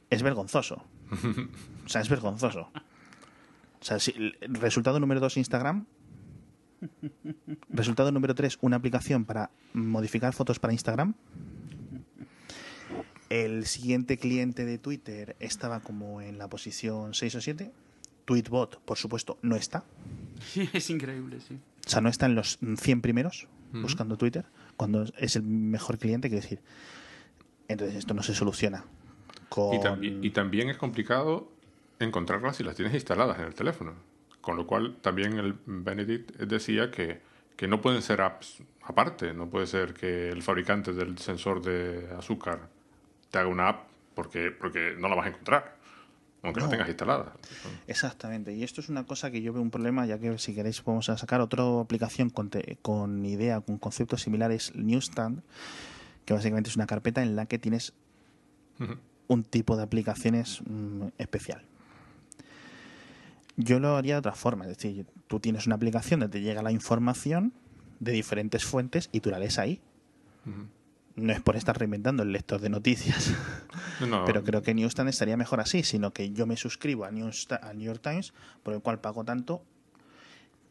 [0.10, 0.84] Es vergonzoso.
[1.86, 2.70] o sea, es vergonzoso.
[3.82, 5.86] O sea, si- el resultado número dos, Instagram.
[7.70, 11.16] Resultado número 3, una aplicación para modificar fotos para Instagram.
[13.30, 17.72] El siguiente cliente de Twitter estaba como en la posición 6 o 7.
[18.26, 19.84] Tweetbot, por supuesto, no está.
[20.74, 21.60] es increíble, sí.
[21.86, 23.48] O sea, no está en los 100 primeros
[23.82, 24.46] buscando Twitter,
[24.78, 26.62] cuando es el mejor cliente, quiero decir.
[27.68, 28.86] Entonces esto no se soluciona.
[29.50, 29.74] Con...
[29.76, 31.52] Y, también, y también es complicado
[32.00, 33.94] encontrarlas si las tienes instaladas en el teléfono.
[34.44, 37.22] Con lo cual también el Benedict decía que,
[37.56, 39.34] que no pueden ser apps aparte.
[39.34, 42.68] No puede ser que el fabricante del sensor de azúcar
[43.32, 45.78] te haga una app porque, porque no la vas a encontrar.
[46.44, 46.66] Aunque No.
[46.66, 47.34] la tengas instalada.
[47.88, 50.82] Exactamente, y esto es una cosa que yo veo un problema, ya que si queréis
[50.82, 55.42] podemos a sacar otra aplicación con, te- con idea, con conceptos similares, Newsstand,
[56.26, 57.94] que básicamente es una carpeta en la que tienes
[59.28, 61.64] un tipo de aplicaciones mm, especial.
[63.56, 66.62] Yo lo haría de otra forma, es decir, tú tienes una aplicación donde te llega
[66.64, 67.54] la información
[68.00, 69.80] de diferentes fuentes y tú la lees ahí.
[71.16, 73.32] No es por estar reinventando el lector de noticias.
[74.10, 77.60] No, Pero creo que Newsstand estaría mejor así, sino que yo me suscribo a, Newsta-
[77.62, 79.64] a New York Times, por el cual pago tanto.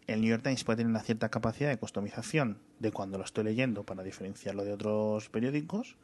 [0.08, 3.44] El New York Times puede tener una cierta capacidad de customización de cuando lo estoy
[3.44, 5.96] leyendo para diferenciarlo de otros periódicos,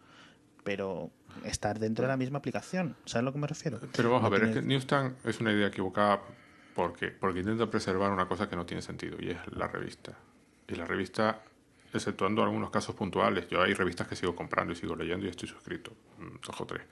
[0.62, 1.10] pero
[1.44, 2.94] estar dentro de la misma aplicación.
[3.04, 3.80] ¿Sabes a lo que me refiero?
[3.96, 6.20] Pero vamos a No ver, es que Newsstand es una idea equivocada
[6.78, 10.16] porque, porque intenta preservar una cosa que no tiene sentido y es la revista.
[10.68, 11.42] Y la revista,
[11.92, 15.48] exceptuando algunos casos puntuales, yo hay revistas que sigo comprando y sigo leyendo y estoy
[15.48, 16.82] suscrito, mm, dos o tres.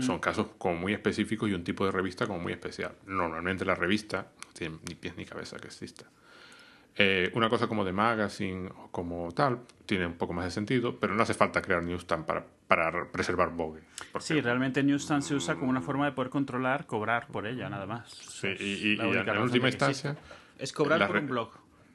[0.00, 2.92] Son casos como muy específicos y un tipo de revista como muy especial.
[3.04, 6.06] Normalmente la revista no tiene ni pies ni cabeza que exista.
[6.96, 10.98] Eh, una cosa como de magazine o como tal tiene un poco más de sentido,
[10.98, 12.46] pero no hace falta crear Newsstand para,
[12.76, 13.80] para preservar Vogue.
[14.12, 17.68] porque- Sí, realmente Newsstand se usa como una forma de poder controlar, cobrar por ella,
[17.68, 18.08] nada más.
[18.10, 20.16] Sí, y, y- y en última instancia,
[20.58, 21.50] Es cobrar por re- un blog.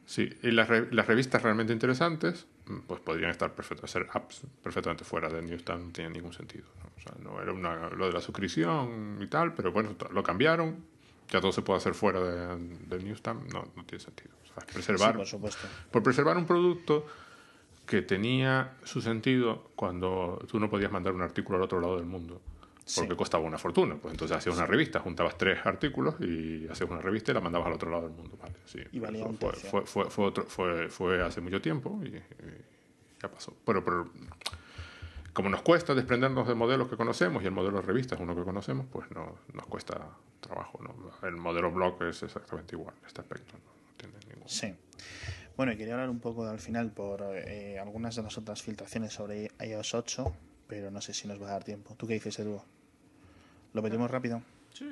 [0.05, 4.41] sí, y las, re- las revistas realmente interesantes, mm, pues podrían estar perfectas, ser apps
[4.63, 6.65] perfectamente fuera de Newsstand, no tenía ningún sentido.
[6.81, 6.89] ¿no?
[6.97, 10.83] O sea, no era una, lo de la suscripción y tal, pero bueno, lo cambiaron,
[11.29, 14.31] ya todo se puede hacer fuera de, de Newsstand, no, no tiene sentido.
[14.43, 15.67] O sea, preservar, Sí, por supuesto.
[15.91, 17.05] por preservar un producto
[17.89, 22.05] que tenía su sentido cuando tú no podías mandar un artículo al otro lado del
[22.05, 22.39] mundo.
[22.95, 23.15] Porque Sí.
[23.17, 23.95] costaba una fortuna.
[23.95, 27.67] Pues entonces hacías una revista, juntabas tres artículos y hacías una revista y la mandabas
[27.67, 28.37] al otro lado del mundo.
[28.39, 28.79] Vale, sí.
[28.91, 29.69] Y valía fue, un fue, tercio.
[29.71, 32.23] fue, fue, fue otro- fue- fue hace mucho tiempo y, y
[33.21, 33.55] ya pasó.
[33.65, 34.07] Pero, pero
[35.33, 38.35] como nos cuesta desprendernos de modelos que conocemos y el modelo de revista es uno
[38.35, 40.09] que conocemos, pues no, nos cuesta
[40.41, 40.79] trabajo.
[40.83, 41.27] ¿no?
[41.27, 43.53] El modelo blog es exactamente igual en este aspecto.
[43.53, 44.47] No, No tiene ningún...
[44.49, 44.75] Sí.
[45.59, 49.11] Bueno, y quería hablar un poco al final por eh, algunas de las otras filtraciones
[49.11, 50.33] sobre iOS 8,
[50.67, 51.95] pero no sé si nos va a dar tiempo.
[51.95, 52.61] ¿Tú qué dices, Edu?
[53.73, 54.41] ¿Lo metemos rápido?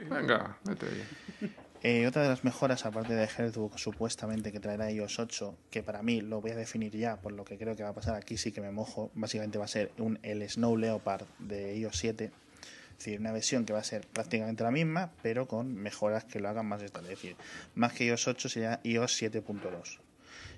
[0.09, 1.51] Venga, vete ahí.
[1.83, 6.03] Eh, otra de las mejoras, aparte de Healthbook, supuestamente que traerá iOS 8, que para
[6.03, 8.35] mí lo voy a definir ya, por lo que creo que va a pasar aquí,
[8.35, 9.09] sí que me mojo.
[9.13, 12.25] Básicamente va a ser un, el Snow Leopard de iOS 7.
[12.25, 16.41] Es decir, una versión que va a ser prácticamente la misma, pero con mejoras que
[16.41, 17.13] lo hagan más estable.
[17.13, 17.37] Es decir,
[17.73, 19.99] más que iOS 8 sería iOS 7.2.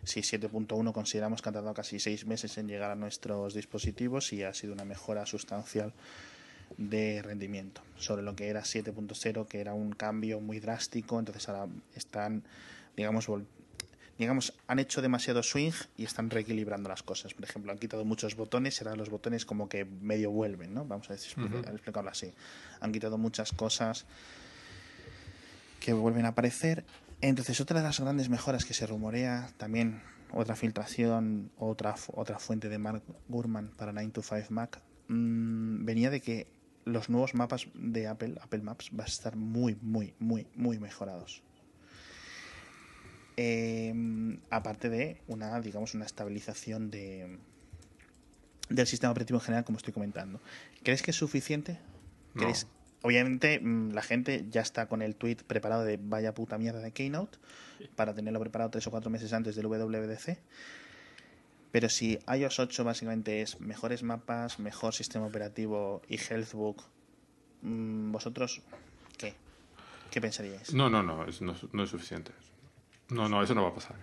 [0.10, 4.41] Si 7.1 consideramos que ha tardado casi seis meses en llegar a nuestros dispositivos y
[4.41, 5.94] ha sido una mejora sustancial
[6.77, 7.84] de rendimiento.
[7.95, 12.41] Sobre lo que era 7.0 que era un cambio muy drástico entonces ahora están
[12.98, 13.27] digamos
[14.18, 17.36] digamos han hecho demasiado swing y están reequilibrando las cosas.
[17.36, 20.86] Por ejemplo han quitado muchos botones y ahora los botones como que medio vuelven no
[20.86, 22.34] vamos a explicarlo así.
[22.80, 24.07] Han quitado muchas cosas
[25.80, 26.84] que vuelven a aparecer
[27.22, 30.02] entonces otra de las grandes mejoras que se rumorea también
[30.32, 36.10] otra filtración otra otra fuente de Mark Gurman para 9 to 5 Mac mm, venía
[36.10, 40.48] de que los nuevos mapas de Apple, Apple Maps, van a estar muy, muy, muy,
[40.56, 41.44] muy mejorados.
[43.38, 43.94] Eh,
[44.50, 47.40] aparte de una, digamos, una estabilización de
[48.70, 50.40] del sistema operativo en general, como estoy comentando.
[50.84, 51.80] ¿Crees que es suficiente?
[52.36, 52.48] No.
[53.02, 56.80] ¿Crees- Obviamente mm, la gente ya está con el tweet preparado de vaya puta mierda
[56.82, 57.38] de Keynote
[57.96, 60.38] para tenerlo preparado tres o cuatro meses antes del WWDC.
[61.72, 66.82] Pero si iOS 8 básicamente es mejores mapas, mejor sistema operativo y Healthbook,
[67.62, 68.62] mm, ¿vosotros
[69.18, 69.36] qué?
[70.10, 70.74] ¿Qué pensaríais?
[70.74, 72.32] No, no, no, es, no, es- no es suficiente.
[73.10, 73.96] No, no, eso no va a pasar.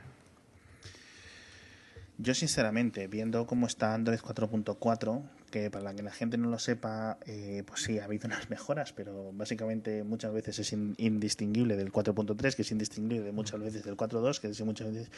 [2.19, 7.19] Yo sinceramente, viendo cómo está Android 4.4, que para que la gente no lo sepa,
[7.27, 11.93] eh, pues sí, ha habido unas mejoras, pero básicamente muchas veces es in- indistinguible del
[11.93, 15.11] 4.3, que es indistinguible de muchas veces del 4.2, que es muchas veces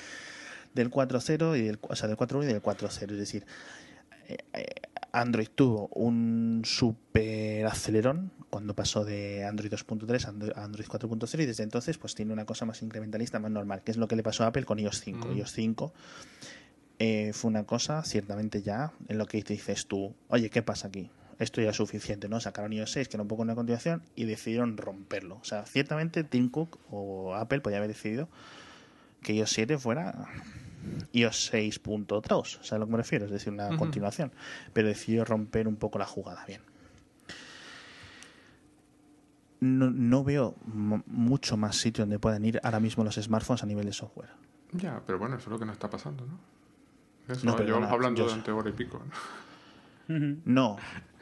[0.75, 3.11] del 4.0 y del, o sea, del 4.1 y del 4.0.
[3.13, 3.47] Es decir,
[4.29, 4.67] eh, eh,
[5.13, 11.43] Android tuvo un super acelerón cuando pasó de Android 2.3 a Andro- a Android 4.0
[11.43, 14.17] y desde entonces pues tiene una cosa más incrementalista, más normal, que es lo que
[14.17, 15.29] le pasó a Apple con iOS 5.
[15.29, 15.37] Mm.
[15.39, 15.93] iOS 5
[16.99, 20.89] eh, fue una cosa ciertamente ya en lo que te dices tú, oye, ¿qué pasa
[20.89, 21.11] aquí?
[21.39, 22.41] esto ya es suficiente, ¿no?
[22.41, 25.37] Sacaron iOS 6, que era un poco una continuación, y decidieron romperlo.
[25.37, 28.29] O sea, ciertamente Tim Cook o Apple podía haber decidido
[29.23, 30.29] que iOS 7 fuera
[31.13, 33.25] iOS 6.2, ¿sabes a lo que me refiero?
[33.27, 34.33] Es decir, una continuación.
[34.73, 36.63] Pero decidió romper un poco la jugada, bien.
[39.61, 43.87] No, no veo mucho más sitio donde puedan ir ahora mismo los smartphones a nivel
[43.87, 44.31] de software.
[44.73, 46.39] Ya, pero bueno, eso es lo que nos está pasando, ¿no?
[47.29, 49.03] Eso, No, pero llevamos hablando yo- durante hora y pico.
[50.09, 50.39] ¿no?
[50.47, 50.77] No,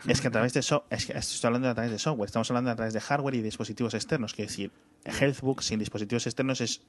[0.07, 2.49] es que a través de so es que estoy hablando a través de software, estamos
[2.51, 4.33] hablando a través de hardware y dispositivos externos.
[4.33, 4.71] Quiero decir,
[5.05, 6.83] Healthbook sin dispositivos externos es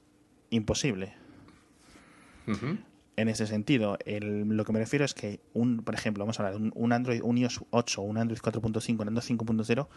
[0.50, 1.14] imposible.
[3.16, 6.46] En ese sentido, el- lo que me refiero es que, un, por ejemplo, vamos a
[6.46, 9.88] hablar, un, un Android, un iOS 8, un Android 4.5, un Android 5.0,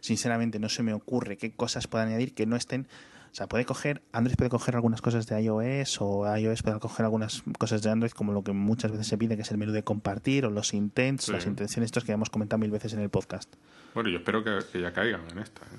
[0.00, 2.86] sinceramente no se me ocurre qué cosas puedan añadir que no estén.
[3.30, 7.04] O sea, puede coger, Android puede coger algunas cosas de iOS o iOS puede coger
[7.04, 9.72] algunas cosas de Android, como lo que muchas veces se pide, que es el menú
[9.72, 11.32] de compartir o los intents, Sí.
[11.32, 13.54] las intenciones, estos que hemos comentado mil veces en el podcast.
[13.94, 15.62] Bueno, yo espero que, que ya caigan en esta.
[15.62, 15.78] ¿eh?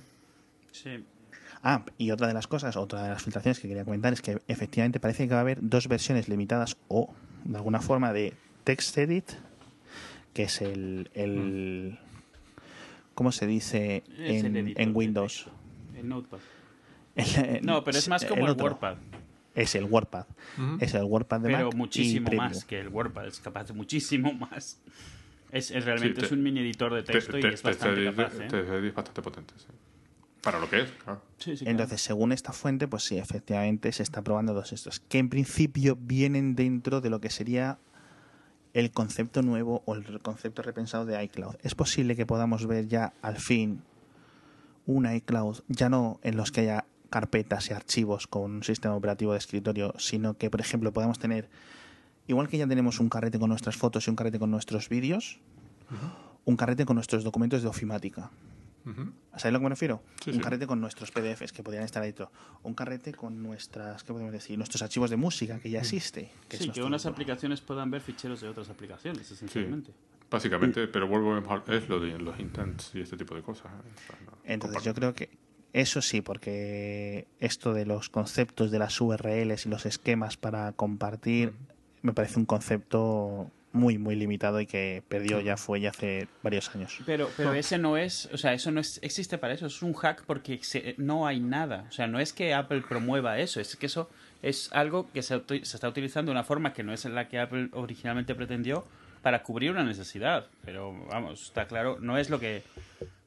[0.71, 1.03] Sí.
[1.63, 4.39] Ah, y otra de las cosas, otra de las filtraciones que quería comentar es que
[4.47, 7.13] efectivamente parece que va a haber dos versiones limitadas o
[7.43, 9.31] de alguna forma de TextEdit,
[10.33, 11.99] que es el, el
[13.15, 15.47] ¿cómo se dice Es en, en Windows?
[15.97, 16.37] El Notepad.
[17.15, 18.53] El- No, pero es más como el.
[18.53, 18.97] WordPad.
[19.55, 20.25] Es el WordPad.
[20.79, 23.27] Es el WordPad de Pero Mac y muchísimo más que el WordPad.
[23.27, 24.79] Es capaz de muchísimo más.
[25.51, 27.63] Es, es realmente Sí, te- es un mini editor de Te- texto y te- es
[27.63, 28.33] bastante te- capaz.
[28.39, 28.91] ¿eh?
[28.95, 29.65] bastante potente, sí.
[30.41, 31.21] Para lo que es, claro.
[31.39, 31.71] Sí, sí, claro.
[31.71, 35.97] Entonces, según esta fuente, pues sí, efectivamente se está probando dos estos, que en principio
[35.99, 37.79] vienen dentro de lo que sería
[38.73, 41.55] el concepto nuevo o el concepto repensado de iCloud.
[41.63, 43.81] Es posible que podamos ver ya al fin
[44.85, 49.33] un iCloud, ya no en los que haya carpetas y archivos con un sistema operativo
[49.33, 51.49] de escritorio, sino que, por ejemplo, podamos tener,
[52.27, 55.39] igual que ya tenemos un carrete con nuestras fotos y un carrete con nuestros vídeos,
[56.45, 58.31] un carrete con nuestros documentos de ofimática.
[59.37, 60.01] ¿Sabéis a lo que me refiero?
[60.23, 60.41] Sí, un sí.
[60.41, 62.31] carrete con nuestros PDFs que podrían estar dentro.
[62.63, 64.57] Un carrete con nuestras, ¿qué podemos decir?
[64.57, 66.31] Nuestros archivos de música que ya existe.
[66.47, 69.93] Que es Sí, que unas aplicaciones puedan ver ficheros de otras aplicaciones, esencialmente.
[70.31, 73.65] Básicamente, pero vuelvo a es lo de los intents y este tipo de cosas.
[73.67, 73.91] ¿eh?
[73.95, 75.29] O sea, no, Entonces yo creo que
[75.73, 81.53] eso sí, porque esto de los conceptos de las URLs y los esquemas para compartir
[82.01, 86.73] me parece un concepto muy, muy limitado y que perdió ya fue ya hace varios
[86.73, 86.97] años.
[87.05, 89.93] Pero, pero ese no es, o sea, eso no es, existe para eso, es un
[89.93, 91.85] hack porque se- no hay nada.
[91.87, 94.09] O sea, no es que Apple promueva eso, es que eso
[94.41, 97.37] es algo que se, se está utilizando de una forma que no es la que
[97.39, 98.85] Apple originalmente pretendió
[99.21, 100.47] para cubrir una necesidad.
[100.65, 102.63] Pero vamos, está claro, no es lo que...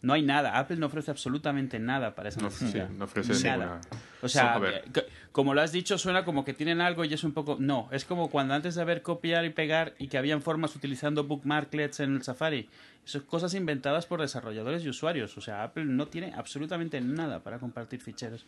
[0.01, 2.89] No hay nada, Apple no ofrece absolutamente nada para esa No, sí, necesidad.
[2.89, 3.56] no ofrece nada.
[3.56, 3.81] ninguna-
[4.20, 7.23] O sea, eh, co- como lo has dicho, suena como que tienen algo y es
[7.23, 7.56] un poco...
[7.60, 11.23] No, es como cuando antes de haber copiar y pegar y que habían formas utilizando
[11.23, 12.69] bookmarklets en el Safari.
[13.05, 15.39] Son cosas inventadas por desarrolladores y usuarios.
[15.39, 18.44] O sea, Apple no tiene absolutamente nada para compartir ficheros.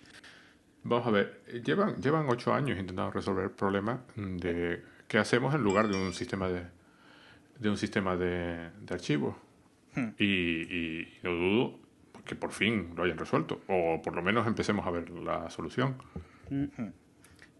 [0.82, 5.62] Vamos a ver, llevan, llevan ocho años intentando resolver el problema de qué hacemos en
[5.62, 6.62] lugar de un sistema de,
[7.58, 9.36] de un sistema de, de archivos.
[10.18, 11.78] Y, y no dudo
[12.24, 13.60] que por fin lo hayan resuelto.
[13.68, 15.96] O por lo menos empecemos a ver la solución.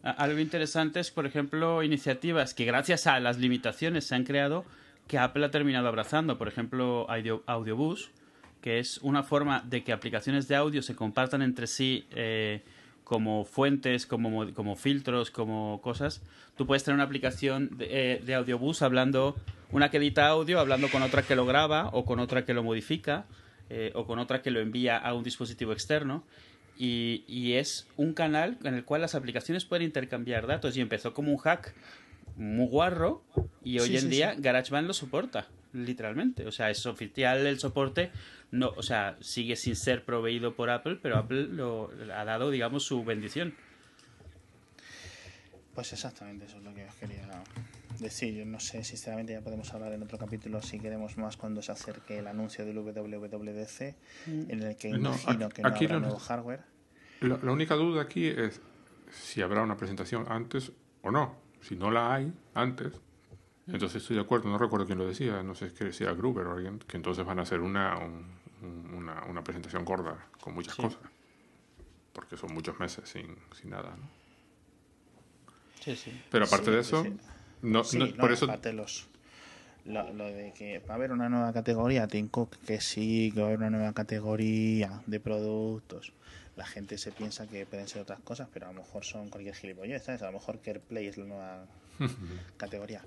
[0.03, 4.65] A- Algo interesante es, por ejemplo, iniciativas que gracias a las limitaciones se han creado
[5.07, 6.39] que Apple ha terminado abrazando.
[6.39, 8.11] Por ejemplo, Audio, Audiobus,
[8.61, 12.63] que es una forma de que aplicaciones de audio se compartan entre sí eh,
[13.05, 16.23] como fuentes, como, mo- como filtros, como cosas.
[16.57, 19.37] Tú puedes tener una aplicación de, eh, de Audiobus hablando,
[19.73, 22.63] una que edita audio, hablando con otra que lo graba o con otra que lo
[22.63, 23.27] modifica
[23.71, 26.25] eh, o con otra que lo envía a un dispositivo externo.
[26.77, 31.15] Y, y es un canal en el cual las aplicaciones pueden intercambiar datos y empezó
[31.15, 31.73] como un hack
[32.37, 33.23] muy guarro
[33.63, 37.59] y hoy Sí, en sí, día GarageBand lo soporta literalmente o sea es oficial el
[37.59, 38.11] soporte
[38.53, 42.85] no o sea sigue sin ser proveído por Apple pero Apple lo ha dado digamos
[42.85, 43.55] su bendición
[45.75, 47.27] Pues exactamente eso es lo que os quería
[47.99, 48.35] decir.
[48.35, 51.73] Yo no sé, sinceramente ya podemos hablar en otro capítulo si queremos más cuando se
[51.73, 53.81] acerque el anuncio del WWDC,
[54.27, 56.61] en el que No, imagino aquí- que no aquí habrá nuevo hardware.
[57.21, 58.61] La, la única duda aquí es
[59.11, 60.71] si habrá una presentación antes
[61.03, 61.37] o no.
[61.61, 62.93] Si no la hay antes,
[63.67, 64.49] entonces estoy de acuerdo.
[64.49, 67.39] No recuerdo quién lo decía, no sé si era Gruber o alguien, que entonces van
[67.39, 68.27] a hacer una, un-
[68.63, 70.83] un- una, una presentación gorda con muchas Sí.
[70.83, 71.01] cosas.
[72.13, 73.97] Porque son muchos meses sin, sin nada.
[73.97, 74.09] ¿no?
[75.81, 77.05] sí sí Pero aparte de eso,
[77.63, 79.09] no, no- no, por eso los,
[79.85, 83.47] lo, lo de que va a haber una nueva categoría, Cook, que sí, que va
[83.47, 86.13] a haber una nueva categoría de productos.
[86.57, 89.57] La gente se piensa que pueden ser otras cosas, pero a lo mejor son cualquier
[89.57, 90.23] gilipollez, ¿sabes?
[90.23, 91.67] A lo mejor CarePlay es la nueva
[92.57, 93.03] categoría.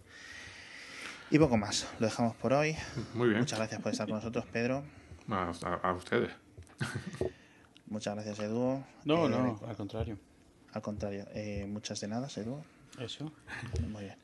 [1.29, 1.87] Y poco más.
[1.99, 2.75] Lo dejamos por hoy.
[3.13, 3.39] Muy bien.
[3.41, 4.83] Muchas gracias por estar con nosotros, Pedro.
[5.29, 6.31] A, a- a ustedes.
[7.87, 8.83] Muchas gracias, Edu.
[9.05, 10.17] No, Eh, no, al contrario.
[10.73, 12.63] Al contrario, eh, muchas de nada, Edu.
[12.99, 13.31] Eso.
[13.89, 14.15] Muy bien.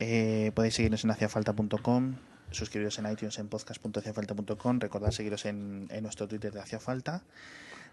[0.00, 2.16] Eh, podéis seguirnos en haciafalta.com,
[2.50, 7.22] suscribiros en iTunes en podcast.haciafalta.com, recordad seguiros en, en nuestro Twitter de Hacia Falta,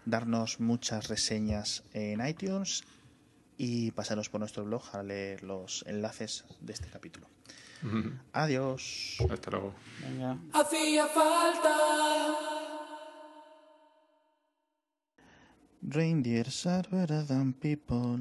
[0.04, 2.84] darnos muchas reseñas en iTunes
[3.56, 7.28] y pasaros por nuestro blog a leer los enlaces de este capítulo.
[8.32, 9.18] Adiós.
[9.30, 9.74] Hasta luego.
[10.00, 10.38] Venga.
[10.52, 11.76] Hacía falta.
[15.82, 18.18] Reindeers are better than people.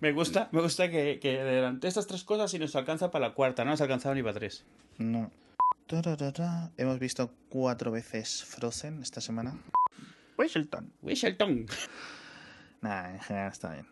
[0.00, 3.34] Me gusta, me gusta que, que delante estas tres cosas y nos alcanza para la
[3.34, 4.64] cuarta, no nos ha alcanzado ni para tres.
[4.98, 5.30] No.
[5.86, 6.70] Tararara.
[6.76, 9.54] Hemos visto cuatro veces Frozen esta semana.
[10.38, 10.92] Whistleton.
[11.02, 11.66] Wishleton.
[12.80, 13.91] Nada, en general está bien.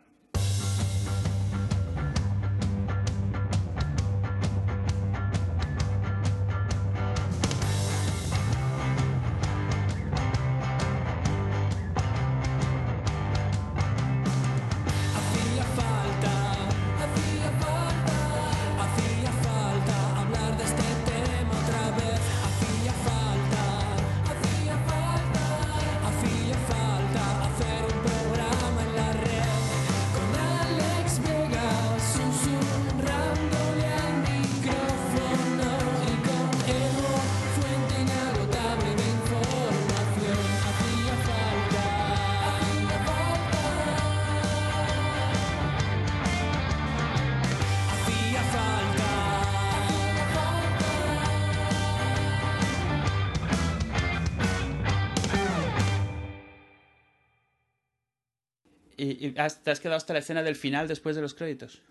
[59.40, 61.82] Has- te has quedado hasta la escena del final después de los créditos?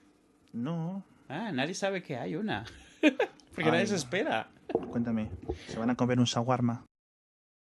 [0.54, 2.66] No, Ah, nadie sabe que hay una.
[3.02, 4.48] Porque Ay, nadie se espera.
[4.90, 5.30] cuéntame.
[5.68, 6.86] ¿Se van a comer un shawarma?